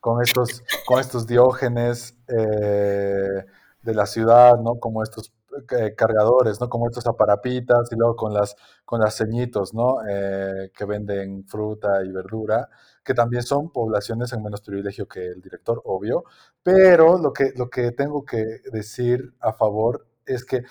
con, 0.05 0.21
estos, 0.21 0.63
con 0.85 0.99
estos 0.99 1.25
diógenes 1.25 2.15
eh, 2.27 3.43
de 3.81 3.93
la 3.95 4.05
ciudad, 4.05 4.55
¿no? 4.59 4.75
Como 4.79 5.01
estos 5.01 5.33
eh, 5.71 5.95
cargadores, 5.95 6.61
¿no? 6.61 6.69
Como 6.69 6.87
estos 6.87 7.07
aparapitas 7.07 7.91
y 7.91 7.95
luego 7.95 8.15
con 8.15 8.31
las, 8.31 8.55
con 8.85 8.99
las 8.99 9.17
ceñitos, 9.17 9.73
¿no? 9.73 9.97
que 10.05 10.85
venden 10.85 11.43
fruta 11.47 12.03
y 12.05 12.11
verdura, 12.11 12.69
que 13.03 13.15
también 13.15 13.41
son 13.41 13.71
poblaciones 13.71 14.31
en 14.31 14.43
menos 14.43 14.61
privilegio 14.61 15.07
que 15.07 15.25
el 15.25 15.41
director, 15.41 15.81
obvio, 15.85 16.23
pero 16.61 17.17
lo 17.17 17.33
que, 17.33 17.53
lo 17.55 17.71
que 17.71 17.91
tengo 17.91 18.23
que 18.23 18.45
decir 18.71 19.33
a 19.39 19.53
favor 19.53 20.05
es 20.27 20.45
que 20.45 20.65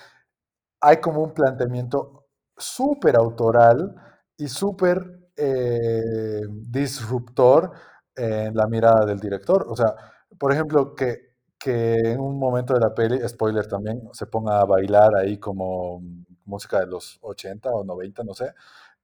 hay 0.80 0.98
como 0.98 1.24
un 1.24 1.34
planteamiento 1.34 2.28
súper 2.56 3.16
autoral 3.16 3.96
y 4.36 4.46
súper 4.46 5.24
eh, 5.36 6.42
disruptor 6.48 7.72
en 8.16 8.54
la 8.54 8.66
mirada 8.66 9.04
del 9.06 9.20
director. 9.20 9.66
O 9.68 9.76
sea, 9.76 9.94
por 10.38 10.52
ejemplo, 10.52 10.94
que, 10.94 11.34
que 11.58 11.94
en 11.94 12.20
un 12.20 12.38
momento 12.38 12.74
de 12.74 12.80
la 12.80 12.94
peli, 12.94 13.18
spoiler 13.28 13.66
también, 13.66 14.08
se 14.12 14.26
ponga 14.26 14.60
a 14.60 14.64
bailar 14.64 15.16
ahí 15.16 15.38
como 15.38 16.00
música 16.44 16.80
de 16.80 16.86
los 16.86 17.18
80 17.22 17.70
o 17.70 17.84
90, 17.84 18.22
no 18.24 18.34
sé, 18.34 18.46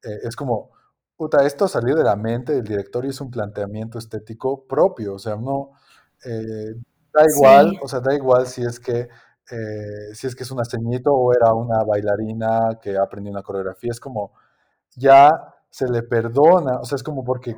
eh, 0.03 0.19
es 0.25 0.37
como, 0.37 0.71
puta, 1.17 1.45
esto 1.47 1.69
salió 1.69 1.97
de 1.97 2.05
la 2.05 2.17
mente 2.17 2.53
del 2.53 2.65
director 2.65 3.05
y 3.05 3.09
es 3.09 3.21
un 3.21 3.31
planteamiento 3.31 3.99
estético 3.99 4.67
propio, 4.67 5.15
o 5.15 5.19
sea, 5.19 5.37
no, 5.37 5.73
eh, 6.25 6.75
da 7.13 7.25
igual, 7.29 7.79
o 7.83 7.89
sea, 7.89 8.01
da 8.01 8.15
igual 8.15 8.47
si 8.47 8.63
es 8.63 8.79
que 8.81 9.09
eh, 9.51 10.15
si 10.15 10.27
es 10.29 10.37
que 10.37 10.45
es 10.45 10.51
una 10.53 10.65
ceñito 10.65 11.13
o 11.13 11.33
era 11.33 11.53
una 11.55 11.83
bailarina 11.85 12.79
que 12.81 12.97
aprendió 12.97 13.33
una 13.33 13.43
coreografía, 13.43 13.91
es 13.91 14.01
como 14.01 14.33
ya 14.97 15.31
se 15.71 15.89
le 15.89 16.03
perdona, 16.03 16.79
o 16.81 16.85
sea, 16.85 16.97
es 16.97 17.03
como 17.03 17.25
porque 17.25 17.57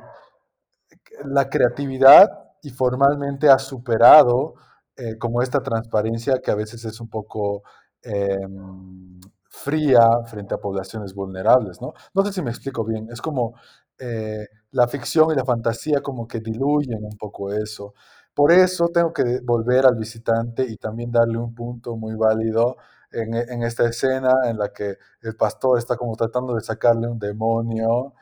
la 1.25 1.49
creatividad 1.49 2.29
y 2.61 2.69
formalmente 2.69 3.49
ha 3.49 3.59
superado 3.59 4.55
eh, 4.95 5.17
como 5.17 5.41
esta 5.41 5.61
transparencia 5.61 6.41
que 6.41 6.51
a 6.51 6.55
veces 6.55 6.85
es 6.85 6.99
un 7.01 7.09
poco 7.09 7.63
em, 8.01 9.19
fría 9.49 10.23
frente 10.25 10.53
a 10.55 10.57
poblaciones 10.57 11.13
vulnerables, 11.13 11.81
¿no? 11.81 11.93
No 12.13 12.25
sé 12.25 12.33
si 12.33 12.41
me 12.41 12.51
explico 12.51 12.83
bien, 12.83 13.07
es 13.11 13.21
como 13.21 13.55
eh, 13.99 14.47
la 14.71 14.87
ficción 14.87 15.31
y 15.31 15.35
la 15.35 15.45
fantasía 15.45 16.01
como 16.01 16.27
que 16.27 16.39
diluyen 16.39 17.03
un 17.03 17.17
poco 17.17 17.51
eso. 17.53 17.93
Por 18.33 18.51
eso 18.51 18.89
tengo 18.89 19.13
que 19.13 19.39
volver 19.43 19.85
al 19.85 19.95
visitante 19.95 20.65
y 20.67 20.77
también 20.77 21.11
darle 21.11 21.37
un 21.37 21.53
punto 21.53 21.95
muy 21.95 22.15
válido 22.15 22.77
en, 23.11 23.35
en, 23.35 23.63
esta 23.63 23.85
escena 23.87 24.33
en 24.45 24.57
la 24.57 24.73
que 24.73 24.97
el 25.21 25.35
pastor 25.35 25.77
está 25.77 25.95
como 25.97 26.15
tratando 26.15 26.55
de 26.55 26.61
sacarle 26.61 27.07
un 27.07 27.19
demonio 27.19 28.13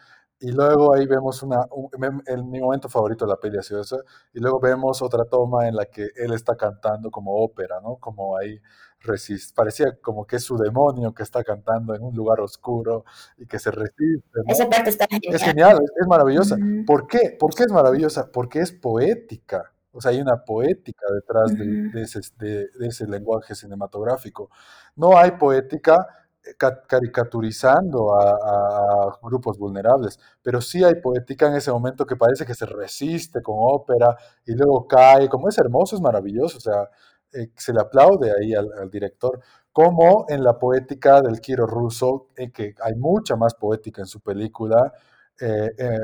y 0.42 0.52
luego 0.52 0.96
ahí 0.96 1.06
vemos 1.06 1.44
una, 1.44 1.68
en 2.26 2.50
mi 2.50 2.60
momento 2.60 2.90
favorito 2.90 3.26
de 3.26 3.30
la 3.30 3.38
peli 3.38 3.58
ha 3.60 3.62
sido 3.62 3.82
eso, 3.82 4.04
y 4.34 4.40
luego 4.40 4.60
vemos 4.60 5.02
otra 5.04 5.26
toma 5.26 5.68
en 5.68 5.76
la 5.76 5.86
que 5.86 6.10
él 6.16 6.34
está 6.34 6.56
cantando 6.56 7.12
como 7.12 7.36
ópera, 7.44 7.80
¿no? 7.82 7.98
Como 7.98 8.36
ahí 8.36 8.60
resiste, 9.02 9.54
parecía 9.56 9.98
como 10.02 10.26
que 10.26 10.38
es 10.38 10.44
su 10.44 10.58
demonio 10.58 11.14
que 11.14 11.24
está 11.24 11.44
cantando 11.44 11.96
en 11.96 12.04
un 12.04 12.16
lugar 12.16 12.40
oscuro 12.40 13.06
y 13.38 13.46
que 13.46 13.60
se 13.60 13.72
resiste. 13.72 14.42
Esa 14.48 14.68
parte 14.68 14.90
está 14.90 15.08
genial. 15.08 15.36
Es 15.36 15.44
genial, 15.44 15.80
es, 16.00 16.08
maravillosa. 16.08 16.58
¿Por 16.88 17.08
qué? 17.08 17.36
¿Por 17.40 17.54
qué 17.54 17.64
es 17.64 17.72
maravillosa? 17.72 18.32
Porque 18.32 18.60
es 18.60 18.72
poética. 18.72 19.72
O 19.94 20.00
sea, 20.02 20.12
hay 20.12 20.22
una 20.22 20.44
poética 20.44 21.06
detrás 21.14 21.54
de, 21.58 22.88
ese, 22.88 23.08
lenguaje 23.08 23.56
cinematográfico. 23.56 24.50
No 24.96 25.18
hay 25.18 25.32
poética 25.32 26.08
caricaturizando 26.88 28.14
a, 28.16 29.18
grupos 29.22 29.58
vulnerables, 29.58 30.20
pero 30.42 30.62
sí 30.62 30.84
hay 30.84 30.96
poética 30.96 31.48
en 31.48 31.56
ese 31.56 31.72
momento 31.72 32.06
que 32.06 32.16
parece 32.16 32.46
que 32.46 32.56
se 32.56 32.66
resiste 32.66 33.42
con 33.42 33.56
ópera 33.60 34.16
y 34.46 34.54
luego 34.54 34.88
cae, 34.88 35.30
como 35.30 35.50
es 35.50 35.58
hermoso, 35.58 35.96
es 35.96 36.02
maravilloso, 36.02 36.58
o 36.58 36.62
sea, 36.62 36.90
eh, 37.34 37.52
se 37.56 37.74
le 37.74 37.82
aplaude 37.82 38.32
ahí 38.32 38.54
al, 38.54 38.90
director, 38.90 39.40
como 39.72 40.26
en 40.30 40.44
la 40.44 40.60
poética 40.60 41.22
del 41.22 41.40
Kiro 41.40 41.66
Russo, 41.66 42.28
en 42.36 42.52
que 42.52 42.76
hay 42.82 42.96
mucha 42.96 43.36
más 43.36 43.54
poética 43.56 44.02
en 44.02 44.08
su 44.08 44.20
película, 44.20 44.94
eh, 45.42 45.72
eh, 45.76 46.00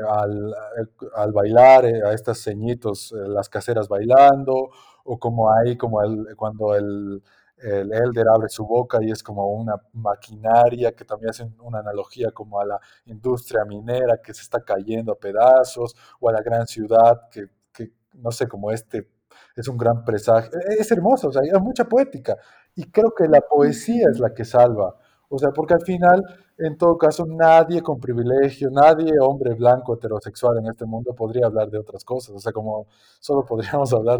al, 1.14 1.32
bailar, 1.32 1.84
eh, 1.84 2.02
a 2.04 2.12
estas 2.12 2.42
ceñitos, 2.42 3.12
las 3.12 3.48
caseras 3.48 3.88
bailando, 3.88 4.70
o 5.04 5.18
como 5.18 5.52
ahí, 5.52 5.76
como 5.76 6.00
cuando 6.36 6.74
el, 6.74 7.22
el 7.60 7.92
Elder 7.92 8.26
abre 8.28 8.48
su 8.48 8.66
boca 8.66 8.98
y 9.02 9.10
es 9.10 9.22
como 9.22 9.48
una 9.48 9.74
maquinaria 9.92 10.92
que 10.92 11.04
también 11.04 11.30
hace 11.30 11.48
una 11.60 11.80
analogía 11.80 12.30
como 12.30 12.60
a 12.60 12.64
la 12.64 12.80
industria 13.06 13.64
minera 13.64 14.20
que 14.22 14.34
se 14.34 14.42
está 14.42 14.60
cayendo 14.60 15.12
a 15.12 15.18
pedazos, 15.18 15.96
o 16.20 16.28
a 16.28 16.32
la 16.32 16.42
gran 16.42 16.66
ciudad 16.66 17.28
que, 17.30 17.46
que 17.72 17.92
no 18.14 18.30
sé, 18.30 18.46
como 18.46 18.70
este 18.70 19.08
es 19.56 19.68
un 19.68 19.76
gran 19.76 20.04
presagio. 20.04 20.50
E, 20.58 20.80
es 20.80 20.90
hermoso, 20.92 21.28
o 21.28 21.32
sea, 21.32 21.42
hay 21.42 21.60
mucha 21.60 21.84
poética. 21.84 22.36
Y 22.74 22.90
creo 22.90 23.12
que 23.14 23.26
la 23.28 23.40
poesía 23.40 24.08
es 24.10 24.20
la 24.20 24.32
que 24.32 24.44
salva. 24.44 24.94
O 25.28 25.38
sea, 25.38 25.50
porque 25.50 25.74
al 25.74 25.82
final 25.82 26.24
en 26.58 26.76
todo 26.76 26.98
caso, 26.98 27.24
nadie 27.24 27.82
con 27.82 28.00
privilegio, 28.00 28.68
nadie 28.70 29.12
hombre 29.20 29.54
blanco 29.54 29.94
heterosexual 29.94 30.58
en 30.58 30.66
este 30.66 30.84
mundo 30.86 31.14
podría 31.14 31.46
hablar 31.46 31.70
de 31.70 31.78
otras 31.78 32.04
cosas. 32.04 32.34
O 32.34 32.40
sea, 32.40 32.52
como 32.52 32.88
solo 33.20 33.44
podríamos 33.44 33.92
hablar 33.94 34.18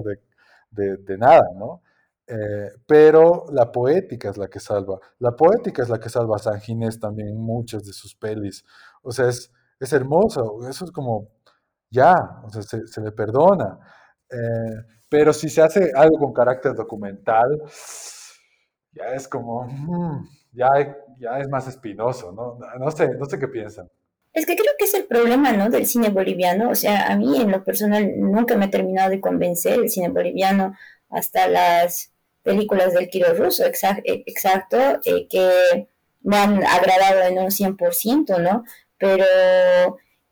de, 0.70 0.96
de, 0.98 1.18
nada, 1.18 1.48
¿no? 1.56 1.82
Eh, 2.28 2.70
pero 2.86 3.46
la 3.52 3.72
poética 3.72 4.28
es 4.30 4.36
la 4.36 4.48
que 4.48 4.60
salva. 4.60 4.98
La 5.18 5.32
poética 5.32 5.82
es 5.82 5.88
la 5.88 5.98
que 5.98 6.10
salva 6.10 6.36
a 6.36 6.38
San 6.38 6.60
Ginés 6.60 7.00
también 7.00 7.28
en 7.28 7.40
muchas 7.40 7.84
de 7.84 7.92
sus 7.92 8.14
pelis. 8.14 8.64
O 9.02 9.10
sea, 9.10 9.28
es, 9.28 9.50
es 9.80 9.92
hermoso. 9.92 10.68
Eso 10.68 10.84
es 10.84 10.90
como, 10.90 11.28
ya, 11.90 12.14
o 12.44 12.50
sea, 12.50 12.62
se, 12.62 12.86
se 12.86 13.00
le 13.00 13.12
perdona. 13.12 13.78
Eh, 14.30 14.84
pero 15.08 15.32
si 15.32 15.48
se 15.48 15.62
hace 15.62 15.90
algo 15.94 16.18
con 16.18 16.32
carácter 16.32 16.74
documental, 16.74 17.62
ya 18.92 19.04
es 19.14 19.26
como... 19.26 19.64
Mm, 19.64 20.28
ya, 20.52 20.68
ya 21.18 21.38
es 21.38 21.48
más 21.48 21.68
espinoso, 21.68 22.32
¿no? 22.32 22.58
No 22.78 22.90
sé, 22.90 23.08
no 23.14 23.24
sé 23.26 23.38
qué 23.38 23.48
piensan. 23.48 23.88
Es 24.32 24.44
que 24.46 24.56
creo 24.56 24.72
que 24.78 24.84
es 24.84 24.94
el 24.94 25.06
problema, 25.06 25.52
¿no? 25.52 25.70
Del 25.70 25.86
cine 25.86 26.10
boliviano. 26.10 26.70
O 26.70 26.74
sea, 26.74 27.10
a 27.10 27.16
mí 27.16 27.40
en 27.40 27.50
lo 27.50 27.64
personal 27.64 28.12
nunca 28.18 28.56
me 28.56 28.66
ha 28.66 28.70
terminado 28.70 29.10
de 29.10 29.20
convencer 29.20 29.78
el 29.78 29.88
cine 29.88 30.08
boliviano 30.08 30.74
hasta 31.10 31.48
las 31.48 32.12
películas 32.42 32.94
del 32.94 33.08
Kiro 33.08 33.34
Russo, 33.34 33.64
eh, 33.64 33.72
exacto, 34.26 34.78
eh, 35.04 35.26
que 35.28 35.88
me 36.22 36.36
han 36.36 36.64
agradado 36.64 37.22
en 37.22 37.38
un 37.38 37.50
100%, 37.50 38.38
¿no? 38.38 38.64
Pero 38.98 39.24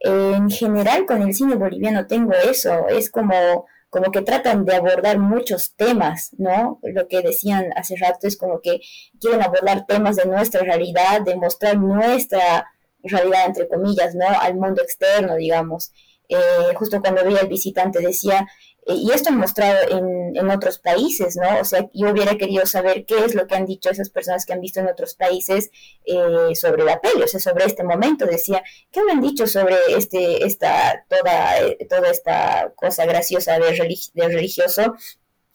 en 0.00 0.50
general 0.50 1.06
con 1.06 1.22
el 1.22 1.34
cine 1.34 1.54
boliviano 1.56 2.06
tengo 2.06 2.32
eso, 2.34 2.88
es 2.88 3.10
como 3.10 3.66
como 3.88 4.10
que 4.10 4.20
tratan 4.22 4.64
de 4.66 4.74
abordar 4.76 5.18
muchos 5.18 5.74
temas, 5.74 6.30
¿no? 6.38 6.80
Lo 6.82 7.08
que 7.08 7.22
decían 7.22 7.70
hace 7.76 7.96
rato 7.96 8.26
es 8.26 8.36
como 8.36 8.60
que 8.60 8.80
quieren 9.20 9.42
abordar 9.42 9.86
temas 9.86 10.16
de 10.16 10.26
nuestra 10.26 10.60
realidad, 10.62 11.22
de 11.22 11.36
mostrar 11.36 11.78
nuestra 11.78 12.66
realidad, 13.02 13.46
entre 13.46 13.68
comillas, 13.68 14.14
¿no? 14.14 14.26
Al 14.40 14.56
mundo 14.56 14.82
externo, 14.82 15.36
digamos. 15.36 15.92
eh, 16.28 16.74
justo 16.74 17.00
cuando 17.00 17.24
veía 17.24 17.40
el 17.40 17.48
visitante 17.48 18.00
decía, 18.00 18.46
y 18.88 19.10
esto 19.10 19.30
han 19.30 19.38
mostrado 19.38 19.76
en, 19.90 20.36
en, 20.36 20.50
otros 20.50 20.78
países, 20.78 21.36
¿no? 21.36 21.60
O 21.60 21.64
sea, 21.64 21.88
yo 21.92 22.10
hubiera 22.10 22.38
querido 22.38 22.66
saber 22.66 23.04
qué 23.04 23.24
es 23.24 23.34
lo 23.34 23.48
que 23.48 23.56
han 23.56 23.66
dicho 23.66 23.90
esas 23.90 24.10
personas 24.10 24.46
que 24.46 24.52
han 24.52 24.60
visto 24.60 24.78
en 24.78 24.88
otros 24.88 25.14
países 25.14 25.70
eh, 26.04 26.54
sobre 26.54 26.84
la 26.84 27.00
peli, 27.00 27.22
o 27.22 27.26
sea, 27.26 27.40
sobre 27.40 27.64
este 27.64 27.82
momento. 27.82 28.26
Decía, 28.26 28.62
¿qué 28.92 29.00
han 29.10 29.20
dicho 29.20 29.48
sobre 29.48 29.76
este, 29.88 30.44
esta, 30.44 31.04
toda, 31.08 31.60
eh, 31.62 31.78
toda 31.90 32.10
esta 32.10 32.72
cosa 32.76 33.06
graciosa 33.06 33.58
de, 33.58 33.72
de 34.14 34.28
religioso? 34.28 34.94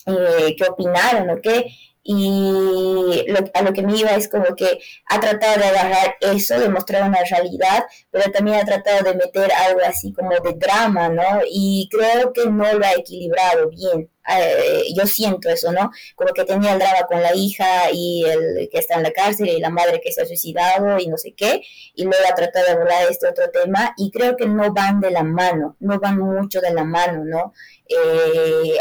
Eh, 0.07 0.55
¿Qué 0.57 0.65
opinaron 0.65 1.29
o 1.29 1.41
qué? 1.41 1.67
Y 2.03 3.25
a 3.53 3.61
lo 3.61 3.73
que 3.73 3.83
me 3.83 3.97
iba 3.97 4.11
es 4.11 4.27
como 4.27 4.55
que 4.55 4.79
ha 5.07 5.19
tratado 5.19 5.59
de 5.59 5.65
agarrar 5.65 6.15
eso, 6.21 6.59
de 6.59 6.69
mostrar 6.69 7.07
una 7.07 7.23
realidad, 7.23 7.85
pero 8.11 8.31
también 8.31 8.57
ha 8.59 8.65
tratado 8.65 9.03
de 9.03 9.15
meter 9.15 9.51
algo 9.51 9.81
así 9.85 10.13
como 10.13 10.31
de 10.31 10.53
drama, 10.53 11.09
¿no? 11.09 11.41
Y 11.49 11.89
creo 11.91 12.33
que 12.33 12.45
no 12.47 12.73
lo 12.73 12.85
ha 12.85 12.93
equilibrado 12.93 13.69
bien. 13.69 14.10
Eh, 14.29 14.93
yo 14.95 15.05
siento 15.07 15.49
eso, 15.49 15.71
¿no? 15.71 15.91
Como 16.15 16.31
que 16.33 16.43
tenía 16.45 16.73
el 16.73 16.79
drama 16.79 17.07
con 17.07 17.21
la 17.21 17.35
hija 17.35 17.91
y 17.91 18.23
el 18.25 18.69
que 18.71 18.77
está 18.77 18.95
en 18.95 19.03
la 19.03 19.11
cárcel 19.11 19.49
y 19.49 19.59
la 19.59 19.69
madre 19.69 19.99
que 19.99 20.11
se 20.11 20.21
ha 20.21 20.25
suicidado 20.25 20.99
y 20.99 21.07
no 21.07 21.17
sé 21.17 21.33
qué, 21.33 21.61
y 21.95 22.03
luego 22.03 22.23
ha 22.29 22.35
tratado 22.35 22.65
de 22.65 22.71
hablar 22.73 23.09
este 23.09 23.27
otro 23.27 23.49
tema 23.49 23.93
y 23.97 24.11
creo 24.11 24.37
que 24.37 24.45
no 24.45 24.73
van 24.73 24.99
de 24.99 25.11
la 25.11 25.23
mano, 25.23 25.75
no 25.79 25.99
van 25.99 26.19
mucho 26.19 26.61
de 26.61 26.73
la 26.73 26.83
mano, 26.83 27.23
¿no? 27.25 27.53
Eh, 27.89 28.77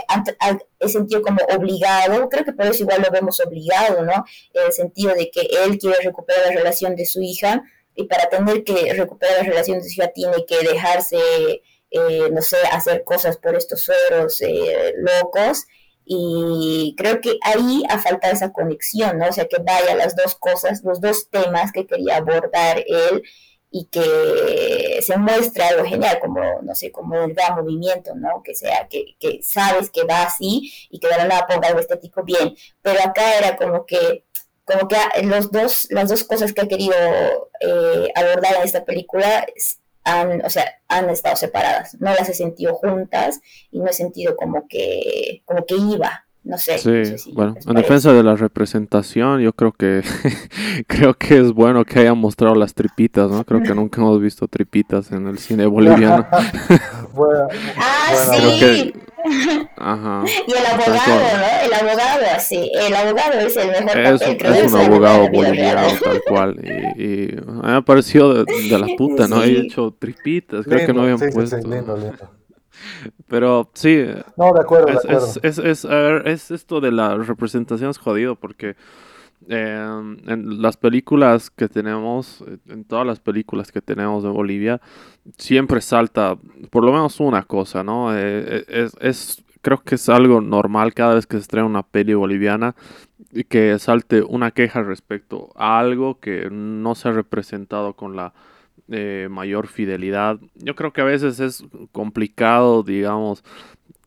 he 0.78 0.88
sentido 0.88 1.22
como 1.22 1.41
obligado, 1.57 2.28
creo 2.28 2.45
que 2.45 2.53
por 2.53 2.66
eso 2.66 2.82
igual 2.82 3.03
lo 3.03 3.11
vemos 3.11 3.41
obligado, 3.41 4.03
¿no? 4.03 4.24
En 4.53 4.66
el 4.66 4.72
sentido 4.72 5.14
de 5.14 5.30
que 5.30 5.49
él 5.64 5.78
quiere 5.78 5.97
recuperar 6.05 6.47
la 6.47 6.53
relación 6.53 6.95
de 6.97 7.07
su 7.07 7.20
hija 7.22 7.62
y 7.95 8.05
para 8.05 8.28
tener 8.28 8.62
que 8.64 8.93
recuperar 8.95 9.38
la 9.38 9.51
relación 9.51 9.78
de 9.78 9.84
su 9.88 10.01
hija 10.01 10.12
tiene 10.12 10.45
que 10.47 10.59
dejarse, 10.61 11.18
eh, 11.91 12.28
no 12.32 12.43
sé, 12.43 12.59
hacer 12.72 13.05
cosas 13.05 13.36
por 13.36 13.57
estos 13.57 13.82
sueros 13.82 14.41
eh, 14.43 14.95
locos. 14.99 15.66
Y 16.05 16.95
creo 16.99 17.20
que 17.20 17.38
ahí 17.43 17.82
ha 17.88 17.99
faltado 17.99 18.32
esa 18.34 18.53
conexión, 18.53 19.18
¿no? 19.18 19.28
O 19.28 19.32
sea, 19.32 19.47
que 19.47 19.59
vaya 19.59 19.95
las 19.95 20.16
dos 20.16 20.34
cosas, 20.34 20.82
los 20.82 21.01
dos 21.01 21.30
temas 21.30 21.72
que 21.72 21.86
quería 21.86 22.16
abordar 22.16 22.82
él 22.86 23.22
y 23.70 23.86
que 23.86 25.01
se 25.03 25.16
muestre 25.16 25.62
algo 25.62 25.84
genial, 25.84 26.18
como, 26.20 26.41
no 26.62 26.74
sé, 26.74 26.91
como 26.91 27.16
el 27.22 27.34
gran 27.34 27.55
movimiento, 27.57 28.14
¿no? 28.16 28.43
Que 28.43 28.55
sea, 28.55 28.88
que, 28.88 29.16
que 29.20 29.41
sabes 29.43 29.91
que 29.91 30.03
va 30.05 30.24
así 30.24 30.72
y 30.91 30.99
que 30.99 31.09
de 31.09 31.16
la 31.16 31.26
nada 31.26 31.47
ponga 31.47 31.68
algo 31.68 31.80
estético 31.80 32.24
bien. 32.24 32.57
Pero 32.82 33.01
acá 33.01 33.38
era 33.38 33.57
como 33.57 33.86
que, 33.86 34.24
como 34.64 34.88
que 34.88 34.97
los 35.22 35.53
dos, 35.53 35.86
las 35.91 36.09
dos 36.09 36.24
cosas 36.24 36.53
que 36.53 36.62
he 36.62 36.68
querido 36.68 36.95
eh, 37.61 38.12
abordar 38.16 38.57
en 38.57 38.62
esta 38.62 38.84
película 38.84 39.47
han, 40.05 40.44
o 40.44 40.51
sea, 40.51 40.80
han 40.88 41.11
estado 41.11 41.36
separadas. 41.36 41.96
No 42.01 42.12
las 42.14 42.28
he 42.28 42.34
sentido 42.34 42.74
juntas 42.74 43.40
y 43.70 43.80
no 43.80 43.86
he 43.88 43.92
sentido 43.92 44.36
como 44.36 44.66
que, 44.68 45.42
como 45.44 45.64
que 45.66 45.76
iba, 45.76 46.26
no 46.43 46.57
sé. 46.57 46.78
Sí, 46.78 47.32
bueno, 47.34 47.55
en 47.66 47.74
defensa 47.74 48.12
de 48.12 48.22
la 48.22 48.34
representación, 48.34 49.41
yo 49.41 49.53
creo 49.53 49.72
que 49.72 50.03
creo 50.86 51.14
que 51.14 51.38
es 51.38 51.53
bueno 51.53 51.84
que 51.84 52.01
hayan 52.01 52.16
mostrado 52.16 52.55
las 52.55 52.72
tripitas, 52.72 53.30
¿no? 53.30 53.45
Creo 53.45 53.62
que 53.62 53.74
nunca 53.74 54.01
hemos 54.01 54.20
visto 54.20 54.49
tripitas 54.49 55.12
en 55.12 55.26
el 55.26 55.38
cine 55.38 55.66
boliviano. 55.66 56.26
ah, 56.32 58.09
sí. 58.59 58.95
Ajá. 59.76 60.24
Y 60.26 60.53
el 60.53 60.66
abogado, 60.66 61.20
¿no? 61.36 61.66
El 61.66 61.74
abogado, 61.74 62.26
sí. 62.41 62.70
El 62.74 62.95
abogado 62.95 63.38
es 63.41 63.57
el 63.59 63.68
mejor 63.84 63.99
es, 63.99 64.22
papel, 64.22 64.55
es 64.55 64.72
un 64.72 64.80
abogado 64.80 65.28
boliviano, 65.28 65.88
tal 66.03 66.22
cual. 66.26 66.61
Y, 66.97 67.03
y 67.03 67.36
me 67.62 67.74
ha 67.74 67.82
parecido 67.82 68.45
de, 68.45 68.78
la 68.78 68.86
puta, 68.97 69.28
¿no? 69.28 69.43
He 69.45 69.61
hecho 69.61 69.95
tripitas, 69.99 70.64
creo 70.64 70.86
que 70.86 70.93
no 70.95 71.03
habían 71.03 71.18
puesto. 71.18 71.59
Pero 73.28 73.70
sí. 73.74 74.05
No, 74.37 74.53
de 74.53 74.61
acuerdo, 74.61 74.89
es, 74.89 75.03
de 75.03 75.09
acuerdo. 75.09 75.26
Es, 75.43 75.59
es, 75.59 75.85
es, 75.85 76.51
esto 76.51 76.81
de 76.81 76.93
la 76.93 77.16
representación 77.16 77.91
es 77.91 77.99
jodido 77.99 78.37
porque 78.37 78.76
eh, 79.49 79.87
en 80.26 80.61
las 80.61 80.76
películas 80.76 81.51
que 81.51 81.68
tenemos, 81.68 82.45
en 82.68 82.85
todas 82.85 83.07
las 83.07 83.20
películas 83.20 83.72
que 83.72 83.81
tenemos 83.81 84.22
de 84.22 84.28
Bolivia, 84.28 84.81
siempre 85.39 85.81
salta 85.81 86.37
por 86.70 86.85
lo 86.85 86.93
menos 86.93 87.20
una 87.20 87.43
cosa, 87.45 87.83
¿no? 87.83 88.14
Eh, 88.14 88.64
eh, 88.68 88.89
es, 89.01 89.43
creo 89.62 89.83
que 89.83 89.95
es 89.95 90.09
algo 90.09 90.41
normal 90.41 90.93
cada 90.93 91.14
vez 91.14 91.26
que 91.26 91.37
se 91.37 91.43
estrena 91.43 91.66
una 91.66 91.83
peli 91.83 92.14
boliviana 92.14 92.74
que 93.49 93.78
salte 93.78 94.22
una 94.22 94.51
queja 94.51 94.83
respecto 94.83 95.51
a 95.55 95.78
algo 95.78 96.18
que 96.18 96.49
no 96.51 96.95
se 96.95 97.09
ha 97.09 97.12
representado 97.12 97.95
con 97.95 98.16
la 98.16 98.33
mayor 99.30 99.68
fidelidad. 99.68 100.38
Yo 100.57 100.74
creo 100.74 100.93
que 100.93 101.01
a 101.01 101.05
veces 101.05 101.41
es 101.41 101.64
complicado, 101.93 102.82
digamos, 102.82 103.45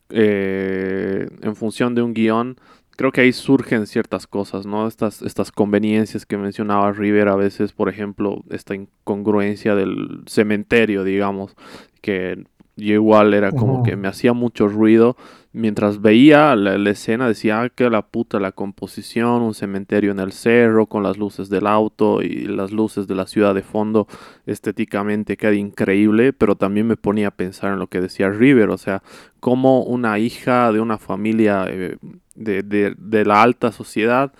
eh, 0.10 1.28
en 1.42 1.56
función 1.56 1.96
de 1.96 2.02
un 2.02 2.14
guion. 2.14 2.58
Creo 2.96 3.12
que 3.12 3.22
ahí 3.22 3.34
surgen 3.34 3.88
ciertas 3.88 4.28
cosas, 4.28 4.68
¿no? 4.68 4.88
Estas, 4.88 5.24
estas 5.24 5.52
conveniencias 5.52 6.26
que 6.26 6.38
mencionaba 6.38 6.92
River 6.92 7.30
a 7.30 7.36
veces, 7.36 7.74
por 7.74 7.90
ejemplo, 7.90 8.44
esta 8.52 8.76
incongruencia 8.76 9.74
del 9.74 10.22
cementerio, 10.28 11.04
digamos, 11.04 11.56
que 12.02 12.44
yo 12.76 12.94
igual 12.94 13.34
era 13.34 13.52
como 13.52 13.84
que 13.84 13.96
me 13.96 14.08
hacía 14.08 14.34
mucho 14.34 14.68
ruido 14.68 15.16
mientras 15.54 16.02
veía 16.02 16.56
la, 16.56 16.90
escena 16.90 17.28
decía 17.28 17.62
ah, 17.62 17.70
que 17.70 17.90
la 17.90 18.02
puta 18.02 18.40
la 18.40 18.52
composición, 18.52 19.44
un 19.44 19.54
cementerio 19.54 20.12
en 20.12 20.20
el 20.20 20.32
cerro 20.34 20.88
con 20.88 21.04
las 21.04 21.18
luces 21.18 21.50
del 21.50 21.68
auto 21.68 22.22
y 22.22 22.46
las 22.48 22.72
luces 22.72 23.08
de 23.08 23.16
la 23.16 23.28
ciudad 23.28 23.54
de 23.54 23.62
fondo 23.62 24.08
estéticamente 24.48 25.38
queda 25.38 25.54
increíble, 25.54 26.34
pero 26.34 26.56
también 26.56 26.88
me 26.88 26.98
ponía 26.98 27.28
a 27.28 27.32
pensar 27.32 27.72
en 27.74 27.80
lo 27.80 27.88
que 27.88 28.02
decía 28.02 28.30
River, 28.30 28.72
o 28.72 28.78
sea, 28.78 29.04
como 29.40 29.84
una 29.84 30.18
hija 30.18 30.72
de 30.72 30.80
una 30.80 30.98
familia 30.98 31.66
eh, 31.70 31.98
de, 32.36 32.96
de, 32.98 33.26
la 33.26 33.44
alta 33.44 33.72
sociedad 33.72 34.34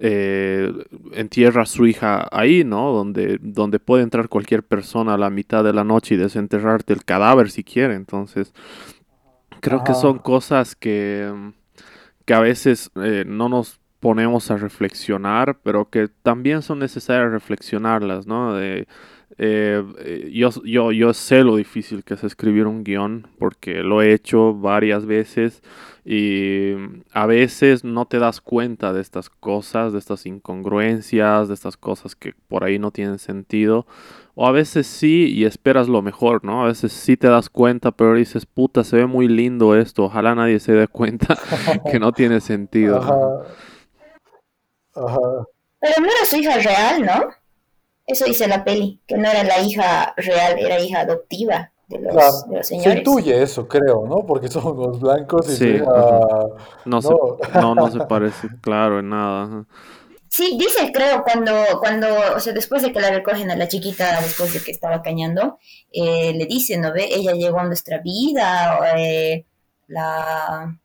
eh, 0.00 0.70
entierra 1.14 1.62
a 1.62 1.66
su 1.66 1.86
hija 1.86 2.28
ahí, 2.30 2.62
¿no? 2.62 2.92
Donde, 2.92 3.38
donde 3.40 3.80
puede 3.80 4.02
entrar 4.02 4.28
cualquier 4.28 4.62
persona 4.62 5.14
a 5.14 5.18
la 5.18 5.30
mitad 5.30 5.64
de 5.64 5.72
la 5.72 5.84
noche 5.84 6.14
y 6.14 6.18
desenterrarte 6.18 6.92
el 6.92 7.04
cadáver 7.04 7.50
si 7.50 7.64
quiere, 7.64 7.94
entonces 7.94 8.52
Creo 9.60 9.84
que 9.84 9.94
son 9.94 10.18
cosas 10.18 10.74
que, 10.74 11.52
que 12.24 12.34
a 12.34 12.40
veces 12.40 12.90
eh, 12.96 13.24
no 13.26 13.48
nos 13.48 13.80
ponemos 14.00 14.50
a 14.50 14.56
reflexionar, 14.56 15.58
pero 15.62 15.90
que 15.90 16.08
también 16.08 16.62
son 16.62 16.78
necesarias 16.78 17.32
reflexionarlas, 17.32 18.26
¿no? 18.26 18.60
Eh, 18.60 18.86
eh, 19.36 20.30
yo, 20.32 20.50
yo, 20.64 20.90
yo 20.90 21.12
sé 21.12 21.44
lo 21.44 21.56
difícil 21.56 22.02
que 22.02 22.14
es 22.14 22.24
escribir 22.24 22.66
un 22.66 22.82
guion, 22.82 23.28
porque 23.38 23.82
lo 23.82 24.00
he 24.00 24.12
hecho 24.12 24.54
varias 24.54 25.04
veces 25.04 25.62
y 26.04 26.72
a 27.12 27.26
veces 27.26 27.84
no 27.84 28.06
te 28.06 28.18
das 28.18 28.40
cuenta 28.40 28.94
de 28.94 29.02
estas 29.02 29.28
cosas, 29.28 29.92
de 29.92 29.98
estas 29.98 30.24
incongruencias, 30.24 31.48
de 31.48 31.54
estas 31.54 31.76
cosas 31.76 32.16
que 32.16 32.32
por 32.48 32.64
ahí 32.64 32.78
no 32.78 32.90
tienen 32.90 33.18
sentido. 33.18 33.86
O 34.34 34.46
a 34.46 34.52
veces 34.52 34.86
sí 34.86 35.34
y 35.34 35.44
esperas 35.44 35.88
lo 35.88 36.00
mejor, 36.00 36.44
¿no? 36.44 36.64
A 36.64 36.68
veces 36.68 36.92
sí 36.92 37.16
te 37.16 37.28
das 37.28 37.50
cuenta, 37.50 37.90
pero 37.90 38.14
dices, 38.14 38.46
puta, 38.46 38.84
se 38.84 38.96
ve 38.96 39.06
muy 39.06 39.28
lindo 39.28 39.76
esto. 39.76 40.04
Ojalá 40.04 40.34
nadie 40.34 40.60
se 40.60 40.72
dé 40.72 40.88
cuenta 40.88 41.36
que 41.90 41.98
no 41.98 42.12
tiene 42.12 42.40
sentido. 42.40 43.44
Pero 44.94 45.94
no 46.00 46.06
era 46.06 46.24
su 46.24 46.36
hija 46.36 46.58
real, 46.58 47.02
¿no? 47.04 47.37
Eso 48.08 48.24
dice 48.24 48.48
la 48.48 48.64
peli, 48.64 49.00
que 49.06 49.18
no 49.18 49.28
era 49.28 49.44
la 49.44 49.60
hija 49.60 50.14
real, 50.16 50.58
era 50.58 50.80
hija 50.80 51.00
adoptiva 51.00 51.72
de 51.88 52.00
los, 52.00 52.46
señores. 52.66 52.66
Se 52.66 52.98
intuye 52.98 53.42
eso, 53.42 53.68
creo, 53.68 54.06
¿no? 54.06 54.24
Porque 54.24 54.48
son 54.48 54.78
los 54.78 54.98
blancos 54.98 55.46
y 55.50 55.56
sí, 55.56 55.82
no, 56.86 57.02
Se, 57.02 57.10
no, 57.60 57.74
no 57.74 57.90
se 57.90 57.98
parece, 58.08 58.48
claro, 58.62 59.00
en 59.00 59.10
nada. 59.10 59.66
Sí, 60.30 60.56
dice, 60.58 60.90
creo, 60.90 61.22
cuando, 61.22 61.52
cuando, 61.80 62.06
o 62.34 62.40
sea, 62.40 62.54
después 62.54 62.80
de 62.80 62.92
que 62.92 63.00
la 63.00 63.10
recogen 63.10 63.50
a 63.50 63.56
la 63.56 63.68
chiquita, 63.68 64.18
después 64.22 64.54
de 64.54 64.62
que 64.62 64.70
estaba 64.70 65.02
cañando, 65.02 65.58
eh, 65.92 66.32
le 66.34 66.46
dice, 66.46 66.78
¿no 66.78 66.94
ve? 66.94 67.08
Ella 67.10 67.32
llegó 67.32 67.60
a 67.60 67.64
nuestra 67.64 67.98
vida, 67.98 68.78
eh, 68.96 69.44
la, 69.86 70.78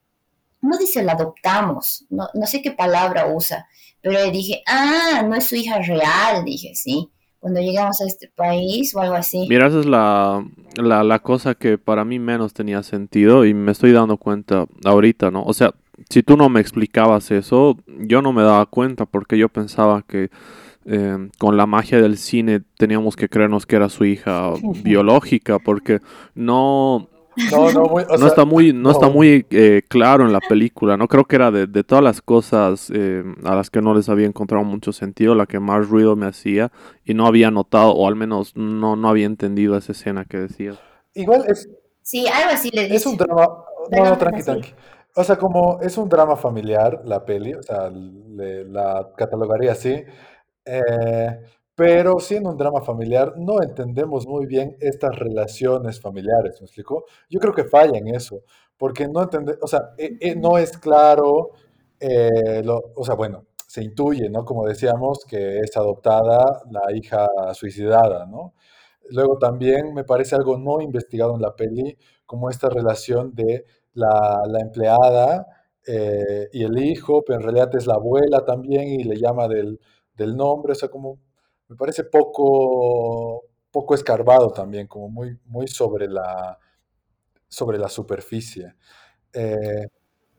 no 0.59 0.77
dice 0.77 1.03
la 1.03 1.13
adoptamos, 1.13 2.05
no, 2.09 2.29
no 2.33 2.47
sé 2.47 2.61
qué 2.61 2.71
palabra 2.71 3.27
usa, 3.27 3.67
pero 4.03 4.19
le 4.25 4.31
dije, 4.31 4.61
ah, 4.67 5.23
no 5.27 5.33
es 5.33 5.45
su 5.45 5.55
hija 5.55 5.79
real, 5.81 6.43
dije, 6.45 6.75
sí, 6.75 7.09
cuando 7.39 7.61
llegamos 7.61 7.99
a 8.01 8.05
este 8.05 8.29
país 8.35 8.93
o 8.93 8.99
algo 8.99 9.15
así. 9.15 9.47
Mira, 9.47 9.67
esa 9.67 9.79
es 9.79 9.85
la, 9.85 10.45
la, 10.75 11.03
la 11.03 11.19
cosa 11.19 11.55
que 11.55 11.77
para 11.77 12.03
mí 12.03 12.19
menos 12.19 12.53
tenía 12.53 12.83
sentido 12.83 13.45
y 13.45 13.53
me 13.53 13.71
estoy 13.71 13.93
dando 13.93 14.17
cuenta 14.17 14.65
ahorita, 14.83 15.31
¿no? 15.31 15.43
O 15.43 15.53
sea, 15.53 15.73
si 16.09 16.21
tú 16.21 16.35
no 16.35 16.49
me 16.49 16.59
explicabas 16.59 17.31
eso, 17.31 17.77
yo 17.87 18.21
no 18.21 18.33
me 18.33 18.43
daba 18.43 18.65
cuenta 18.65 19.05
porque 19.05 19.37
yo 19.37 19.47
pensaba 19.47 20.03
que 20.03 20.29
eh, 20.85 21.29
con 21.37 21.55
la 21.55 21.65
magia 21.65 22.01
del 22.01 22.17
cine 22.17 22.61
teníamos 22.77 23.15
que 23.15 23.29
creernos 23.29 23.65
que 23.65 23.77
era 23.77 23.87
su 23.87 24.03
hija 24.03 24.51
biológica 24.83 25.59
porque 25.59 26.01
no... 26.35 27.09
No, 28.15 28.27
está 28.27 28.45
muy, 28.45 28.73
no, 28.73 28.91
está 28.91 29.09
muy 29.09 29.45
eh, 29.49 29.81
claro 29.87 30.25
en 30.25 30.31
la 30.33 30.41
película, 30.41 30.97
¿no? 30.97 31.07
Creo 31.07 31.25
que 31.25 31.35
era 31.35 31.51
de, 31.51 31.67
de 31.67 31.83
todas 31.83 32.03
las 32.03 32.21
cosas 32.21 32.91
eh, 32.93 33.23
a 33.43 33.55
las 33.55 33.69
que 33.69 33.81
no 33.81 33.93
les 33.95 34.07
había 34.09 34.27
encontrado 34.27 34.63
mucho 34.63 34.91
sentido, 34.93 35.35
la 35.35 35.45
que 35.47 35.59
más 35.59 35.89
ruido 35.89 36.15
me 36.15 36.27
hacía 36.27 36.71
y 37.03 37.13
no 37.15 37.25
había 37.25 37.51
notado, 37.51 37.91
o 37.93 38.07
al 38.07 38.15
menos 38.15 38.55
no, 38.55 38.95
no 38.95 39.09
había 39.09 39.25
entendido 39.25 39.75
esa 39.77 39.93
escena 39.93 40.25
que 40.25 40.37
decías. 40.37 40.77
Igual 41.13 41.45
es, 41.47 41.69
Sí, 42.01 42.27
algo 42.27 42.51
así 42.51 42.69
le 42.71 42.93
Es 42.93 43.05
un 43.05 43.13
dice. 43.13 43.23
drama, 43.25 43.47
no, 43.91 44.05
no, 44.05 44.17
tranqui, 44.17 44.43
tranqui. 44.43 44.73
O 45.15 45.23
sea, 45.23 45.37
como 45.37 45.79
es 45.81 45.97
un 45.97 46.09
drama 46.09 46.35
familiar, 46.35 47.01
la 47.05 47.23
peli, 47.23 47.53
o 47.53 47.63
sea, 47.63 47.89
le- 47.89 48.65
la 48.65 49.09
catalogaría 49.15 49.71
así, 49.71 50.03
eh, 50.65 51.39
pero 51.75 52.19
siendo 52.19 52.49
un 52.51 52.57
drama 52.57 52.81
familiar, 52.81 53.33
no 53.37 53.61
entendemos 53.63 54.27
muy 54.27 54.45
bien 54.45 54.75
estas 54.79 55.15
relaciones 55.17 55.99
familiares, 55.99 56.61
¿me 56.61 56.65
explico? 56.65 57.05
Yo 57.29 57.39
creo 57.39 57.53
que 57.53 57.63
falla 57.65 57.97
en 57.97 58.09
eso, 58.15 58.41
porque 58.77 59.07
no 59.07 59.23
entende, 59.23 59.57
o 59.61 59.67
sea, 59.67 59.91
eh, 59.97 60.17
eh, 60.19 60.35
no 60.35 60.57
es 60.57 60.77
claro, 60.77 61.51
eh, 61.99 62.61
lo- 62.63 62.91
o 62.95 63.03
sea, 63.05 63.15
bueno, 63.15 63.45
se 63.67 63.83
intuye, 63.83 64.29
¿no? 64.29 64.45
Como 64.45 64.67
decíamos, 64.67 65.25
que 65.25 65.59
es 65.59 65.75
adoptada 65.77 66.61
la 66.69 66.91
hija 66.95 67.27
suicidada, 67.53 68.25
¿no? 68.27 68.53
Luego 69.09 69.37
también 69.39 69.93
me 69.93 70.03
parece 70.03 70.35
algo 70.35 70.57
no 70.57 70.79
investigado 70.81 71.35
en 71.35 71.41
la 71.41 71.55
peli, 71.55 71.97
como 72.25 72.49
esta 72.49 72.69
relación 72.69 73.33
de 73.35 73.65
la, 73.93 74.43
la 74.47 74.59
empleada 74.61 75.45
y 76.51 76.63
el 76.63 76.77
hijo, 76.79 77.23
pero 77.25 77.39
en 77.39 77.43
realidad 77.43 77.75
es 77.75 77.87
la 77.87 77.95
abuela 77.95 78.45
también 78.45 78.87
y 78.87 79.03
le 79.03 79.17
llama 79.17 79.47
del, 79.47 79.79
del 80.15 80.35
nombre, 80.35 80.71
o 80.73 80.75
sea, 80.75 80.89
como 80.89 81.19
me 81.73 81.77
parece 81.77 82.05
poco, 82.05 83.45
poco 83.71 83.95
escarbado 83.95 84.51
también, 84.51 84.87
como 84.87 85.09
muy, 85.09 85.39
muy 85.45 85.67
sobre 85.67 86.07
la, 86.07 86.57
sobre 87.47 87.77
la 87.79 87.89
superficie. 87.89 88.75
Eh, 89.33 89.87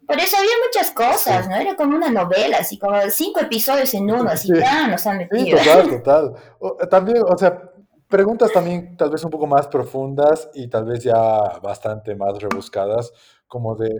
Por 0.06 0.18
eso 0.20 0.36
había 0.36 0.52
muchas 0.66 0.90
cosas, 0.92 1.46
sí, 1.46 1.48
¿no? 1.48 1.56
Era 1.56 1.76
como 1.76 1.96
una 1.96 2.10
novela, 2.10 2.58
así 2.58 2.78
como 2.78 3.00
cinco 3.10 3.40
episodios 3.40 3.92
en 3.94 4.10
uno, 4.10 4.30
así 4.30 4.52
sí, 4.54 4.58
tan 4.58 4.90
nos 4.90 5.06
han 5.06 5.18
sí, 5.30 5.48
metido. 5.48 5.58
total, 5.58 5.88
total. 5.88 6.34
O- 6.60 6.76
también, 6.88 7.22
o 7.26 7.36
sea, 7.38 7.72
preguntas 8.08 8.52
también 8.52 8.96
tal 8.96 9.10
vez 9.10 9.24
un 9.24 9.30
poco 9.30 9.46
más 9.46 9.66
profundas 9.68 10.50
y 10.54 10.68
tal 10.68 10.84
vez 10.84 11.02
ya 11.04 11.14
bastante 11.62 12.14
más 12.16 12.38
rebuscadas, 12.40 13.12
como 13.46 13.76
de, 13.76 13.90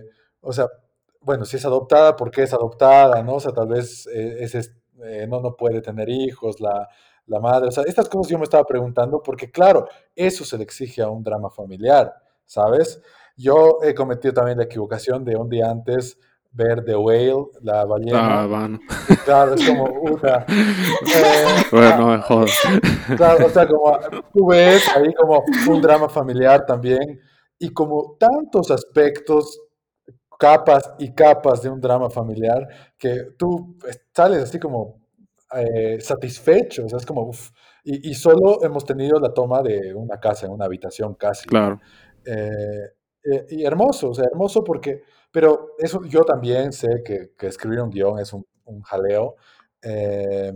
o 0.41 0.53
sea, 0.53 0.68
bueno, 1.20 1.45
si 1.47 1.57
es 1.57 1.64
adoptada, 1.64 2.16
¿por 2.16 2.30
qué 2.30 2.43
es 2.43 2.53
adoptada? 2.53 3.22
¿No? 3.22 3.37
O 3.37 3.41
sea, 3.41 3.53
tal 3.53 3.68
vez 3.68 4.07
eh, 4.09 4.37
es, 4.41 4.55
es- 4.55 4.74
eh, 5.05 5.26
no, 5.28 5.41
no 5.41 5.57
puede 5.57 5.80
tener 5.82 6.09
hijos, 6.09 6.61
la, 6.61 6.89
la 7.27 7.41
madre, 7.41 7.68
o 7.68 7.72
sea, 7.72 7.85
estas 7.87 8.09
cosas 8.09 8.31
yo 8.31 8.39
me 8.39 8.45
estaba 8.45 8.64
preguntando 8.64 9.22
porque, 9.22 9.51
claro, 9.51 9.87
eso 10.14 10.45
se 10.45 10.57
le 10.59 10.64
exige 10.64 11.03
a 11.03 11.09
un 11.09 11.22
drama 11.22 11.51
familiar, 11.51 12.12
¿sabes? 12.45 13.01
Yo 13.37 13.79
he 13.83 13.95
cometido 13.95 14.35
también 14.35 14.59
la 14.59 14.64
equivocación 14.64 15.25
de 15.25 15.37
un 15.37 15.49
día 15.49 15.70
antes 15.70 16.18
ver 16.53 16.85
The 16.85 16.95
Whale, 16.97 17.47
la 17.62 17.81
Ah, 17.81 17.85
ballena, 17.85 18.47
bueno. 18.47 18.79
y 19.09 19.16
claro, 19.16 19.55
es 19.55 19.66
como, 19.68 19.87
puta, 20.03 20.47
eh, 20.49 21.45
Bueno, 21.72 21.89
ah, 21.95 21.97
no 21.99 22.07
me 22.09 22.18
jodas. 22.22 22.51
claro, 23.16 23.47
o 23.47 23.49
sea, 23.51 23.66
como 23.66 23.99
tú 24.33 24.47
ves 24.47 24.89
ahí 24.95 25.12
como 25.14 25.43
un 25.68 25.81
drama 25.81 26.09
familiar 26.09 26.64
también, 26.64 27.20
y 27.59 27.70
como 27.70 28.16
tantos 28.20 28.70
aspectos, 28.70 29.61
capas 30.39 30.93
y 30.99 31.12
capas 31.14 31.62
de 31.62 31.70
un 31.70 31.81
drama 31.81 32.11
familiar, 32.11 32.68
que 32.99 33.31
tú 33.39 33.77
sales 34.14 34.43
así 34.45 34.59
como 34.61 35.01
eh, 35.57 36.00
satisfecho, 36.00 36.84
o 36.86 36.88
sea, 36.88 36.98
es 36.98 37.07
como, 37.07 37.30
y, 37.84 38.11
y 38.11 38.14
solo 38.14 38.62
hemos 38.62 38.84
tenido 38.84 39.18
la 39.20 39.32
toma 39.32 39.62
de 39.62 39.94
una 39.94 40.18
casa, 40.18 40.48
una 40.48 40.64
habitación 40.64 41.14
casi. 41.14 41.46
Claro. 41.46 41.80
Eh, 42.24 42.88
eh, 43.24 43.46
y 43.50 43.64
hermoso, 43.64 44.11
o 44.11 44.14
sea, 44.14 44.26
hermoso 44.30 44.62
porque, 44.62 45.02
pero 45.30 45.74
eso 45.78 46.02
yo 46.05 46.22
también 46.22 46.72
sé 46.72 47.02
que, 47.05 47.32
que 47.38 47.46
escribir 47.46 47.80
un 47.80 47.90
guion 47.90 48.18
es 48.18 48.32
un, 48.32 48.44
un 48.64 48.82
jaleo, 48.82 49.36
eh, 49.82 50.52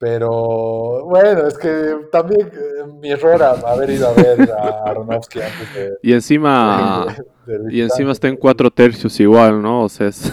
pero 0.00 1.04
bueno, 1.04 1.46
es 1.46 1.58
que 1.58 1.94
también 2.10 2.50
eh, 2.54 2.86
mi 3.00 3.10
error 3.10 3.42
a 3.42 3.50
haber 3.50 3.90
ido 3.90 4.08
a 4.08 4.12
ver 4.14 4.50
a 4.50 4.82
Aronofsky 4.90 5.40
antes 5.42 5.74
de, 5.74 5.90
Y 6.02 6.14
encima, 6.14 7.14
de, 7.46 7.58
de 7.58 7.74
y 7.76 7.82
encima 7.82 8.12
está 8.12 8.26
en 8.28 8.36
cuatro 8.36 8.70
tercios 8.70 9.20
igual, 9.20 9.60
¿no? 9.60 9.82
O 9.84 9.88
sea, 9.90 10.06
es 10.08 10.32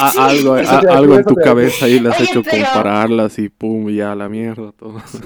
a- 0.00 0.26
algo, 0.26 0.58
Sí. 0.58 0.64
A- 0.68 0.94
algo 0.96 1.14
en 1.16 1.24
tu 1.24 1.34
cabeza 1.36 1.86
ahí 1.86 1.98
le 1.98 2.10
has 2.10 2.20
hecho 2.20 2.42
pero, 2.42 2.64
compararlas 2.66 3.38
y 3.38 3.48
pum, 3.48 3.88
ya 3.88 4.14
la 4.14 4.28
mierda, 4.28 4.72
todo. 4.72 5.00
Sí, 5.06 5.18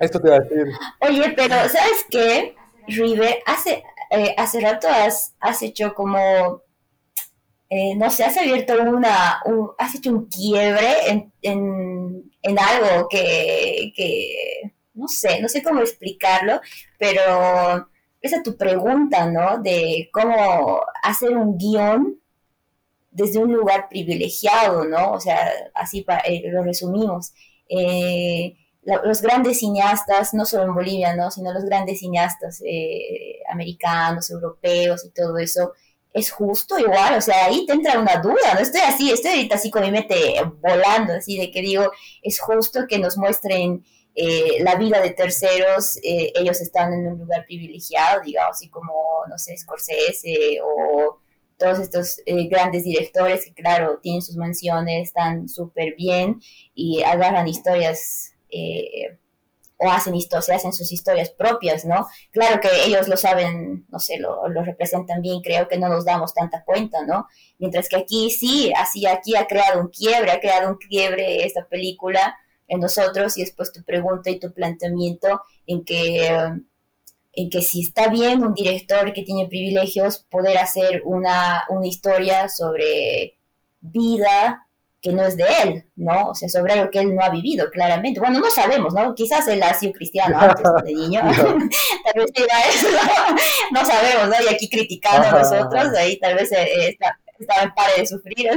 esto 0.00 0.20
te 0.20 0.28
iba 0.28 0.36
a 0.36 0.40
decir. 0.40 0.66
oye, 1.00 1.32
pero, 1.36 1.54
¿sabes 1.54 2.04
qué? 2.10 2.54
River, 2.86 3.36
hace, 3.46 3.82
eh, 4.10 4.34
hace 4.36 4.60
rato 4.60 4.86
has, 4.88 5.34
has 5.40 5.62
hecho 5.62 5.94
como, 5.94 6.62
eh, 7.70 7.94
no 7.96 8.10
sé, 8.10 8.24
has 8.24 8.36
abierto 8.36 8.74
una, 8.82 9.40
un- 9.46 9.70
has 9.78 9.94
hecho 9.94 10.10
un 10.10 10.26
quiebre 10.28 10.88
en, 11.08 11.32
en, 11.42 12.32
en 12.42 12.58
algo 12.58 13.08
que, 13.08 13.92
que, 13.96 14.72
no 14.94 15.08
sé, 15.08 15.40
no 15.40 15.48
sé 15.48 15.62
cómo 15.62 15.80
explicarlo, 15.80 16.60
pero 16.98 17.88
esa 18.20 18.42
tu 18.42 18.56
pregunta, 18.56 19.30
¿no? 19.30 19.58
De 19.62 20.08
cómo 20.12 20.80
hacer 21.02 21.36
un 21.36 21.56
guion 21.58 22.18
desde 23.10 23.38
un 23.38 23.52
lugar 23.52 23.88
privilegiado, 23.88 24.84
¿no? 24.84 25.12
O 25.12 25.20
sea, 25.20 25.50
así 25.74 26.02
pa- 26.02 26.18
eh, 26.20 26.42
lo 26.50 26.62
resumimos. 26.62 27.32
Eh, 27.68 28.56
los 29.04 29.20
grandes 29.22 29.58
cineastas, 29.58 30.32
no 30.34 30.46
solo 30.46 30.64
en 30.64 30.74
Bolivia, 30.74 31.14
¿no? 31.16 31.30
Sino 31.30 31.52
los 31.52 31.64
grandes 31.64 31.98
cineastas 32.00 32.62
eh, 32.66 33.40
americanos, 33.52 34.30
europeos 34.30 35.04
y 35.04 35.10
todo 35.10 35.36
eso, 35.38 35.72
es 36.18 36.30
justo 36.30 36.78
igual, 36.78 37.16
o 37.16 37.20
sea, 37.20 37.46
ahí 37.46 37.64
te 37.66 37.72
entra 37.72 37.98
una 37.98 38.16
duda, 38.16 38.54
no 38.54 38.60
estoy 38.60 38.80
así, 38.82 39.10
estoy 39.10 39.32
ahorita 39.32 39.54
así 39.54 39.70
con 39.70 39.82
mi 39.82 39.90
mente 39.90 40.34
volando, 40.60 41.14
así 41.14 41.38
de 41.38 41.50
que 41.50 41.60
digo, 41.60 41.90
es 42.22 42.40
justo 42.40 42.86
que 42.88 42.98
nos 42.98 43.16
muestren 43.16 43.84
eh, 44.14 44.62
la 44.62 44.74
vida 44.76 45.00
de 45.00 45.10
terceros, 45.10 45.96
eh, 46.02 46.32
ellos 46.34 46.60
están 46.60 46.92
en 46.92 47.06
un 47.06 47.18
lugar 47.18 47.44
privilegiado, 47.46 48.22
digamos, 48.24 48.56
así 48.56 48.68
como, 48.68 48.92
no 49.28 49.38
sé, 49.38 49.56
Scorsese 49.56 50.58
o 50.62 51.20
todos 51.58 51.80
estos 51.80 52.20
eh, 52.24 52.46
grandes 52.48 52.84
directores 52.84 53.44
que, 53.44 53.52
claro, 53.52 53.98
tienen 54.00 54.22
sus 54.22 54.36
mansiones, 54.36 55.08
están 55.08 55.48
súper 55.48 55.94
bien 55.96 56.40
y 56.74 57.02
agarran 57.02 57.48
historias 57.48 58.32
eh, 58.50 59.18
o 59.78 59.90
hacen 59.90 60.14
historias, 60.14 60.50
hacen 60.50 60.72
sus 60.72 60.92
historias 60.92 61.30
propias, 61.30 61.84
¿no? 61.84 62.06
Claro 62.30 62.60
que 62.60 62.68
ellos 62.84 63.08
lo 63.08 63.16
saben, 63.16 63.86
no 63.88 63.98
sé, 63.98 64.18
lo, 64.18 64.48
lo, 64.48 64.64
representan 64.64 65.22
bien, 65.22 65.40
creo 65.40 65.68
que 65.68 65.78
no 65.78 65.88
nos 65.88 66.04
damos 66.04 66.34
tanta 66.34 66.64
cuenta, 66.64 67.04
¿no? 67.06 67.26
Mientras 67.58 67.88
que 67.88 67.96
aquí 67.96 68.30
sí, 68.30 68.72
así 68.76 69.06
aquí 69.06 69.36
ha 69.36 69.46
creado 69.46 69.80
un 69.80 69.88
quiebre, 69.88 70.32
ha 70.32 70.40
creado 70.40 70.68
un 70.70 70.76
quiebre 70.76 71.44
esta 71.44 71.66
película 71.66 72.36
en 72.66 72.80
nosotros 72.80 73.38
y 73.38 73.42
después 73.42 73.72
tu 73.72 73.82
pregunta 73.84 74.30
y 74.30 74.38
tu 74.38 74.52
planteamiento 74.52 75.42
en 75.66 75.84
que 75.84 76.28
en 77.38 77.50
que 77.50 77.62
si 77.62 77.82
está 77.82 78.08
bien 78.08 78.44
un 78.44 78.52
director 78.52 79.12
que 79.12 79.22
tiene 79.22 79.46
privilegios 79.46 80.26
poder 80.28 80.58
hacer 80.58 81.02
una, 81.04 81.64
una 81.68 81.86
historia 81.86 82.48
sobre 82.48 83.38
vida 83.80 84.67
que 85.00 85.12
no 85.12 85.22
es 85.24 85.36
de 85.36 85.44
él, 85.62 85.84
¿no? 85.96 86.30
O 86.30 86.34
sea, 86.34 86.48
sobre 86.48 86.72
algo 86.72 86.90
que 86.90 86.98
él 86.98 87.14
no 87.14 87.22
ha 87.22 87.30
vivido, 87.30 87.70
claramente. 87.70 88.18
Bueno, 88.18 88.40
no 88.40 88.50
sabemos, 88.50 88.92
¿no? 88.94 89.14
Quizás 89.14 89.46
él 89.48 89.62
ha 89.62 89.72
sido 89.74 89.92
cristiano 89.92 90.36
antes 90.40 90.64
de 90.84 90.92
niño. 90.92 91.20
tal 91.20 92.14
vez 92.16 92.32
era 92.34 92.60
eso, 92.68 92.88
¿no? 92.90 93.80
no 93.80 93.86
sabemos, 93.86 94.28
¿no? 94.28 94.44
Y 94.44 94.54
aquí 94.54 94.68
criticando 94.68 95.28
a 95.28 95.42
nosotros, 95.42 95.94
ahí 95.96 96.18
tal 96.18 96.34
vez 96.34 96.50
eh, 96.52 96.88
está, 96.88 97.16
estaba 97.38 97.62
en 97.62 97.74
pare 97.74 97.92
de 97.98 98.06
sufrir. 98.06 98.50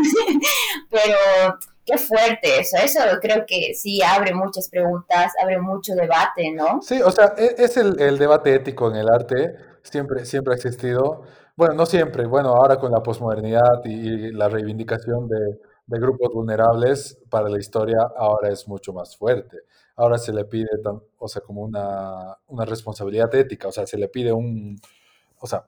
Pero 0.90 1.60
qué 1.86 1.98
fuerte 2.00 2.60
eso. 2.60 2.78
Eso 2.78 3.00
creo 3.22 3.46
que 3.46 3.76
sí 3.76 4.02
abre 4.02 4.34
muchas 4.34 4.68
preguntas, 4.68 5.34
abre 5.42 5.60
mucho 5.60 5.94
debate, 5.94 6.52
¿no? 6.52 6.82
Sí, 6.82 7.02
o 7.04 7.12
sea, 7.12 7.36
es 7.38 7.78
el, 7.78 8.00
el 8.00 8.18
debate 8.18 8.56
ético 8.56 8.90
en 8.90 8.98
el 8.98 9.10
arte, 9.10 9.56
siempre, 9.84 10.26
siempre 10.26 10.54
ha 10.54 10.56
existido. 10.56 11.24
Bueno, 11.56 11.76
no 11.76 11.86
siempre, 11.86 12.26
bueno, 12.26 12.50
ahora 12.50 12.78
con 12.78 12.92
la 12.92 13.04
posmodernidad 13.04 13.84
y 13.86 14.32
la 14.32 14.50
reivindicación 14.50 15.28
de, 15.28 15.60
de, 15.92 16.00
grupos 16.00 16.30
vulnerables 16.34 17.20
para 17.30 17.50
la 17.50 17.60
historia, 17.60 18.00
ahora 18.18 18.50
es 18.50 18.68
mucho 18.68 18.94
más 18.94 19.16
fuerte. 19.18 19.58
Ahora 19.96 20.18
se 20.18 20.34
le 20.34 20.46
pide, 20.46 20.70
o 21.18 21.28
sea, 21.28 21.42
como 21.42 21.62
una, 21.62 22.38
una 22.48 22.66
responsabilidad 22.66 23.34
ética, 23.36 23.68
o 23.68 23.72
sea, 23.72 23.86
se 23.86 23.98
le 23.98 24.08
pide 24.08 24.32
un, 24.32 24.80
o 25.40 25.48
sea, 25.48 25.66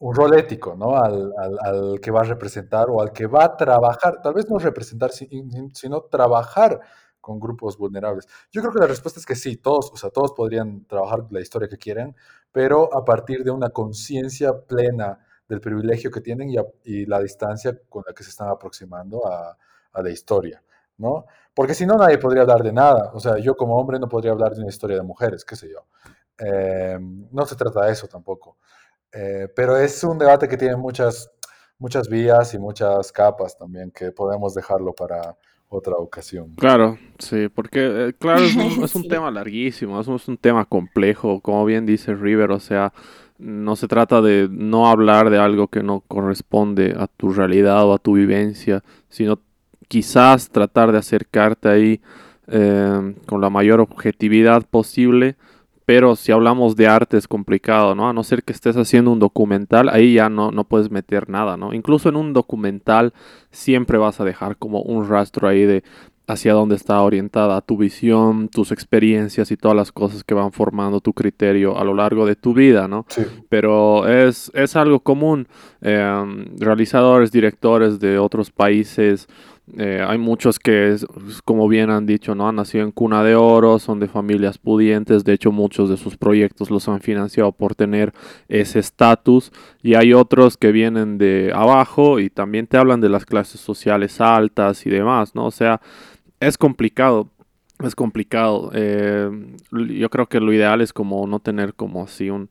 un 0.00 0.14
rol 0.14 0.36
ético, 0.36 0.74
¿no? 0.76 0.96
Al, 0.96 1.32
al, 1.38 2.00
que 2.00 2.10
va 2.10 2.20
a 2.20 2.24
representar 2.24 2.86
o 2.90 3.00
al 3.00 3.12
que 3.12 3.26
va 3.26 3.44
a 3.44 3.56
trabajar, 3.56 4.20
tal 4.22 4.34
vez 4.34 4.50
no 4.50 4.58
representar, 4.58 5.12
sino 5.12 6.00
trabajar 6.10 6.80
con 7.20 7.38
grupos 7.38 7.78
vulnerables. 7.78 8.26
Yo 8.50 8.60
creo 8.60 8.72
que 8.72 8.80
la 8.80 8.88
respuesta 8.88 9.20
es 9.20 9.24
que 9.24 9.36
sí, 9.36 9.56
todos, 9.56 9.90
o 9.92 9.96
sea, 9.96 10.10
todos 10.10 10.32
podrían 10.32 10.84
trabajar 10.86 11.26
la 11.30 11.40
historia 11.40 11.68
que 11.68 11.78
quieran, 11.78 12.16
pero 12.50 12.94
a 12.94 13.04
partir 13.04 13.44
de 13.44 13.52
una 13.52 13.70
conciencia 13.70 14.52
plena 14.66 15.20
del 15.48 15.60
privilegio 15.60 16.10
que 16.10 16.20
tienen 16.20 16.50
y, 16.50 16.56
a, 16.56 16.64
y, 16.84 17.06
la 17.06 17.20
distancia 17.20 17.78
con 17.88 18.04
la 18.06 18.14
que 18.14 18.22
se 18.24 18.30
están 18.30 18.48
aproximando 18.48 19.26
a, 19.26 19.56
a 19.92 20.02
la 20.02 20.10
historia, 20.10 20.62
¿no? 20.98 21.26
Porque 21.54 21.74
si 21.74 21.84
no, 21.84 21.96
nadie 21.96 22.18
podría 22.18 22.42
hablar 22.42 22.62
de 22.62 22.72
nada. 22.72 23.10
O 23.12 23.20
sea, 23.20 23.38
yo 23.38 23.56
como 23.56 23.76
hombre 23.76 23.98
no 23.98 24.08
podría 24.08 24.32
hablar 24.32 24.52
de 24.52 24.60
una 24.60 24.70
historia 24.70 24.96
de 24.96 25.02
mujeres, 25.02 25.44
qué 25.44 25.56
sé 25.56 25.68
yo. 25.70 25.86
Eh, 26.38 26.98
no 27.00 27.44
se 27.46 27.56
trata 27.56 27.84
de 27.84 27.92
eso 27.92 28.08
tampoco. 28.08 28.56
Eh, 29.12 29.48
pero 29.54 29.76
es 29.76 30.02
un 30.04 30.18
debate 30.18 30.48
que 30.48 30.56
tiene 30.56 30.76
muchas, 30.76 31.30
muchas 31.78 32.08
vías 32.08 32.54
y 32.54 32.58
muchas 32.58 33.12
capas 33.12 33.56
también, 33.56 33.90
que 33.90 34.10
podemos 34.12 34.54
dejarlo 34.54 34.94
para 34.94 35.36
otra 35.68 35.94
ocasión. 35.94 36.54
Claro, 36.56 36.98
sí, 37.18 37.48
porque 37.48 38.08
eh, 38.08 38.12
claro, 38.18 38.42
es 38.42 38.56
un, 38.56 38.62
es 38.84 38.94
un 38.94 39.08
tema 39.08 39.30
larguísimo, 39.30 40.00
es 40.00 40.06
un, 40.06 40.16
es 40.16 40.28
un 40.28 40.38
tema 40.38 40.64
complejo, 40.64 41.40
como 41.40 41.64
bien 41.64 41.84
dice 41.84 42.14
River, 42.14 42.50
o 42.50 42.60
sea, 42.60 42.92
no 43.42 43.74
se 43.74 43.88
trata 43.88 44.22
de 44.22 44.48
no 44.50 44.88
hablar 44.88 45.28
de 45.28 45.38
algo 45.38 45.66
que 45.66 45.82
no 45.82 46.00
corresponde 46.06 46.94
a 46.96 47.08
tu 47.08 47.32
realidad 47.32 47.84
o 47.84 47.92
a 47.92 47.98
tu 47.98 48.14
vivencia, 48.14 48.84
sino 49.08 49.40
quizás 49.88 50.48
tratar 50.48 50.92
de 50.92 50.98
acercarte 50.98 51.68
ahí 51.68 52.00
eh, 52.46 53.14
con 53.26 53.40
la 53.40 53.50
mayor 53.50 53.80
objetividad 53.80 54.62
posible. 54.64 55.36
Pero 55.84 56.14
si 56.14 56.30
hablamos 56.30 56.76
de 56.76 56.86
arte 56.86 57.16
es 57.16 57.26
complicado, 57.26 57.96
¿no? 57.96 58.08
A 58.08 58.12
no 58.12 58.22
ser 58.22 58.44
que 58.44 58.52
estés 58.52 58.76
haciendo 58.76 59.10
un 59.10 59.18
documental, 59.18 59.88
ahí 59.88 60.14
ya 60.14 60.28
no, 60.28 60.52
no 60.52 60.62
puedes 60.62 60.92
meter 60.92 61.28
nada, 61.28 61.56
¿no? 61.56 61.74
Incluso 61.74 62.08
en 62.08 62.14
un 62.14 62.32
documental 62.32 63.12
siempre 63.50 63.98
vas 63.98 64.20
a 64.20 64.24
dejar 64.24 64.56
como 64.56 64.82
un 64.82 65.08
rastro 65.08 65.48
ahí 65.48 65.66
de 65.66 65.82
hacia 66.32 66.52
dónde 66.52 66.76
está 66.76 67.00
orientada 67.00 67.60
tu 67.60 67.76
visión, 67.76 68.48
tus 68.48 68.72
experiencias 68.72 69.50
y 69.50 69.56
todas 69.56 69.76
las 69.76 69.92
cosas 69.92 70.24
que 70.24 70.34
van 70.34 70.52
formando 70.52 71.00
tu 71.00 71.12
criterio 71.12 71.78
a 71.78 71.84
lo 71.84 71.94
largo 71.94 72.26
de 72.26 72.36
tu 72.36 72.54
vida, 72.54 72.88
¿no? 72.88 73.06
Sí. 73.08 73.22
Pero 73.48 74.08
es, 74.08 74.50
es 74.54 74.76
algo 74.76 75.00
común. 75.00 75.48
Eh, 75.80 76.46
realizadores, 76.58 77.32
directores 77.32 78.00
de 78.00 78.18
otros 78.18 78.50
países 78.50 79.28
eh, 79.78 80.04
hay 80.06 80.18
muchos 80.18 80.58
que, 80.58 80.96
como 81.44 81.68
bien 81.68 81.88
han 81.88 82.04
dicho, 82.04 82.34
¿no? 82.34 82.48
han 82.48 82.56
nacido 82.56 82.84
en 82.84 82.90
cuna 82.90 83.22
de 83.22 83.36
oro, 83.36 83.78
son 83.78 84.00
de 84.00 84.08
familias 84.08 84.58
pudientes, 84.58 85.24
de 85.24 85.34
hecho 85.34 85.52
muchos 85.52 85.88
de 85.88 85.96
sus 85.96 86.16
proyectos 86.16 86.68
los 86.70 86.88
han 86.88 87.00
financiado 87.00 87.52
por 87.52 87.76
tener 87.76 88.12
ese 88.48 88.80
estatus 88.80 89.52
y 89.80 89.94
hay 89.94 90.14
otros 90.14 90.56
que 90.56 90.72
vienen 90.72 91.16
de 91.16 91.52
abajo 91.54 92.18
y 92.18 92.28
también 92.28 92.66
te 92.66 92.76
hablan 92.76 93.00
de 93.00 93.08
las 93.08 93.24
clases 93.24 93.60
sociales 93.60 94.20
altas 94.20 94.84
y 94.84 94.90
demás, 94.90 95.36
¿no? 95.36 95.46
O 95.46 95.52
sea, 95.52 95.80
es 96.46 96.58
complicado, 96.58 97.28
es 97.82 97.94
complicado. 97.94 98.70
Eh, 98.74 99.30
yo 99.70 100.10
creo 100.10 100.28
que 100.28 100.40
lo 100.40 100.52
ideal 100.52 100.80
es 100.80 100.92
como 100.92 101.26
no 101.26 101.40
tener 101.40 101.74
como 101.74 102.04
así 102.04 102.30
un, 102.30 102.48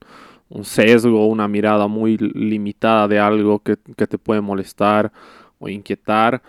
un 0.48 0.64
sesgo, 0.64 1.26
una 1.28 1.48
mirada 1.48 1.86
muy 1.86 2.16
limitada 2.18 3.08
de 3.08 3.18
algo 3.18 3.60
que, 3.60 3.76
que 3.96 4.06
te 4.06 4.18
puede 4.18 4.40
molestar 4.40 5.12
o 5.58 5.68
inquietar 5.68 6.42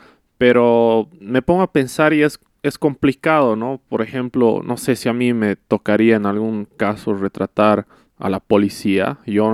pero 0.43 1.07
me 1.21 1.41
pongo 1.41 1.61
a 1.61 1.71
pensar 1.71 2.11
y 2.11 2.21
es, 2.21 2.37
es 2.63 2.77
complicado, 2.77 3.55
¿no? 3.55 3.79
Por 3.87 4.01
ejemplo, 4.01 4.61
no 4.61 4.75
sé 4.75 4.97
si 4.97 5.07
a 5.07 5.13
mí 5.13 5.33
me 5.33 5.55
tocaría 5.55 6.17
en 6.17 6.25
algún 6.25 6.67
caso 6.75 7.13
retratar 7.13 7.85
a 8.24 8.30
la 8.30 8.39
policía, 8.39 9.19
yo, 9.26 9.53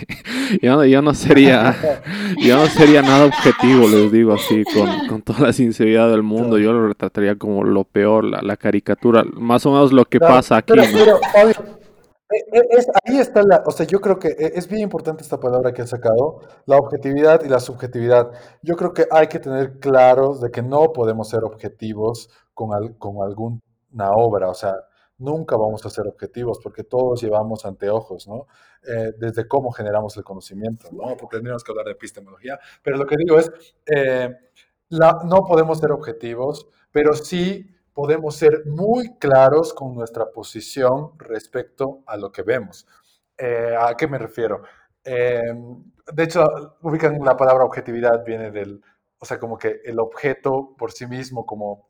yo, 0.62 1.02
no 1.02 1.12
sería 1.12 1.76
yo 2.42 2.56
no 2.56 2.64
sería 2.64 3.02
nada 3.02 3.26
objetivo, 3.26 3.86
les 3.86 4.10
digo 4.10 4.32
así, 4.32 4.64
con, 4.64 5.06
con 5.06 5.20
toda 5.20 5.40
la 5.40 5.52
sinceridad 5.52 6.10
del 6.10 6.22
mundo, 6.22 6.56
yo 6.56 6.72
lo 6.72 6.88
retrataría 6.88 7.36
como 7.36 7.64
lo 7.64 7.84
peor, 7.84 8.24
la, 8.24 8.40
la 8.40 8.56
caricatura, 8.56 9.24
más 9.34 9.66
o 9.66 9.72
menos 9.72 9.92
lo 9.92 10.06
que 10.06 10.20
pasa 10.20 10.56
aquí. 10.56 10.72
Eh, 12.30 12.36
eh, 12.52 12.62
es, 12.70 12.86
ahí 13.04 13.18
está 13.18 13.42
la, 13.42 13.62
o 13.66 13.70
sea, 13.70 13.86
yo 13.86 14.00
creo 14.00 14.18
que 14.18 14.28
eh, 14.28 14.52
es 14.54 14.68
bien 14.68 14.82
importante 14.82 15.22
esta 15.22 15.38
palabra 15.38 15.74
que 15.74 15.82
has 15.82 15.90
sacado, 15.90 16.40
la 16.64 16.78
objetividad 16.78 17.44
y 17.44 17.48
la 17.50 17.60
subjetividad. 17.60 18.30
Yo 18.62 18.76
creo 18.76 18.94
que 18.94 19.06
hay 19.10 19.26
que 19.26 19.38
tener 19.38 19.78
claros 19.80 20.40
de 20.40 20.50
que 20.50 20.62
no 20.62 20.94
podemos 20.94 21.28
ser 21.28 21.44
objetivos 21.44 22.30
con, 22.54 22.94
con 22.94 23.22
alguna 23.22 23.60
obra, 24.14 24.48
o 24.48 24.54
sea, 24.54 24.74
nunca 25.18 25.56
vamos 25.56 25.84
a 25.84 25.90
ser 25.90 26.06
objetivos 26.06 26.58
porque 26.62 26.84
todos 26.84 27.20
llevamos 27.22 27.64
anteojos, 27.64 28.26
¿no? 28.28 28.46
desde 29.18 29.46
cómo 29.46 29.72
generamos 29.72 30.16
el 30.16 30.24
conocimiento, 30.24 30.88
¿no? 30.92 31.16
Porque 31.16 31.36
tendríamos 31.36 31.64
que 31.64 31.72
hablar 31.72 31.86
de 31.86 31.92
epistemología, 31.92 32.58
pero 32.82 32.96
lo 32.96 33.06
que 33.06 33.16
digo 33.18 33.38
es, 33.38 33.50
la, 34.88 35.20
no 35.24 35.42
podemos 35.44 35.78
ser 35.78 35.92
objetivos, 35.92 36.68
pero 36.92 37.12
sí 37.12 37.68
podemos 37.92 38.36
ser 38.36 38.64
muy 38.66 39.18
claros 39.18 39.74
con 39.74 39.94
nuestra 39.94 40.30
posición 40.30 41.18
respecto 41.18 42.04
a 42.06 42.16
lo 42.16 42.30
que 42.30 42.42
vemos. 42.42 42.86
Eh, 43.36 43.74
¿A 43.76 43.96
qué 43.96 44.06
me 44.06 44.18
refiero? 44.18 44.62
De 45.04 46.22
hecho, 46.22 46.76
ubican 46.82 47.18
la 47.24 47.36
palabra 47.36 47.64
objetividad, 47.64 48.24
viene 48.24 48.50
del, 48.50 48.82
o 49.18 49.24
sea, 49.24 49.38
como 49.38 49.58
que 49.58 49.80
el 49.84 49.98
objeto 49.98 50.74
por 50.78 50.92
sí 50.92 51.06
mismo 51.06 51.44
como 51.44 51.87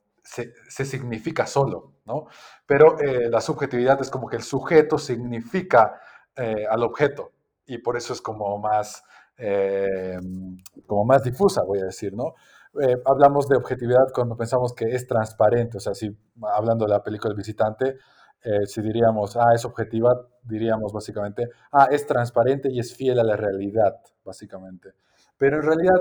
se, 0.68 0.84
significa 0.84 1.46
solo, 1.46 1.94
¿no? 2.04 2.26
Pero 2.66 2.98
eh, 3.00 3.28
la 3.30 3.40
subjetividad 3.40 4.00
es 4.00 4.10
como 4.10 4.28
que 4.28 4.36
el 4.36 4.42
sujeto 4.42 4.98
significa 4.98 6.00
eh, 6.36 6.66
al 6.68 6.82
objeto 6.82 7.32
y 7.66 7.78
por 7.78 7.96
eso 7.96 8.12
es 8.12 8.20
como 8.20 8.58
más, 8.58 9.02
em, 9.36 10.56
como 10.86 11.04
más 11.04 11.22
difusa, 11.22 11.62
voy 11.64 11.80
a 11.80 11.84
decir, 11.84 12.14
¿no? 12.14 12.34
Eh, 12.80 12.96
hablamos 13.06 13.48
de 13.48 13.56
objetividad 13.56 14.12
cuando 14.14 14.36
pensamos 14.36 14.72
que 14.74 14.84
es 14.86 15.06
transparente, 15.06 15.78
o 15.78 15.80
sea, 15.80 15.94
si 15.94 16.16
hablando 16.42 16.84
de 16.84 16.92
la 16.92 17.02
película 17.02 17.30
El 17.30 17.36
visitante, 17.36 17.96
eh, 18.44 18.66
si 18.66 18.82
diríamos, 18.82 19.36
ah, 19.36 19.52
es 19.54 19.64
objetiva, 19.64 20.26
diríamos 20.42 20.92
básicamente, 20.92 21.48
ah, 21.72 21.88
es 21.90 22.06
transparente 22.06 22.68
y 22.70 22.78
es 22.78 22.94
fiel 22.94 23.18
a 23.18 23.24
la 23.24 23.36
realidad, 23.36 23.96
básicamente. 24.24 24.92
Pero 25.36 25.56
en 25.56 25.62
realidad, 25.62 26.00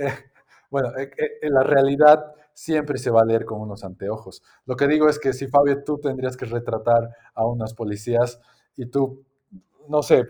eh, 0.00 0.12
bueno, 0.70 0.90
la 1.42 1.62
realidad 1.62 2.32
siempre 2.54 2.98
se 2.98 3.10
va 3.10 3.20
a 3.20 3.24
leer 3.24 3.44
con 3.44 3.60
unos 3.60 3.84
anteojos. 3.84 4.42
Lo 4.64 4.76
que 4.76 4.88
digo 4.88 5.08
es 5.08 5.18
que 5.18 5.32
si 5.32 5.48
Fabio, 5.48 5.84
tú 5.84 5.98
tendrías 5.98 6.36
que 6.36 6.46
retratar 6.46 7.10
a 7.34 7.44
unos 7.44 7.74
policías 7.74 8.40
y 8.76 8.86
tú, 8.86 9.24
no 9.88 10.02
sé, 10.02 10.24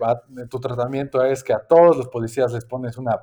tu 0.50 0.58
tratamiento 0.58 1.22
es 1.22 1.44
que 1.44 1.52
a 1.52 1.60
todos 1.66 1.96
los 1.96 2.08
policías 2.08 2.52
les 2.52 2.64
pones 2.64 2.98
una 2.98 3.20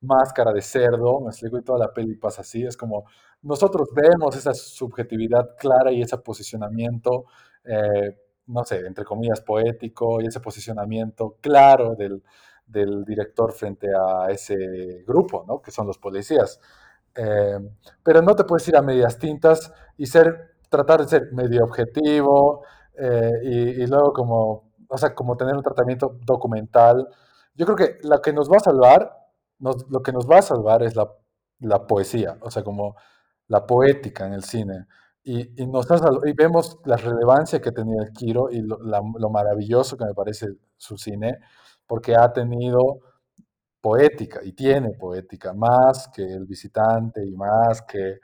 máscara 0.00 0.52
de 0.52 0.62
cerdo, 0.62 1.20
me 1.20 1.28
explico, 1.28 1.58
y 1.58 1.62
toda 1.62 1.78
la 1.78 1.92
peli 1.92 2.14
pasa 2.16 2.42
así, 2.42 2.62
es 2.64 2.76
como 2.76 3.04
nosotros 3.42 3.88
vemos 3.94 4.36
esa 4.36 4.54
subjetividad 4.54 5.56
clara 5.58 5.92
y 5.92 6.02
ese 6.02 6.18
posicionamiento, 6.18 7.24
eh, 7.64 8.16
no 8.46 8.64
sé, 8.64 8.86
entre 8.86 9.04
comillas, 9.04 9.40
poético 9.40 10.20
y 10.20 10.26
ese 10.26 10.40
posicionamiento 10.40 11.36
claro 11.40 11.94
del, 11.94 12.22
del 12.66 13.04
director 13.04 13.52
frente 13.52 13.88
a 13.94 14.30
ese 14.30 14.56
grupo, 15.06 15.44
¿no? 15.46 15.60
Que 15.60 15.70
son 15.70 15.86
los 15.86 15.98
policías. 15.98 16.60
Eh, 17.16 17.58
pero 18.02 18.22
no 18.22 18.34
te 18.34 18.44
puedes 18.44 18.66
ir 18.68 18.76
a 18.76 18.82
medias 18.82 19.18
tintas 19.18 19.72
y 19.96 20.06
ser, 20.06 20.56
tratar 20.68 21.02
de 21.02 21.08
ser 21.08 21.32
medio 21.32 21.64
objetivo 21.64 22.64
eh, 22.96 23.32
y, 23.44 23.58
y, 23.82 23.86
luego 23.86 24.12
como, 24.12 24.72
o 24.88 24.98
sea, 24.98 25.14
como 25.14 25.36
tener 25.36 25.54
un 25.54 25.62
tratamiento 25.62 26.18
documental. 26.24 27.08
Yo 27.54 27.66
creo 27.66 27.76
que 27.76 27.98
lo 28.02 28.20
que 28.20 28.32
nos 28.32 28.50
va 28.50 28.56
a 28.56 28.60
salvar 28.60 29.24
lo 29.58 30.02
que 30.02 30.12
nos 30.12 30.28
va 30.28 30.38
a 30.38 30.42
salvar 30.42 30.82
es 30.82 30.96
la, 30.96 31.10
la, 31.60 31.86
poesía, 31.86 32.36
o 32.40 32.50
sea, 32.50 32.62
como 32.62 32.96
la 33.48 33.66
poética 33.66 34.26
en 34.26 34.34
el 34.34 34.44
cine. 34.44 34.86
Y, 35.22 35.62
y, 35.62 35.66
nos 35.66 35.86
y 36.26 36.32
vemos 36.34 36.78
la 36.84 36.96
relevancia 36.96 37.60
que 37.60 37.72
tenía 37.72 38.02
el 38.02 38.12
Quiro 38.12 38.50
y 38.50 38.60
lo, 38.60 38.78
lo, 38.78 39.30
maravilloso 39.30 39.96
que 39.96 40.04
me 40.04 40.14
parece 40.14 40.48
su 40.76 40.98
cine, 40.98 41.38
porque 41.86 42.14
ha 42.14 42.32
tenido 42.32 43.00
poética 43.84 44.40
y 44.42 44.52
tiene 44.52 44.92
poética, 44.92 45.52
más 45.52 46.08
que 46.08 46.22
El 46.22 46.46
Visitante 46.46 47.22
y 47.22 47.32
más 47.32 47.82
que, 47.82 48.18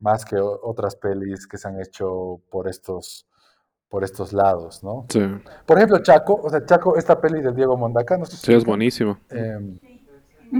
más 0.00 0.26
que 0.26 0.36
otras 0.38 0.94
pelis 0.96 1.46
que 1.46 1.56
se 1.56 1.68
han 1.68 1.80
hecho 1.80 2.42
por 2.50 2.68
estos, 2.68 3.26
por 3.88 4.04
estos 4.04 4.34
lados, 4.34 4.84
¿no? 4.84 5.06
Sí. 5.08 5.22
Por 5.64 5.78
ejemplo, 5.78 6.02
Chaco, 6.02 6.38
o 6.42 6.50
sea, 6.50 6.66
Chaco, 6.66 6.98
esta 6.98 7.18
peli 7.18 7.40
de 7.40 7.52
Diego 7.52 7.78
Mondaca, 7.78 8.18
no 8.18 8.26
sé 8.26 8.36
si 8.36 8.44
Sí, 8.44 8.52
es 8.52 8.62
buenísimo. 8.62 9.18
Eh, 9.30 9.78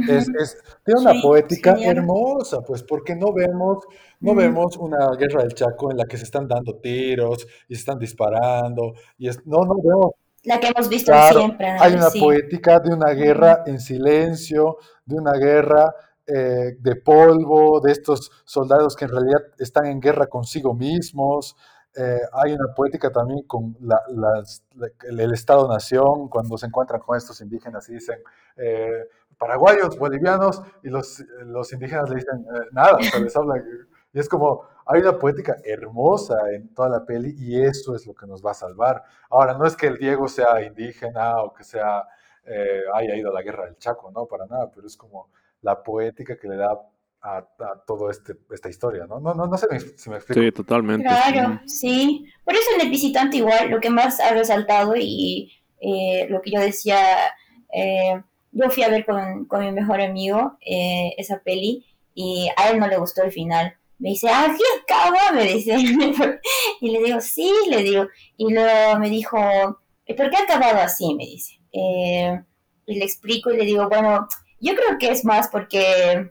es, 0.08 0.30
es, 0.30 0.62
tiene 0.86 1.02
una 1.02 1.20
poética 1.20 1.76
hermosa, 1.78 2.62
pues 2.62 2.82
porque 2.82 3.14
no 3.14 3.34
vemos, 3.34 3.84
no 4.20 4.34
vemos 4.34 4.74
una 4.78 5.10
guerra 5.18 5.42
del 5.42 5.52
Chaco 5.52 5.90
en 5.90 5.98
la 5.98 6.06
que 6.06 6.16
se 6.16 6.24
están 6.24 6.48
dando 6.48 6.76
tiros 6.76 7.46
y 7.68 7.74
se 7.74 7.80
están 7.80 7.98
disparando 7.98 8.94
y 9.18 9.28
es, 9.28 9.46
no, 9.46 9.66
no 9.66 9.74
vemos. 9.84 10.12
La 10.44 10.58
que 10.58 10.68
hemos 10.68 10.88
visto 10.88 11.12
siempre. 11.30 11.66
Hay 11.68 11.94
una 11.94 12.10
poética 12.10 12.80
de 12.80 12.94
una 12.94 13.12
guerra 13.12 13.62
en 13.66 13.78
silencio, 13.78 14.78
de 15.04 15.16
una 15.16 15.32
guerra 15.32 15.94
eh, 16.26 16.76
de 16.78 16.96
polvo, 16.96 17.80
de 17.80 17.92
estos 17.92 18.30
soldados 18.44 18.96
que 18.96 19.04
en 19.04 19.10
realidad 19.10 19.40
están 19.58 19.86
en 19.86 20.00
guerra 20.00 20.26
consigo 20.26 20.74
mismos. 20.74 21.56
Eh, 21.94 22.20
hay 22.32 22.52
una 22.52 22.72
poética 22.74 23.10
también 23.10 23.42
con 23.46 23.76
la, 23.80 24.00
el 25.08 25.32
Estado-Nación, 25.32 26.28
cuando 26.28 26.56
se 26.56 26.66
encuentran 26.66 27.00
con 27.00 27.16
estos 27.16 27.40
indígenas 27.40 27.88
y 27.88 27.94
dicen, 27.94 28.20
eh, 28.56 29.08
paraguayos, 29.36 29.98
bolivianos, 29.98 30.62
y 30.84 30.88
los, 30.88 31.24
los 31.46 31.72
indígenas 31.72 32.08
le 32.08 32.16
dicen 32.16 32.38
eh, 32.40 32.66
nada, 32.72 32.96
o 32.96 33.02
sea, 33.02 33.20
les 33.20 33.36
hablan. 33.36 33.62
Y 34.12 34.18
es 34.18 34.28
como, 34.28 34.62
hay 34.86 35.00
una 35.00 35.18
poética 35.18 35.56
hermosa 35.64 36.36
en 36.52 36.74
toda 36.74 36.88
la 36.88 37.04
peli 37.04 37.34
y 37.38 37.62
eso 37.62 37.94
es 37.94 38.06
lo 38.06 38.14
que 38.14 38.26
nos 38.26 38.44
va 38.44 38.50
a 38.50 38.54
salvar. 38.54 39.04
Ahora, 39.30 39.54
no 39.54 39.66
es 39.66 39.76
que 39.76 39.86
el 39.86 39.98
Diego 39.98 40.26
sea 40.26 40.62
indígena 40.62 41.42
o 41.42 41.52
que 41.52 41.62
sea, 41.62 42.04
eh, 42.44 42.82
haya 42.94 43.14
ido 43.16 43.30
a 43.30 43.34
la 43.34 43.42
guerra 43.42 43.66
del 43.66 43.78
Chaco, 43.78 44.10
no, 44.10 44.26
para 44.26 44.46
nada, 44.46 44.70
pero 44.74 44.86
es 44.86 44.96
como 44.96 45.28
la 45.62 45.82
poética 45.82 46.36
que 46.38 46.48
le 46.48 46.56
da 46.56 46.76
a, 47.22 47.36
a 47.36 47.82
toda 47.86 48.10
este, 48.10 48.34
esta 48.50 48.68
historia, 48.68 49.06
¿no? 49.06 49.20
No, 49.20 49.34
no, 49.34 49.46
no 49.46 49.56
sé 49.56 49.66
si 49.96 50.10
me 50.10 50.16
explico. 50.16 50.40
Sí, 50.40 50.52
totalmente. 50.52 51.06
Claro, 51.06 51.60
sí. 51.66 52.26
Por 52.44 52.54
eso 52.54 52.64
en 52.74 52.80
el 52.80 52.90
visitante 52.90 53.36
igual, 53.36 53.70
lo 53.70 53.80
que 53.80 53.90
más 53.90 54.18
ha 54.20 54.32
resaltado 54.32 54.94
y 54.96 55.52
eh, 55.80 56.26
lo 56.28 56.40
que 56.40 56.50
yo 56.50 56.60
decía, 56.60 56.98
eh, 57.72 58.22
yo 58.52 58.70
fui 58.70 58.82
a 58.82 58.88
ver 58.88 59.04
con, 59.04 59.44
con 59.44 59.64
mi 59.64 59.70
mejor 59.70 60.00
amigo 60.00 60.56
eh, 60.60 61.12
esa 61.16 61.40
peli 61.40 61.86
y 62.14 62.48
a 62.56 62.70
él 62.70 62.80
no 62.80 62.88
le 62.88 62.96
gustó 62.96 63.22
el 63.22 63.32
final. 63.32 63.76
Me 64.00 64.10
dice, 64.10 64.28
ah, 64.30 64.54
¿qué 64.56 64.64
acaba? 64.82 65.32
Me 65.32 65.44
dice. 65.44 65.76
y 66.80 66.90
le 66.90 67.02
digo, 67.02 67.20
sí, 67.20 67.52
le 67.68 67.82
digo. 67.82 68.08
Y 68.38 68.52
luego 68.52 68.98
me 68.98 69.10
dijo, 69.10 69.38
¿por 69.38 70.30
qué 70.30 70.36
ha 70.36 70.42
acabado 70.42 70.78
así? 70.80 71.14
Me 71.14 71.26
dice. 71.26 71.60
Eh, 71.72 72.40
y 72.86 72.98
le 72.98 73.04
explico 73.04 73.52
y 73.52 73.58
le 73.58 73.64
digo, 73.64 73.88
bueno, 73.88 74.26
yo 74.58 74.74
creo 74.74 74.98
que 74.98 75.10
es 75.10 75.24
más 75.24 75.48
porque, 75.48 76.30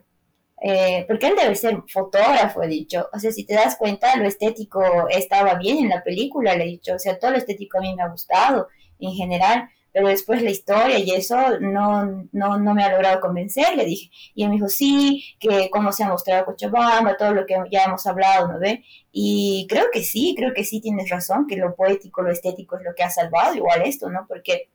eh, 0.62 1.04
porque 1.06 1.28
él 1.28 1.34
debe 1.40 1.54
ser 1.54 1.80
fotógrafo, 1.88 2.60
he 2.62 2.68
dicho. 2.68 3.08
O 3.12 3.20
sea, 3.20 3.30
si 3.30 3.46
te 3.46 3.54
das 3.54 3.76
cuenta, 3.76 4.16
lo 4.16 4.26
estético 4.26 5.08
estaba 5.08 5.54
bien 5.54 5.78
en 5.78 5.88
la 5.90 6.02
película, 6.02 6.56
le 6.56 6.64
he 6.64 6.68
dicho. 6.68 6.94
O 6.94 6.98
sea, 6.98 7.20
todo 7.20 7.30
lo 7.30 7.36
estético 7.36 7.78
a 7.78 7.82
mí 7.82 7.94
me 7.94 8.02
ha 8.02 8.08
gustado 8.08 8.66
en 8.98 9.12
general 9.12 9.70
pero 9.92 10.08
después 10.08 10.42
la 10.42 10.50
historia 10.50 10.98
y 10.98 11.10
eso 11.10 11.58
no, 11.60 12.28
no, 12.32 12.58
no 12.58 12.74
me 12.74 12.84
ha 12.84 12.92
logrado 12.92 13.20
convencer, 13.20 13.76
le 13.76 13.84
dije. 13.84 14.10
Y 14.34 14.44
él 14.44 14.50
me 14.50 14.54
dijo, 14.56 14.68
sí, 14.68 15.24
que 15.40 15.68
cómo 15.70 15.92
se 15.92 16.04
ha 16.04 16.08
mostrado 16.08 16.44
Cochabamba, 16.44 17.16
todo 17.16 17.32
lo 17.32 17.46
que 17.46 17.56
ya 17.70 17.84
hemos 17.84 18.06
hablado, 18.06 18.48
¿no 18.48 18.58
ve? 18.58 18.84
Y 19.12 19.66
creo 19.68 19.86
que 19.92 20.02
sí, 20.02 20.34
creo 20.36 20.52
que 20.54 20.64
sí 20.64 20.80
tienes 20.80 21.10
razón, 21.10 21.46
que 21.48 21.56
lo 21.56 21.74
poético, 21.74 22.22
lo 22.22 22.30
estético 22.30 22.76
es 22.78 22.84
lo 22.84 22.94
que 22.94 23.02
ha 23.02 23.10
salvado 23.10 23.54
igual 23.54 23.82
esto, 23.82 24.10
¿no? 24.10 24.26
Porque 24.28 24.68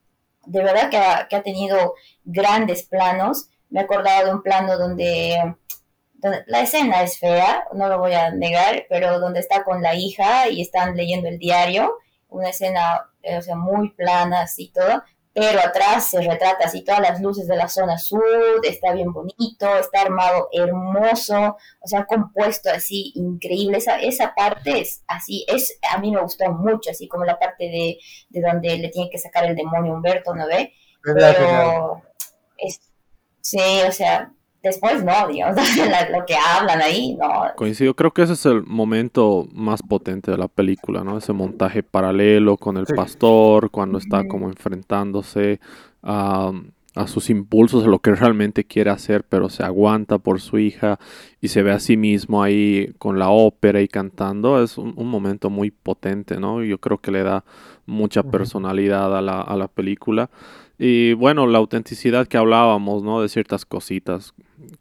de 0.45 0.63
verdad 0.63 0.89
que 0.89 0.97
ha, 0.97 1.27
que 1.27 1.35
ha 1.35 1.43
tenido 1.43 1.95
grandes 2.23 2.83
planos. 2.83 3.49
Me 3.69 3.81
he 3.81 3.83
acordado 3.83 4.27
de 4.27 4.33
un 4.33 4.43
plano 4.43 4.77
donde, 4.77 5.55
donde, 6.15 6.43
la 6.47 6.61
escena 6.61 7.03
es 7.03 7.19
fea, 7.19 7.65
no 7.73 7.87
lo 7.87 7.99
voy 7.99 8.13
a 8.13 8.31
negar, 8.31 8.85
pero 8.89 9.19
donde 9.19 9.39
está 9.39 9.63
con 9.63 9.81
la 9.81 9.95
hija 9.95 10.49
y 10.49 10.61
están 10.61 10.95
leyendo 10.95 11.27
el 11.29 11.39
diario, 11.39 11.97
una 12.35 12.49
escena 12.49 13.09
o 13.37 13.41
sea, 13.41 13.55
muy 13.55 13.89
plana, 13.91 14.41
así 14.41 14.71
todo, 14.73 15.03
pero 15.33 15.59
atrás 15.59 16.11
se 16.11 16.21
retrata 16.21 16.65
así 16.65 16.81
todas 16.83 17.01
las 17.01 17.21
luces 17.21 17.47
de 17.47 17.57
la 17.57 17.67
zona 17.67 17.97
sur, 17.97 18.23
está 18.63 18.93
bien 18.93 19.11
bonito, 19.11 19.67
está 19.77 20.01
armado 20.01 20.47
hermoso, 20.53 21.57
o 21.81 21.87
sea, 21.87 22.05
compuesto 22.05 22.69
así 22.69 23.11
increíble, 23.15 23.79
esa, 23.79 23.99
esa 23.99 24.33
parte 24.33 24.79
es 24.79 25.03
así, 25.07 25.45
es, 25.47 25.77
a 25.93 25.97
mí 25.97 26.11
me 26.11 26.21
gustó 26.21 26.49
mucho, 26.51 26.91
así 26.91 27.07
como 27.07 27.25
la 27.25 27.37
parte 27.37 27.65
de, 27.65 27.97
de 28.29 28.41
donde 28.41 28.77
le 28.77 28.89
tiene 28.89 29.09
que 29.09 29.17
sacar 29.17 29.45
el 29.45 29.55
demonio 29.55 29.93
Humberto, 29.93 30.33
¿no 30.33 30.47
ve? 30.47 30.73
Pero, 31.03 32.01
es, 32.57 32.79
sí, 33.41 33.59
o 33.87 33.91
sea, 33.91 34.31
después 34.65 35.03
no, 35.03 35.27
digamos, 35.27 35.55
lo 36.11 36.25
que 36.25 36.35
hablan 36.35 36.81
ahí, 36.81 37.15
no. 37.15 37.27
Coincido, 37.55 37.95
creo 37.95 38.11
que 38.11 38.23
ese 38.23 38.33
es 38.33 38.45
el 38.45 38.63
momento 38.63 39.47
más 39.53 39.81
potente 39.81 40.31
de 40.31 40.37
la 40.37 40.47
película, 40.47 41.03
¿no? 41.03 41.17
Ese 41.17 41.33
montaje 41.33 41.83
paralelo 41.83 42.57
con 42.57 42.77
el 42.77 42.85
pastor, 42.85 43.69
cuando 43.69 43.99
está 43.99 44.27
como 44.27 44.47
enfrentándose 44.47 45.59
a, 46.01 46.51
sus 47.07 47.29
impulsos, 47.29 47.83
a 47.83 47.87
lo 47.87 47.99
que 47.99 48.15
realmente 48.15 48.63
quiere 48.63 48.89
hacer, 48.89 49.25
pero 49.25 49.49
se 49.49 49.63
aguanta 49.63 50.17
por 50.17 50.39
su 50.39 50.57
hija 50.57 50.97
y 51.41 51.49
se 51.49 51.61
ve 51.61 51.71
a 51.71 51.79
sí 51.79 51.97
mismo 51.97 52.41
ahí 52.41 52.93
con 52.97 53.19
la 53.19 53.29
ópera 53.29 53.81
y 53.81 53.87
cantando, 53.87 54.63
es 54.63 54.77
un, 54.77 54.93
momento 54.95 55.49
muy 55.49 55.71
potente, 55.71 56.39
¿no? 56.39 56.63
Yo 56.63 56.79
creo 56.79 56.97
que 56.97 57.11
le 57.11 57.23
da 57.23 57.43
mucha 57.85 58.23
personalidad 58.23 59.15
a 59.15 59.21
la, 59.21 59.41
a 59.41 59.55
la 59.57 59.67
película. 59.67 60.29
Y 60.77 61.13
bueno, 61.13 61.47
la 61.47 61.57
autenticidad 61.57 62.27
que 62.27 62.37
hablábamos, 62.37 63.03
¿no? 63.03 63.21
De 63.21 63.29
ciertas 63.29 63.65
cositas 63.65 64.33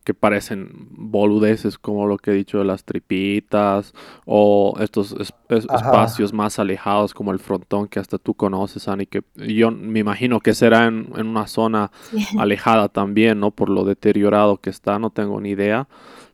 que 0.05 0.15
parecen 0.15 0.71
boludeces, 0.91 1.79
como 1.79 2.07
lo 2.07 2.19
que 2.19 2.31
he 2.31 2.35
dicho 2.35 2.59
de 2.59 2.65
las 2.65 2.85
tripitas, 2.85 3.95
o 4.25 4.75
estos 4.81 5.15
espacios 5.49 6.33
más 6.33 6.59
alejados, 6.59 7.15
como 7.15 7.33
el 7.33 7.39
frontón 7.39 7.89
que 7.89 8.01
hasta 8.01 8.19
tú 8.19 8.35
conoces, 8.35 8.89
Ani, 8.89 9.07
que 9.07 9.23
yo 9.37 9.71
me 9.71 10.01
imagino 10.01 10.41
que 10.41 10.55
será 10.55 10.87
en, 10.87 11.13
en 11.17 11.27
una 11.27 11.47
zona 11.47 11.91
alejada 12.39 12.89
también, 12.89 13.41
¿no? 13.41 13.51
Por 13.51 13.71
lo 13.71 13.85
deteriorado 13.85 14.59
que 14.59 14.71
está, 14.71 14.99
no 14.99 15.11
tengo 15.11 15.41
ni 15.41 15.51
idea, 15.51 15.89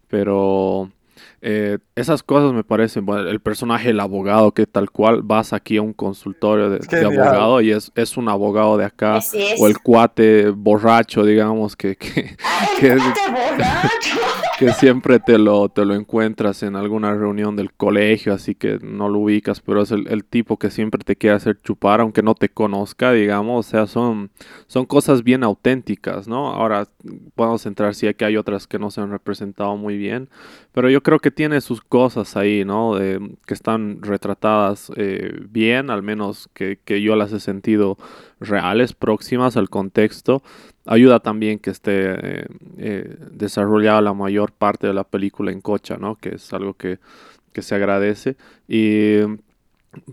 pero 0.08 0.90
eh, 1.42 1.78
esas 1.94 2.22
cosas 2.22 2.52
me 2.52 2.64
parecen, 2.64 3.06
bueno, 3.06 3.28
el 3.28 3.40
personaje, 3.40 3.90
el 3.90 4.00
abogado, 4.00 4.52
que 4.52 4.66
tal 4.66 4.90
cual 4.90 5.22
vas 5.22 5.52
aquí 5.52 5.78
a 5.78 5.82
un 5.82 5.94
consultorio 5.94 6.68
de, 6.68 7.04
abogado 7.04 7.60
y 7.62 7.70
es, 7.70 7.90
es, 7.94 8.16
un 8.18 8.28
abogado 8.28 8.76
de 8.76 8.84
acá, 8.84 9.20
o 9.58 9.66
el 9.66 9.78
cuate 9.78 10.50
borracho, 10.50 11.24
digamos, 11.24 11.76
que, 11.76 11.96
que, 11.96 12.36
que, 12.78 12.98
que, 14.60 14.72
siempre 14.72 15.18
te 15.18 15.38
lo, 15.38 15.68
te 15.70 15.84
lo 15.84 15.94
encuentras 15.94 16.62
en 16.62 16.76
alguna 16.76 17.14
reunión 17.14 17.56
del 17.56 17.72
colegio, 17.72 18.34
así 18.34 18.54
que 18.54 18.78
no 18.82 19.08
lo 19.08 19.18
ubicas, 19.18 19.60
pero 19.60 19.82
es 19.82 19.90
el, 19.90 20.06
el, 20.08 20.24
tipo 20.24 20.58
que 20.58 20.70
siempre 20.70 21.02
te 21.02 21.16
quiere 21.16 21.36
hacer 21.36 21.58
chupar, 21.62 22.00
aunque 22.00 22.22
no 22.22 22.34
te 22.34 22.50
conozca, 22.50 23.12
digamos, 23.12 23.66
o 23.66 23.70
sea, 23.70 23.86
son, 23.86 24.30
son 24.66 24.84
cosas 24.84 25.24
bien 25.24 25.42
auténticas, 25.42 26.28
¿no? 26.28 26.48
Ahora 26.48 26.86
podemos 27.34 27.64
entrar, 27.66 27.94
sí, 27.94 28.12
que 28.14 28.24
hay 28.24 28.36
otras 28.36 28.66
que 28.66 28.78
no 28.78 28.90
se 28.90 29.00
han 29.00 29.10
representado 29.10 29.76
muy 29.76 29.96
bien, 29.96 30.28
pero 30.72 30.90
yo 30.90 31.02
creo 31.02 31.18
que 31.18 31.30
tiene 31.30 31.60
sus 31.60 31.80
cosas 31.80 32.36
ahí, 32.36 32.64
¿no? 32.64 32.96
que 33.46 33.54
están 33.54 34.02
retratadas 34.02 34.92
eh, 34.96 35.32
bien, 35.48 35.90
al 35.90 36.02
menos 36.02 36.48
que, 36.54 36.78
yo 37.02 37.16
las 37.16 37.32
he 37.32 37.40
sentido 37.40 37.96
reales, 38.40 38.92
próximas 38.92 39.56
al 39.56 39.68
contexto. 39.68 40.42
Ayuda 40.90 41.20
también 41.20 41.60
que 41.60 41.70
esté 41.70 41.92
eh, 41.92 42.46
eh, 42.78 43.16
desarrollada 43.30 44.00
la 44.00 44.12
mayor 44.12 44.50
parte 44.50 44.88
de 44.88 44.92
la 44.92 45.04
película 45.04 45.52
en 45.52 45.60
cocha, 45.60 45.96
¿no? 45.96 46.16
Que 46.16 46.30
es 46.30 46.52
algo 46.52 46.74
que, 46.74 46.98
que 47.52 47.62
se 47.62 47.76
agradece. 47.76 48.36
Y 48.66 49.18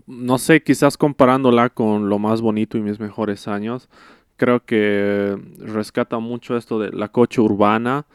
no 0.06 0.38
sé, 0.38 0.62
quizás 0.62 0.96
comparándola 0.96 1.68
con 1.70 2.08
lo 2.08 2.20
más 2.20 2.40
bonito 2.42 2.78
y 2.78 2.82
mis 2.82 3.00
mejores 3.00 3.48
años, 3.48 3.88
creo 4.36 4.64
que 4.64 5.36
rescata 5.58 6.20
mucho 6.20 6.56
esto 6.56 6.78
de 6.78 6.92
la 6.92 7.08
cocha 7.08 7.42
urbana 7.42 8.06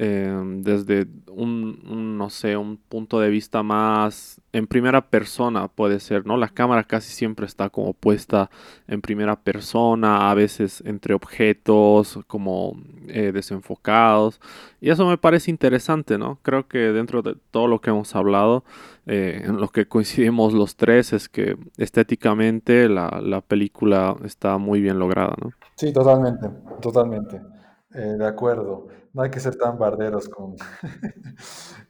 Em, 0.00 0.62
desde 0.62 1.08
un, 1.28 2.16
no 2.16 2.30
sé, 2.30 2.56
un 2.56 2.76
punto 2.76 3.18
de 3.18 3.30
vista 3.30 3.64
más 3.64 4.40
en 4.52 4.68
primera 4.68 5.10
persona 5.10 5.66
puede 5.66 5.98
ser, 5.98 6.24
¿no? 6.24 6.36
La 6.36 6.50
cámara 6.50 6.84
casi 6.84 7.12
siempre 7.12 7.46
está 7.46 7.68
como 7.68 7.94
puesta 7.94 8.48
en 8.86 9.00
primera 9.00 9.34
persona, 9.34 10.30
a 10.30 10.34
veces 10.34 10.84
entre 10.86 11.14
objetos 11.14 12.20
como 12.28 12.76
eh, 13.08 13.32
desenfocados. 13.32 14.40
Y 14.80 14.90
eso 14.90 15.04
me 15.04 15.18
parece 15.18 15.50
interesante, 15.50 16.16
¿no? 16.16 16.38
Creo 16.42 16.68
que 16.68 16.78
dentro 16.78 17.22
de 17.22 17.34
todo 17.50 17.66
lo 17.66 17.80
que 17.80 17.90
hemos 17.90 18.14
hablado, 18.14 18.62
eh, 19.06 19.42
en 19.46 19.56
lo 19.56 19.66
que 19.66 19.88
coincidimos 19.88 20.52
los 20.52 20.76
tres 20.76 21.12
es 21.12 21.28
que 21.28 21.56
estéticamente 21.76 22.88
la, 22.88 23.20
la 23.20 23.40
película 23.40 24.14
está 24.24 24.58
muy 24.58 24.80
bien 24.80 25.00
lograda, 25.00 25.34
¿no? 25.42 25.50
Sí, 25.74 25.92
totalmente, 25.92 26.48
totalmente. 26.80 27.57
Eh, 27.94 28.16
de 28.18 28.26
acuerdo. 28.26 28.88
No 29.12 29.22
hay 29.22 29.30
que 29.30 29.40
ser 29.40 29.56
tan 29.56 29.78
barderos 29.78 30.28
con... 30.28 30.56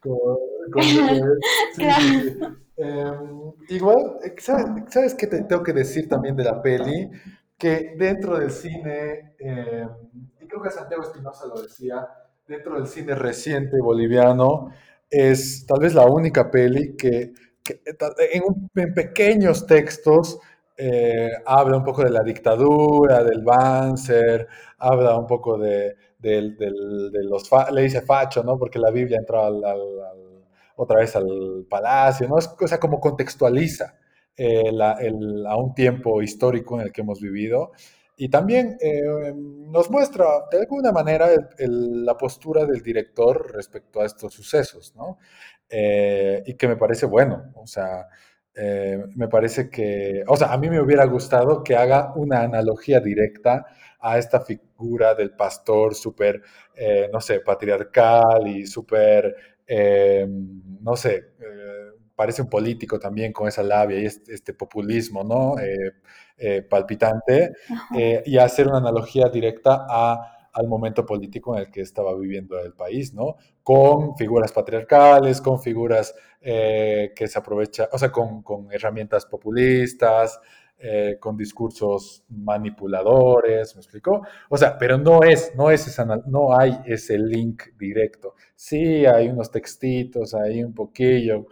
Em, 2.81 3.53
igual, 3.71 4.21
¿sabes, 4.39 5.13
qué 5.15 5.27
te 5.27 5.43
tengo 5.43 5.65
que 5.65 5.73
decir 5.73 6.09
también 6.09 6.37
de 6.37 6.45
la 6.45 6.63
peli? 6.63 7.11
Que 7.57 7.97
dentro 7.99 8.39
del 8.39 8.53
cine, 8.53 9.35
em, 9.41 9.89
y 10.41 10.47
creo 10.47 10.63
que 10.63 10.71
Santiago 10.71 11.03
Espinosa 11.03 11.49
lo 11.49 11.61
decía, 11.61 12.07
dentro 12.47 12.77
del 12.77 12.87
cine 12.87 13.17
reciente 13.17 13.81
boliviano, 13.81 14.71
es 15.11 15.67
tal 15.67 15.81
vez 15.81 15.93
la 15.93 16.07
única 16.07 16.53
peli 16.53 16.95
que, 16.97 17.33
en, 18.33 18.43
en, 18.77 18.95
pequeños 18.95 19.67
textos 19.67 20.39
eh, 20.81 21.33
habla 21.45 21.77
un 21.77 21.83
poco 21.83 22.05
de 22.05 22.11
la 22.11 22.23
dictadura, 22.23 23.25
del 23.25 23.43
Banzer, 23.43 24.47
habla 24.79 25.19
un 25.19 25.27
poco 25.27 25.59
de, 25.59 25.97
los, 26.21 27.51
le 27.73 27.83
dice 27.83 28.03
facho, 28.03 28.45
¿no? 28.45 28.57
Porque 28.57 28.79
la 28.79 28.93
Biblia 28.93 29.19
entró 29.19 29.43
otra 30.77 31.01
vez 31.01 31.17
al 31.17 31.67
palacio, 31.69 32.29
¿no? 32.29 32.39
Es, 32.39 32.49
o 32.61 32.69
sea, 32.69 32.79
como 32.79 33.01
contextualiza 33.01 33.97
eh, 34.37 34.71
a 34.81 35.57
un 35.57 35.75
tiempo 35.75 36.23
histórico 36.23 36.77
en 36.77 36.87
el 36.87 36.93
que 36.93 37.01
hemos 37.01 37.21
vivido. 37.21 37.73
Y 38.17 38.29
también 38.29 38.77
eh, 38.81 39.33
nos 39.35 39.91
muestra 39.91 40.27
de 40.53 40.61
alguna 40.61 40.93
manera 40.93 41.29
la 41.59 42.17
postura 42.17 42.65
del 42.67 42.83
director 42.83 43.53
respecto 43.53 44.01
a 44.01 44.07
estos 44.07 44.33
sucesos, 44.33 44.95
¿no? 44.95 45.19
y 45.71 46.55
que 46.55 46.67
me 46.67 46.77
parece 46.77 47.05
bueno, 47.05 47.53
o 47.55 47.67
sea, 47.67 48.09
eh, 48.61 49.05
me 49.15 49.29
parece 49.29 49.71
que, 49.71 50.25
o 50.27 50.37
sea, 50.37 50.53
a 50.53 50.59
mí 50.59 50.69
me 50.69 50.81
hubiera 50.81 51.05
gustado 51.05 51.63
que 51.63 51.77
haga 51.77 52.13
una 52.17 52.41
analogía 52.41 52.99
directa 52.99 53.67
a 54.01 54.19
esta 54.19 54.41
figura 54.41 55.15
del 55.15 55.31
pastor 55.31 55.95
súper, 55.95 56.43
eh, 56.75 57.09
no 57.13 57.21
sé, 57.21 57.39
patriarcal 57.41 58.49
y 58.49 58.67
súper, 58.67 59.35
eh, 59.67 60.27
no 60.81 60.97
sé, 60.97 61.27
parece 62.17 62.43
un 62.43 62.49
político 62.49 62.99
también 62.99 63.33
con 63.33 63.47
esa 63.47 63.63
labia 63.63 64.01
y 64.01 64.07
este, 64.07 64.35
este 64.35 64.55
populismo, 64.55 65.23
¿no? 65.23 65.55
palpitante, 66.69 67.53
y 68.25 68.39
hacer 68.39 68.67
una 68.67 68.79
analogía 68.79 69.29
directa 69.29 69.87
a 69.89 70.38
al 70.53 70.69
momento 70.69 71.05
político 71.07 71.55
en 71.55 71.63
el 71.63 71.71
que 71.71 71.81
estaba 71.81 72.15
viviendo 72.17 72.59
el 72.59 72.73
país, 72.73 73.15
¿no? 73.15 73.37
Con 73.63 74.17
figuras 74.17 74.53
patriarcales, 74.53 75.41
con 75.41 75.61
figuras 75.61 76.15
eh, 76.41 77.13
que 77.15 77.27
se 77.29 77.39
aprovechan, 77.39 77.89
o 77.93 77.99
sea, 77.99 78.11
con, 78.11 78.43
herramientas 78.73 79.27
populistas, 79.27 80.41
eh, 80.79 81.17
con 81.21 81.37
discursos 81.37 82.25
manipuladores, 82.29 83.75
¿me 83.75 83.81
explicó? 83.81 84.23
O 84.49 84.57
sea, 84.57 84.79
pero 84.79 84.99
no 84.99 85.23
es, 85.23 85.53
no 85.57 85.71
es 85.71 85.87
esa, 85.87 86.05
no 86.05 86.57
hay 86.57 86.79
ese 86.87 87.19
link 87.19 87.65
directo. 87.79 88.35
Sí, 88.55 89.05
hay 89.07 89.29
unos 89.29 89.51
textitos, 89.51 90.35
hay 90.35 90.63
un 90.63 90.75
poquillo, 90.75 91.47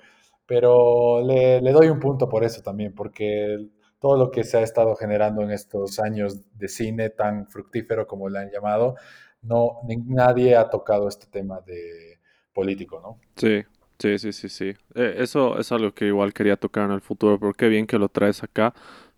pero 0.47 1.23
le, 1.23 1.61
le 1.61 1.73
doy 1.73 1.89
un 1.89 1.99
punto 2.01 2.29
por 2.29 2.45
eso 2.45 2.63
también, 2.63 2.95
porque 2.95 3.69
todo 3.99 4.17
lo 4.17 4.31
que 4.31 4.45
se 4.45 4.59
ha 4.59 4.63
estado 4.63 4.95
generando 4.97 5.43
en 5.43 5.51
estos 5.51 5.99
años 5.99 6.43
de 6.57 6.69
cine 6.69 7.11
tan 7.11 7.47
fructífero 7.49 8.07
como 8.07 8.29
le 8.29 8.39
han 8.39 8.51
llamado, 8.51 8.97
no, 9.43 9.81
nadie 10.07 10.57
ha 10.57 10.69
tocado 10.69 11.09
este 11.09 11.27
tema 11.27 11.61
de 11.61 12.19
político, 12.53 13.01
¿no? 13.01 13.21
Sí, 13.37 13.65
sí, 13.99 14.19
sí, 14.19 14.33
sí, 14.33 14.49
sí. 14.49 14.75
Eh, 14.95 15.17
eso 15.19 15.59
es 15.59 15.71
algo 15.73 15.93
que 15.93 16.07
igual 16.07 16.33
quería 16.33 16.57
tocar 16.57 16.87
en 16.87 16.93
el 16.93 17.01
futuro, 17.01 17.39
pero 17.39 17.53
qué 17.53 17.69
bien 17.69 17.87
que 17.87 17.99
lo 17.99 18.09
traes 18.09 18.43
acá, 18.43 18.75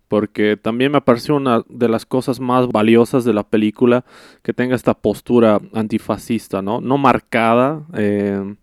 porque 0.09 0.57
también 0.57 0.91
me 0.91 1.01
pareció 1.01 1.35
una 1.35 1.63
de 1.69 1.87
las 1.87 2.05
cosas 2.05 2.39
más 2.39 2.67
valiosas 2.67 3.23
de 3.23 3.33
la 3.33 3.43
película 3.43 4.03
que 4.41 4.53
tenga 4.53 4.75
esta 4.75 4.95
postura 4.95 5.61
antifascista, 5.73 6.61
¿no? 6.61 6.81
No 6.81 6.97
marcada, 6.97 7.85
eh, 7.93 8.55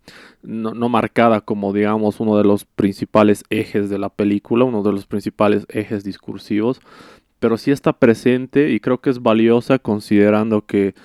no, 0.43 0.73
no, 0.73 0.89
marcada 0.89 1.41
como, 1.41 1.73
digamos, 1.73 2.19
uno 2.19 2.37
de 2.37 2.43
los 2.43 2.65
principales 2.65 3.45
ejes 3.49 3.89
de 3.89 3.97
la 3.97 4.09
película, 4.09 4.65
uno 4.65 4.83
de 4.83 4.91
los 4.91 5.07
principales 5.07 5.65
ejes 5.69 6.03
discursivos, 6.03 6.81
pero 7.39 7.57
sí 7.57 7.71
está 7.71 7.93
presente 7.93 8.71
y 8.71 8.79
creo 8.81 8.99
que 8.99 9.09
es 9.09 9.21
valiosa 9.21 9.79
considerando 9.79 10.65
que 10.65 10.95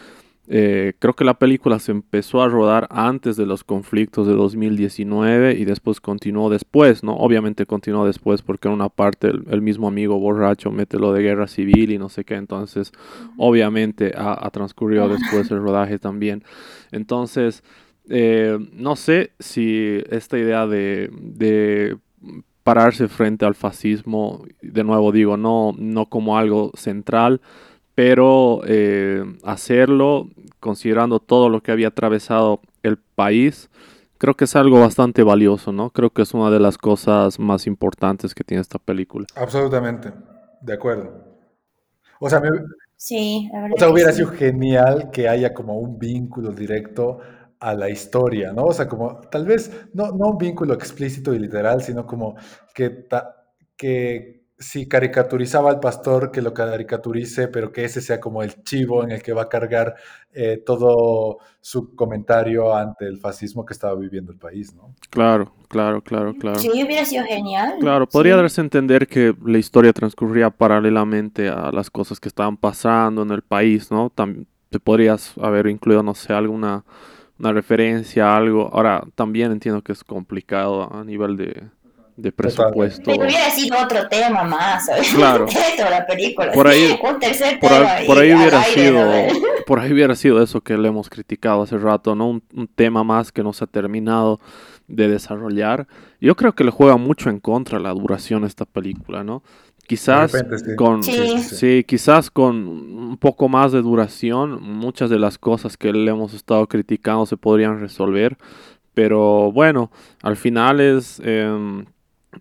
eh, 0.49 0.95
creo 0.99 1.14
que 1.14 1.24
la 1.24 1.38
película 1.38 1.78
se 1.78 1.93
empezó 1.93 2.43
a 2.43 2.49
rodar 2.49 2.88
antes 2.90 3.36
de 3.36 3.47
los 3.47 3.62
conflictos 3.62 4.26
de 4.26 4.34
2019 4.34 5.53
y 5.53 5.64
después 5.64 6.01
continuó 6.01 6.51
después, 6.51 7.05
¿no? 7.05 7.14
Obviamente 7.14 7.64
continuó 7.64 8.05
después 8.05 8.43
porque 8.43 8.66
en 8.66 8.74
una 8.74 8.88
parte 8.88 9.28
el, 9.28 9.62
mismo 9.62 9.86
amigo 9.86 10.18
borracho 10.18 10.72
mete 10.72 10.99
lo 10.99 11.12
de 11.12 11.22
guerra 11.22 11.47
civil 11.47 11.93
y 11.93 11.99
no 11.99 12.09
sé 12.09 12.24
qué, 12.24 12.34
entonces 12.34 12.90
obviamente 13.36 14.14
ha, 14.16 14.51
transcurrido 14.51 15.09
después 15.09 15.49
el 15.53 15.61
rodaje 15.61 16.01
también. 16.01 16.43
Entonces, 16.90 17.62
eh, 18.09 18.59
no 18.72 18.97
sé 18.97 19.32
si 19.38 20.03
esta 20.11 20.38
idea 20.38 20.66
de, 20.66 21.09
de 21.12 21.99
pararse 22.64 23.07
frente 23.07 23.45
al 23.45 23.55
fascismo, 23.55 24.45
de 24.61 24.82
nuevo 24.82 25.12
digo, 25.12 25.36
no, 25.36 25.72
no 25.78 26.07
como 26.07 26.36
algo 26.36 26.72
central, 26.74 27.40
pero 27.95 28.62
eh, 28.66 29.24
hacerlo 29.45 30.28
considerando 30.61 31.18
todo 31.18 31.49
lo 31.49 31.61
que 31.62 31.72
había 31.72 31.88
atravesado 31.88 32.61
el 32.82 32.97
país, 32.97 33.68
creo 34.18 34.34
que 34.34 34.45
es 34.45 34.57
algo 34.57 34.80
bastante 34.80 35.22
valioso, 35.22 35.72
¿no? 35.72 35.90
Creo 35.90 36.11
que 36.11 36.22
es 36.22 36.32
una 36.32 36.51
de 36.51 36.61
las 36.61 36.78
cosas 36.78 37.38
más 37.38 37.66
importantes 37.66 38.34
que 38.34 38.45
tiene 38.45 38.61
esta 38.61 38.78
película. 38.78 39.26
Absolutamente, 39.34 40.12
de 40.61 40.72
acuerdo. 40.72 41.32
O 42.20 42.30
sea, 42.30 42.40
sí, 42.97 43.51
o 43.74 43.78
sea 43.78 43.90
hubiera 43.90 44.12
sido 44.12 44.28
genial 44.28 45.11
que 45.11 45.28
haya 45.28 45.53
como 45.53 45.78
un 45.78 45.99
vínculo 45.99 46.53
directo 46.53 47.18
a 47.59 47.74
la 47.74 47.90
historia, 47.90 48.53
¿no? 48.53 48.66
O 48.66 48.72
sea, 48.72 48.88
como 48.88 49.20
tal 49.30 49.45
vez 49.45 49.88
no, 49.93 50.12
no 50.12 50.30
un 50.30 50.38
vínculo 50.38 50.74
explícito 50.74 51.34
y 51.34 51.38
literal, 51.38 51.82
sino 51.82 52.07
como 52.07 52.36
que, 52.74 53.07
que 53.76 54.41
si 54.62 54.86
caricaturizaba 54.86 55.70
al 55.70 55.80
pastor, 55.80 56.30
que 56.30 56.40
lo 56.40 56.54
caricaturice, 56.54 57.48
pero 57.48 57.72
que 57.72 57.84
ese 57.84 58.00
sea 58.00 58.20
como 58.20 58.42
el 58.42 58.62
chivo 58.62 59.02
en 59.04 59.10
el 59.10 59.22
que 59.22 59.32
va 59.32 59.42
a 59.42 59.48
cargar 59.48 59.94
eh, 60.32 60.62
todo 60.64 61.38
su 61.60 61.94
comentario 61.94 62.74
ante 62.74 63.06
el 63.06 63.18
fascismo 63.18 63.66
que 63.66 63.74
estaba 63.74 63.94
viviendo 63.94 64.32
el 64.32 64.38
país, 64.38 64.74
¿no? 64.74 64.94
Claro, 65.10 65.52
claro, 65.68 66.00
claro, 66.00 66.34
claro. 66.34 66.58
Sí, 66.58 66.70
hubiera 66.70 67.04
sido 67.04 67.24
genial. 67.24 67.74
Claro, 67.80 68.08
podría 68.08 68.36
darse 68.36 68.60
a 68.60 68.64
entender 68.64 69.06
que 69.06 69.34
la 69.44 69.58
historia 69.58 69.92
transcurría 69.92 70.48
paralelamente 70.50 71.48
a 71.48 71.70
las 71.72 71.90
cosas 71.90 72.18
que 72.20 72.28
estaban 72.28 72.56
pasando 72.56 73.22
en 73.22 73.30
el 73.32 73.42
país, 73.42 73.90
¿no? 73.90 74.10
También 74.10 74.46
te 74.70 74.80
podrías 74.80 75.34
haber 75.38 75.66
incluido, 75.66 76.02
no 76.02 76.14
sé, 76.14 76.32
alguna 76.32 76.84
una 77.38 77.52
referencia, 77.52 78.36
algo. 78.36 78.70
Ahora, 78.72 79.04
también 79.16 79.50
entiendo 79.50 79.82
que 79.82 79.92
es 79.92 80.04
complicado 80.04 80.92
a 80.94 81.04
nivel 81.04 81.36
de 81.36 81.64
de 82.16 82.32
presupuesto. 82.32 83.02
Pero 83.04 83.24
hubiera 83.24 83.50
sido 83.50 83.78
otro 83.78 84.08
tema 84.08 84.44
más, 84.44 84.88
Claro. 85.14 85.46
la 85.90 86.06
película. 86.06 86.52
Por 86.52 86.66
ahí, 86.66 86.98
un 87.02 87.18
tercer 87.18 87.58
por, 87.58 87.70
tema 87.70 87.90
por 88.06 88.18
ahí 88.18 88.34
hubiera 88.34 88.62
sido, 88.64 89.10
por 89.66 89.80
ahí 89.80 89.92
hubiera 89.92 90.14
sido 90.14 90.42
eso 90.42 90.60
que 90.60 90.76
le 90.76 90.88
hemos 90.88 91.08
criticado 91.08 91.62
hace 91.62 91.78
rato, 91.78 92.14
¿no? 92.14 92.28
Un, 92.28 92.42
un, 92.54 92.68
tema 92.68 93.04
más 93.04 93.32
que 93.32 93.42
no 93.42 93.52
se 93.52 93.64
ha 93.64 93.66
terminado 93.66 94.40
de 94.88 95.08
desarrollar. 95.08 95.86
Yo 96.20 96.36
creo 96.36 96.54
que 96.54 96.64
le 96.64 96.70
juega 96.70 96.96
mucho 96.96 97.30
en 97.30 97.40
contra 97.40 97.78
la 97.78 97.90
duración 97.90 98.42
de 98.42 98.48
esta 98.48 98.64
película, 98.64 99.24
¿no? 99.24 99.42
Quizás 99.86 100.32
con 100.76 101.02
sí. 101.02 101.84
quizás 101.84 102.30
con 102.30 102.56
un 102.56 103.16
poco 103.18 103.48
más 103.48 103.72
de 103.72 103.82
duración, 103.82 104.62
muchas 104.62 105.10
de 105.10 105.18
las 105.18 105.38
cosas 105.38 105.76
que 105.76 105.92
le 105.92 106.10
hemos 106.10 106.34
estado 106.34 106.66
criticando 106.68 107.26
se 107.26 107.36
podrían 107.36 107.80
resolver. 107.80 108.38
Pero 108.94 109.50
bueno, 109.52 109.90
al 110.22 110.36
final 110.36 110.80
es 110.80 111.20
eh, 111.24 111.84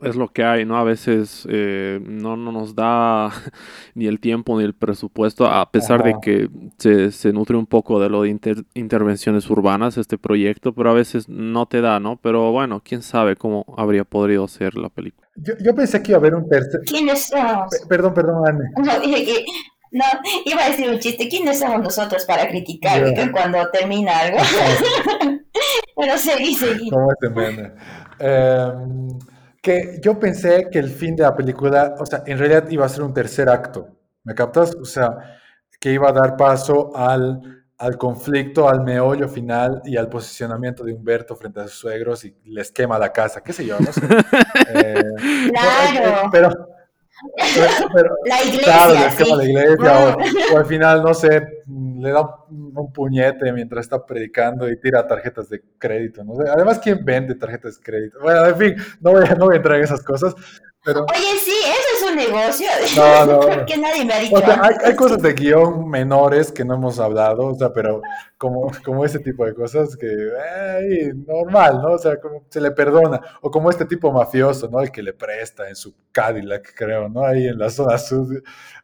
es 0.02 0.16
lo 0.16 0.32
que 0.32 0.44
hay, 0.44 0.66
¿no? 0.66 0.78
A 0.78 0.84
veces 0.84 1.48
eh, 1.50 2.00
no, 2.04 2.36
no, 2.36 2.52
nos 2.52 2.76
da 2.76 3.30
ni 3.96 4.08
el 4.08 4.20
tiempo 4.20 4.58
ni 4.58 4.66
el 4.66 4.74
presupuesto, 4.74 5.48
a 5.48 5.70
pesar 5.72 6.04
de 6.04 6.16
que 6.22 6.50
se, 6.78 7.12
se, 7.12 7.34
nutre 7.34 7.58
un 7.58 7.66
poco 7.66 8.00
de 8.00 8.10
lo 8.10 8.24
de 8.24 8.40
intervenciones 8.74 9.50
urbanas 9.50 9.98
este 9.98 10.18
proyecto, 10.18 10.74
pero 10.74 10.92
a 10.92 10.94
veces 10.94 11.30
no 11.30 11.66
te 11.66 11.82
da, 11.82 12.00
¿no? 12.00 12.18
Pero 12.18 12.52
bueno, 12.52 12.82
quién 12.84 13.02
sabe 13.02 13.36
cómo 13.36 13.66
habría 13.78 14.04
podido 14.04 14.48
ser 14.48 14.76
la 14.76 14.90
película. 14.90 15.28
Yo, 15.36 15.54
yo 15.60 15.74
pensé 15.74 16.02
que 16.02 16.12
iba 16.12 16.18
a 16.18 16.20
haber 16.20 16.36
un 16.36 16.48
tercer... 16.48 16.82
¿Quiénes 16.86 17.28
somos? 17.28 17.70
perdón, 17.88 18.14
perdón, 18.14 18.48
Anne. 18.48 18.70
No, 18.78 19.00
dije 19.00 19.26
que... 19.26 19.46
No, 19.94 20.06
iba 20.46 20.64
a 20.64 20.70
decir 20.70 20.90
un 20.90 21.00
chiste. 21.00 21.28
¿Quiénes 21.28 21.60
somos 21.60 21.82
nosotros 21.82 22.24
para 22.26 22.48
criticar 22.48 23.04
cuando 23.34 23.70
termina 23.72 24.20
algo? 24.20 24.38
pero 25.98 26.18
seguí, 26.18 26.56
seguí. 26.56 26.90
¿Cómo 26.90 27.10
te 27.20 27.28
eh, 28.20 28.72
que 29.62 30.00
yo 30.02 30.20
pensé 30.20 30.68
que 30.72 30.80
el 30.80 30.90
fin 30.90 31.16
de 31.16 31.24
la 31.24 31.36
película, 31.36 31.96
o 32.00 32.06
sea, 32.06 32.24
en 32.26 32.38
realidad 32.38 32.68
iba 32.70 32.86
a 32.86 32.90
ser 32.90 33.04
un 33.04 33.14
tercer 33.14 33.48
acto, 33.48 33.88
¿me 34.24 34.34
captas? 34.34 34.76
O 34.76 34.86
sea, 34.86 35.40
que 35.80 35.92
iba 35.92 36.10
a 36.10 36.12
dar 36.12 36.36
paso 36.36 36.96
al, 36.96 37.64
al 37.78 37.98
conflicto, 37.98 38.68
al 38.68 38.82
meollo 38.84 39.28
final 39.30 39.82
y 39.86 39.98
al 39.98 40.10
posicionamiento 40.10 40.84
de 40.84 40.94
Humberto 40.94 41.36
frente 41.36 41.62
a 41.62 41.64
sus 41.64 41.80
suegros 41.80 42.26
y 42.26 42.36
les 42.46 42.72
quema 42.72 42.98
la 43.00 43.12
casa, 43.12 43.42
qué 43.42 43.54
sé 43.54 43.66
yo, 43.66 43.80
no 43.80 43.92
sé. 43.92 44.02
Eh, 44.74 45.04
claro. 45.52 46.30
pero, 46.32 46.50
la 48.26 48.44
iglesia. 48.44 49.36
la 49.36 49.44
iglesia, 49.44 50.18
o, 50.54 50.58
al 50.58 50.66
final, 50.66 51.04
no 51.04 51.14
sé, 51.14 51.64
le 52.02 52.12
da 52.12 52.22
un, 52.50 52.92
puñete 52.94 53.52
mientras 53.54 53.86
está 53.86 54.06
predicando 54.06 54.70
y 54.70 54.80
tira 54.80 55.08
tarjetas 55.08 55.50
de 55.50 55.62
crédito. 55.78 56.24
¿no? 56.24 56.34
Además, 56.54 56.80
¿quién 56.80 57.04
vende 57.04 57.36
tarjetas 57.36 57.78
de 57.78 57.84
crédito? 57.84 58.20
Bueno, 58.22 58.46
en 58.46 58.58
fin, 58.58 58.76
no 59.00 59.12
voy, 59.12 59.24
no 59.38 59.46
voy 59.46 59.54
a 59.54 59.58
entrar 59.58 59.78
en 59.78 59.84
esas 59.84 60.04
cosas. 60.04 60.36
Oye, 60.84 61.38
sí, 61.44 61.54
eso 61.64 61.81
negocio. 62.16 62.68
No, 62.96 63.26
no. 63.26 63.40
Porque 63.56 63.78
nadie 63.78 64.06
me 64.06 64.14
ha 64.14 64.20
dicho. 64.20 64.36
hay, 64.84 64.96
cosas 64.96 65.22
de 65.22 65.34
guion 65.34 65.90
menores 65.90 66.52
que 66.52 66.66
no 66.66 66.76
hemos 66.76 67.00
hablado, 67.00 67.48
o 67.48 67.56
sea, 67.56 67.72
pero 67.74 68.02
como, 68.38 68.72
como 68.84 69.06
ese 69.06 69.20
tipo 69.20 69.46
de 69.46 69.54
cosas 69.54 69.96
que, 69.96 70.08
normal, 71.28 71.82
¿no? 71.82 71.92
O 71.94 71.98
sea, 71.98 72.20
como 72.20 72.44
se 72.50 72.62
le 72.62 72.72
perdona. 72.72 73.22
O 73.42 73.52
como 73.52 73.70
este 73.70 73.86
tipo 73.86 74.12
mafioso, 74.12 74.70
¿no? 74.70 74.82
El 74.82 74.92
que 74.92 75.04
le 75.04 75.14
presta 75.14 75.68
en 75.70 75.76
su 75.76 75.94
Cadillac, 76.12 76.74
creo, 76.76 77.10
¿no? 77.10 77.26
Ahí 77.26 77.48
en 77.48 77.58
la 77.58 77.70
zona 77.70 77.98
sur. 77.98 78.28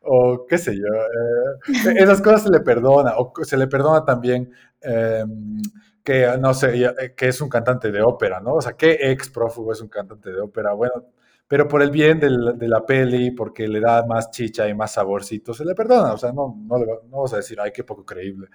O 0.02 0.46
qué 0.48 0.58
sé 0.58 0.76
yo. 0.76 0.86
Eh, 0.86 1.94
esas 1.98 2.22
cosas 2.22 2.44
se 2.44 2.50
le 2.50 2.60
perdona. 2.60 3.14
O 3.18 3.34
se 3.44 3.58
le 3.58 3.68
perdona 3.68 4.06
también. 4.06 4.52
Em, 4.82 5.62
que 6.08 6.38
no 6.40 6.54
sé, 6.54 6.96
que 7.18 7.28
es 7.28 7.42
un 7.42 7.50
cantante 7.50 7.92
de 7.92 8.02
ópera, 8.02 8.40
¿no? 8.40 8.54
O 8.54 8.62
sea, 8.62 8.78
¿qué 8.78 8.98
ex 9.12 9.30
prófugo 9.30 9.74
es 9.74 9.82
un 9.82 9.90
cantante 9.90 10.32
de 10.32 10.40
ópera? 10.40 10.72
Bueno, 10.72 11.04
pero 11.48 11.68
por 11.68 11.82
el 11.82 11.92
bien 11.92 12.20
de 12.20 12.68
la 12.68 12.86
peli, 12.86 13.32
porque 13.32 13.68
le 13.68 13.80
da 13.80 14.06
más 14.06 14.32
chicha 14.32 14.68
y 14.68 14.74
más 14.74 14.92
saborcito, 14.92 15.54
se 15.54 15.64
le 15.64 15.74
perdona. 15.76 16.14
O 16.14 16.18
sea, 16.18 16.34
no, 16.34 16.56
no, 16.68 16.78
no 16.78 16.86
vamos 17.10 17.34
a 17.34 17.38
decir, 17.38 17.58
ay, 17.62 17.72
qué 17.74 17.86
poco 17.86 18.06
creíble, 18.06 18.48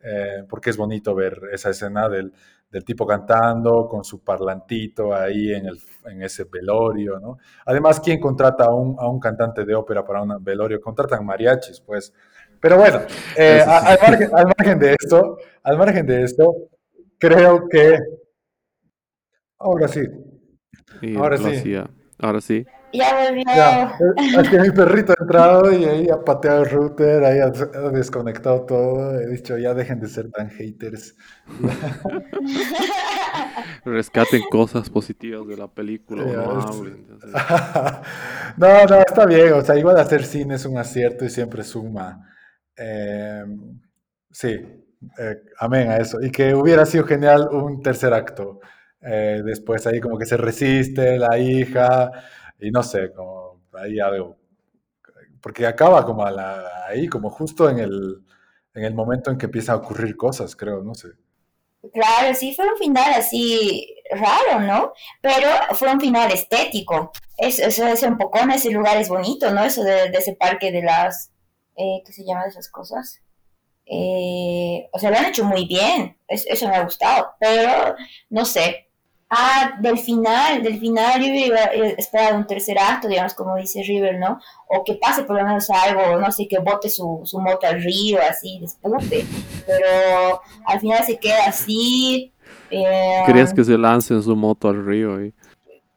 eh, 0.00 0.44
porque 0.48 0.70
es 0.70 0.76
bonito 0.76 1.14
ver 1.14 1.40
esa 1.52 1.70
escena 1.70 2.08
del, 2.08 2.32
del, 2.68 2.84
tipo 2.84 3.06
cantando 3.06 3.86
con 3.88 4.02
su 4.02 4.24
parlantito 4.24 5.14
ahí 5.14 5.52
en, 5.52 5.66
el, 5.66 5.80
en 6.06 6.22
ese 6.22 6.44
velorio, 6.44 7.20
¿no? 7.20 7.38
Además, 7.66 8.00
¿quién 8.00 8.18
contrata 8.18 8.64
a 8.64 8.74
un, 8.74 8.96
a 8.98 9.08
un 9.08 9.20
cantante 9.20 9.64
de 9.64 9.74
ópera 9.74 10.04
para 10.04 10.22
un 10.22 10.42
velorio? 10.42 10.80
Contratan 10.80 11.24
mariachis, 11.24 11.80
pues. 11.80 12.12
Pero 12.60 12.76
bueno, 12.78 13.00
eh, 13.36 13.62
al, 13.64 13.98
margen, 14.02 14.30
al 14.34 14.46
margen 14.46 14.78
de 14.78 14.96
esto, 15.00 15.38
al 15.62 15.78
margen 15.78 16.06
de 16.06 16.22
esto, 16.24 16.52
creo 17.16 17.68
que... 17.68 17.98
Ahora 19.58 19.88
sí. 19.88 20.02
Ahora 21.16 21.36
sí. 21.36 21.74
Ahora 22.20 22.40
sí. 22.40 22.66
Ya 22.92 23.28
volvió. 23.28 23.44
Ya, 23.46 23.96
es 24.40 24.48
que 24.48 24.58
mi 24.58 24.70
perrito 24.70 25.12
ha 25.12 25.22
entrado 25.22 25.72
y 25.72 25.84
ahí 25.84 26.08
ha 26.10 26.22
pateado 26.22 26.64
el 26.64 26.70
router, 26.70 27.24
ahí 27.24 27.38
ha, 27.38 27.50
desconectado 27.90 28.66
todo. 28.66 29.18
He 29.18 29.28
dicho, 29.28 29.56
ya 29.56 29.72
dejen 29.74 30.00
de 30.00 30.08
ser 30.08 30.30
tan 30.30 30.50
haters. 30.50 31.16
Rescaten 33.84 34.42
cosas 34.50 34.90
positivas 34.90 35.46
de 35.46 35.56
la 35.56 35.68
película, 35.68 36.24
no 36.24 36.36
no, 38.56 38.84
no, 38.84 38.96
está 38.96 39.24
bien. 39.24 39.52
O 39.54 39.62
sea, 39.62 39.78
igual 39.78 39.98
hacer 39.98 40.24
cine 40.24 40.56
es 40.56 40.66
un 40.66 40.76
acierto 40.76 41.24
y 41.24 41.30
siempre 41.30 41.62
suma. 41.62 42.28
Em, 42.76 43.80
sí, 44.30 44.60
eh, 45.18 45.36
amén 45.58 45.90
a 45.90 45.98
eso. 45.98 46.20
Y 46.20 46.30
que 46.30 46.54
hubiera 46.54 46.84
sido 46.84 47.04
genial 47.04 47.48
un 47.52 47.82
tercer 47.82 48.12
acto. 48.12 48.60
Eh, 49.02 49.42
después 49.44 49.86
ahí 49.86 50.00
como 50.00 50.18
que 50.18 50.26
se 50.26 50.36
resiste 50.36 51.18
la 51.18 51.38
hija 51.38 52.10
y 52.58 52.70
no 52.70 52.82
sé, 52.82 53.12
como 53.12 53.62
ahí 53.72 53.98
algo. 53.98 54.36
Porque 55.40 55.66
acaba 55.66 56.04
como 56.04 56.24
ahí, 56.26 57.08
como 57.08 57.30
justo 57.30 57.70
en 57.70 57.78
el, 57.78 58.22
en 58.74 58.84
el 58.84 58.94
momento 58.94 59.30
en 59.30 59.38
que 59.38 59.46
empiezan 59.46 59.76
a 59.76 59.78
ocurrir 59.78 60.16
cosas, 60.16 60.54
creo, 60.54 60.82
no 60.82 60.94
sé. 60.94 61.08
Claro, 61.94 62.34
sí, 62.34 62.54
fue 62.54 62.70
un 62.70 62.76
final 62.76 63.12
así 63.14 63.96
raro, 64.10 64.60
¿no? 64.60 64.92
Pero 65.22 65.48
fue 65.74 65.90
un 65.90 66.00
final 66.00 66.30
estético. 66.30 67.10
Eso, 67.38 67.86
eso 67.86 68.06
un 68.06 68.18
poco, 68.18 68.38
ese 68.38 68.70
lugar 68.70 68.98
es 68.98 69.08
bonito, 69.08 69.50
¿no? 69.50 69.64
Eso 69.64 69.82
de, 69.82 70.08
ese 70.08 70.34
parque 70.34 70.72
de 70.72 70.82
las, 70.82 71.32
eh, 71.76 72.02
¿qué 72.04 72.12
se 72.12 72.24
llama 72.24 72.42
de 72.42 72.50
esas 72.50 72.68
cosas? 72.68 73.22
Eh, 73.86 74.88
o 74.92 74.98
sea, 74.98 75.10
lo 75.10 75.16
han 75.16 75.26
hecho 75.26 75.44
muy 75.44 75.66
bien, 75.66 76.16
eso 76.28 76.68
me 76.68 76.76
ha 76.76 76.84
gustado, 76.84 77.32
pero 77.40 77.96
no 78.28 78.44
sé, 78.44 78.89
Ah, 79.32 79.74
del 79.80 79.96
final, 79.96 80.60
del 80.60 80.80
final 80.80 81.20
yo 81.20 81.32
iba 81.32 81.60
esperar 81.96 82.34
un 82.34 82.48
tercer 82.48 82.76
acto, 82.76 83.06
digamos, 83.06 83.32
como 83.34 83.54
dice 83.54 83.80
River, 83.84 84.18
¿no? 84.18 84.40
O 84.66 84.82
que 84.82 84.94
pase 84.94 85.22
por 85.22 85.36
lo 85.36 85.44
menos 85.44 85.70
algo, 85.70 86.18
no 86.18 86.32
sé, 86.32 86.48
que 86.48 86.58
bote 86.58 86.90
su, 86.90 87.20
su 87.22 87.40
moto 87.40 87.64
al 87.64 87.80
río, 87.80 88.18
así, 88.28 88.58
despute. 88.60 89.24
Pero 89.64 90.42
al 90.66 90.80
final 90.80 91.04
se 91.04 91.16
queda 91.16 91.46
así. 91.46 92.32
Eh, 92.72 93.22
¿Querías 93.24 93.54
que 93.54 93.62
se 93.62 93.78
lance 93.78 94.20
su 94.20 94.34
moto 94.34 94.68
al 94.68 94.84
río? 94.84 95.16
ahí? 95.16 95.32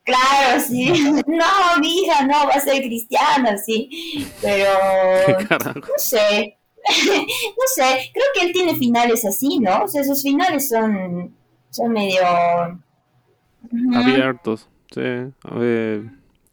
Claro, 0.03 0.59
sí. 0.59 0.91
No, 1.25 1.45
mi 1.79 2.01
hija 2.01 2.27
no 2.27 2.45
va 2.45 2.53
a 2.53 2.59
ser 2.59 2.83
cristiana, 2.83 3.57
sí. 3.57 3.89
Pero. 4.41 4.69
No 5.75 5.97
sé. 5.97 6.57
no 6.85 7.63
sé. 7.73 8.11
Creo 8.13 8.25
que 8.35 8.45
él 8.45 8.53
tiene 8.53 8.75
finales 8.75 9.25
así, 9.25 9.59
¿no? 9.59 9.85
O 9.85 9.87
sea, 9.87 10.03
sus 10.03 10.21
finales 10.21 10.69
son, 10.69 11.35
son 11.69 11.91
medio 11.93 12.21
Abiertos, 13.93 14.69
sí. 14.93 15.01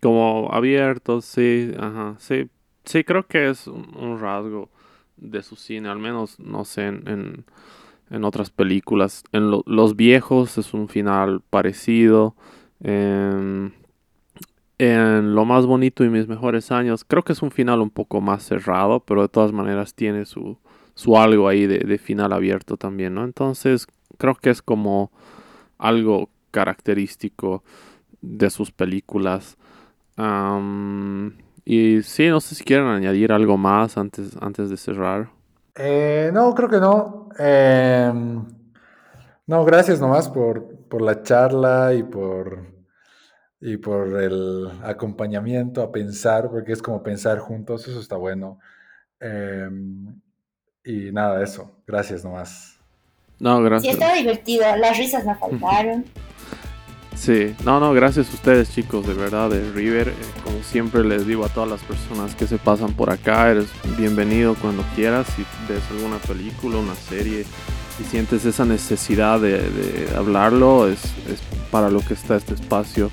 como 0.00 0.48
abiertos, 0.52 1.24
sí, 1.24 1.72
ajá, 1.78 2.16
sí. 2.18 2.48
Sí, 2.84 3.04
creo 3.04 3.26
que 3.26 3.50
es 3.50 3.66
un, 3.66 4.18
rasgo 4.20 4.70
de 5.16 5.42
su 5.42 5.56
cine, 5.56 5.88
al 5.88 5.98
menos, 5.98 6.40
no 6.40 6.64
sé, 6.64 6.86
en, 6.86 7.44
en, 8.10 8.24
otras 8.24 8.50
películas. 8.50 9.22
En 9.32 9.50
Los 9.50 9.96
Viejos 9.96 10.56
es 10.58 10.72
un 10.72 10.88
final 10.88 11.42
parecido. 11.50 12.34
En, 12.82 13.74
en 14.78 15.34
Lo 15.34 15.44
Más 15.44 15.66
Bonito 15.66 16.04
y 16.04 16.08
Mis 16.08 16.26
Mejores 16.26 16.72
Años, 16.72 17.04
creo 17.04 17.22
que 17.22 17.34
es 17.34 17.42
un 17.42 17.50
final 17.50 17.80
un 17.80 17.90
poco 17.90 18.22
más 18.22 18.44
cerrado, 18.44 19.00
pero 19.00 19.22
de 19.22 19.28
todas 19.28 19.52
maneras 19.52 19.94
tiene 19.94 20.24
su, 20.24 20.56
su 20.94 21.18
algo 21.18 21.48
ahí 21.48 21.66
de, 21.66 21.80
de 21.80 21.98
final 21.98 22.32
abierto 22.32 22.78
también, 22.78 23.14
¿no? 23.14 23.24
Entonces, 23.24 23.86
creo 24.16 24.34
que 24.34 24.48
es 24.48 24.62
como 24.62 25.12
algo 25.76 26.30
característico 26.50 27.62
de 28.20 28.50
sus 28.50 28.70
películas. 28.70 29.56
y 31.64 32.02
sí, 32.02 32.28
no 32.28 32.40
sé 32.40 32.54
si 32.54 32.64
quieren 32.64 32.86
añadir 32.86 33.32
algo 33.32 33.56
más 33.56 33.96
antes, 33.96 34.36
antes 34.40 34.70
de 34.70 34.76
cerrar. 34.76 35.30
Eh, 35.74 36.30
no, 36.32 36.54
creo 36.54 36.68
que 36.68 36.80
no. 36.80 37.28
Em, 37.38 38.44
no, 39.46 39.64
gracias 39.64 40.00
nomás 40.00 40.28
por, 40.28 40.86
por 40.88 41.02
la 41.02 41.22
charla 41.22 41.94
y 41.94 42.02
por, 42.02 42.66
y 43.60 43.76
por 43.76 44.20
el 44.20 44.68
acompañamiento 44.82 45.82
a 45.82 45.92
pensar, 45.92 46.50
porque 46.50 46.72
es 46.72 46.82
como 46.82 47.02
pensar 47.02 47.38
juntos, 47.38 47.86
eso 47.88 48.00
está 48.00 48.16
bueno. 48.16 48.58
Em, 49.20 50.20
y 50.84 51.12
nada, 51.12 51.42
eso. 51.42 51.82
Gracias 51.86 52.24
nomás. 52.24 52.78
No, 53.38 53.62
gracias. 53.62 53.94
Sí, 53.94 53.98
estaba 53.98 54.16
divertido. 54.16 54.64
Las 54.76 54.98
risas 54.98 55.24
no 55.24 55.34
faltaron. 55.38 56.04
Sí, 57.20 57.54
no, 57.66 57.80
no, 57.80 57.92
gracias 57.92 58.30
a 58.30 58.32
ustedes 58.32 58.70
chicos, 58.70 59.06
de 59.06 59.12
verdad, 59.12 59.50
de 59.50 59.70
River. 59.72 60.08
Eh, 60.08 60.14
como 60.42 60.62
siempre 60.62 61.04
les 61.04 61.26
digo 61.26 61.44
a 61.44 61.50
todas 61.50 61.68
las 61.68 61.82
personas 61.82 62.34
que 62.34 62.46
se 62.46 62.56
pasan 62.56 62.94
por 62.94 63.10
acá, 63.10 63.50
eres 63.50 63.66
bienvenido 63.98 64.54
cuando 64.54 64.82
quieras. 64.94 65.26
Si 65.36 65.44
ves 65.70 65.82
alguna 65.90 66.16
película, 66.16 66.78
una 66.78 66.94
serie, 66.94 67.44
y 68.00 68.04
sientes 68.04 68.46
esa 68.46 68.64
necesidad 68.64 69.38
de, 69.38 70.08
hablarlo, 70.16 70.88
es, 70.88 71.04
es, 71.28 71.42
para 71.70 71.90
lo 71.90 72.00
que 72.00 72.14
está 72.14 72.36
este 72.36 72.54
espacio, 72.54 73.10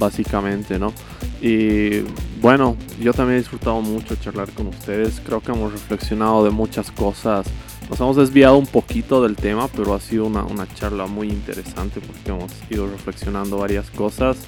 básicamente, 0.00 0.80
¿no? 0.80 0.92
Y 1.40 2.00
bueno, 2.40 2.76
yo 3.00 3.12
también 3.12 3.36
he 3.36 3.42
disfrutado 3.42 3.80
mucho 3.82 4.16
charlar 4.16 4.50
con 4.50 4.66
ustedes. 4.66 5.22
Creo 5.24 5.40
que 5.40 5.52
hemos 5.52 5.70
reflexionado 5.70 6.42
de 6.42 6.50
muchas 6.50 6.90
cosas 6.90 7.46
nos 7.88 8.00
hemos 8.00 8.16
desviado 8.16 8.56
un 8.56 8.66
poquito 8.66 9.22
del 9.22 9.36
tema, 9.36 9.68
pero 9.68 9.94
ha 9.94 10.00
sido 10.00 10.26
una, 10.26 10.66
charla 10.74 11.06
muy 11.06 11.28
interesante 11.28 12.00
porque 12.00 12.30
hemos 12.30 12.52
ido 12.70 12.86
reflexionando 12.86 13.58
varias 13.58 13.90
cosas. 13.90 14.38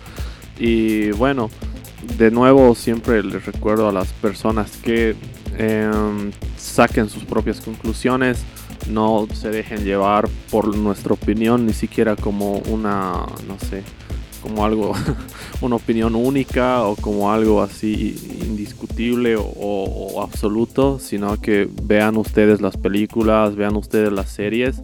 Y 0.59 1.11
bueno, 1.13 1.51
de 2.17 2.31
nuevo 2.31 2.75
siempre 2.75 3.23
les 3.23 3.45
recuerdo 3.45 3.89
a 3.89 3.93
las 3.93 4.09
personas 4.15 4.77
que 4.79 5.15
em, 5.59 6.33
saquen 6.57 7.11
sus 7.11 7.25
propias 7.25 7.61
conclusiones, 7.61 8.45
no 8.89 9.27
se 9.33 9.51
dejen 9.51 9.85
llevar 9.85 10.29
por 10.51 10.77
nuestra 10.77 11.15
opinión, 11.15 11.67
ni 11.67 11.73
siquiera 11.73 12.17
como 12.17 12.59
una, 12.59 13.27
no 13.47 13.59
sé, 13.69 13.83
como 14.43 14.65
algo, 14.65 14.95
una 15.61 15.77
opinión 15.77 16.15
única 16.15 16.83
o 16.83 16.97
como 16.97 17.33
algo 17.33 17.62
así 17.62 18.16
indiscutible 18.43 19.37
o, 19.39 20.23
absoluto, 20.23 20.99
sino 20.99 21.41
que 21.41 21.69
vean 21.83 22.16
ustedes 22.16 22.61
las 22.61 22.77
películas, 22.77 23.55
vean 23.55 23.77
ustedes 23.77 24.12
las 24.12 24.31
series 24.31 24.83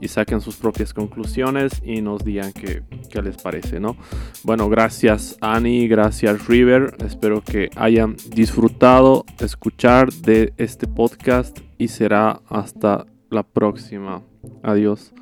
y 0.00 0.08
saquen 0.08 0.40
sus 0.40 0.56
propias 0.56 0.92
conclusiones 0.92 1.82
y 1.84 2.00
nos 2.00 2.24
digan 2.24 2.52
qué, 2.52 2.82
qué 3.10 3.22
les 3.22 3.36
parece, 3.36 3.80
¿no? 3.80 3.96
Bueno, 4.42 4.68
gracias 4.68 5.36
Annie, 5.40 5.88
gracias 5.88 6.46
River, 6.46 6.96
espero 7.04 7.42
que 7.42 7.70
hayan 7.76 8.16
disfrutado 8.28 9.24
escuchar 9.38 10.12
de 10.12 10.52
este 10.56 10.86
podcast 10.86 11.58
y 11.78 11.88
será 11.88 12.40
hasta 12.48 13.06
la 13.30 13.42
próxima. 13.42 14.22
Adiós. 14.62 15.12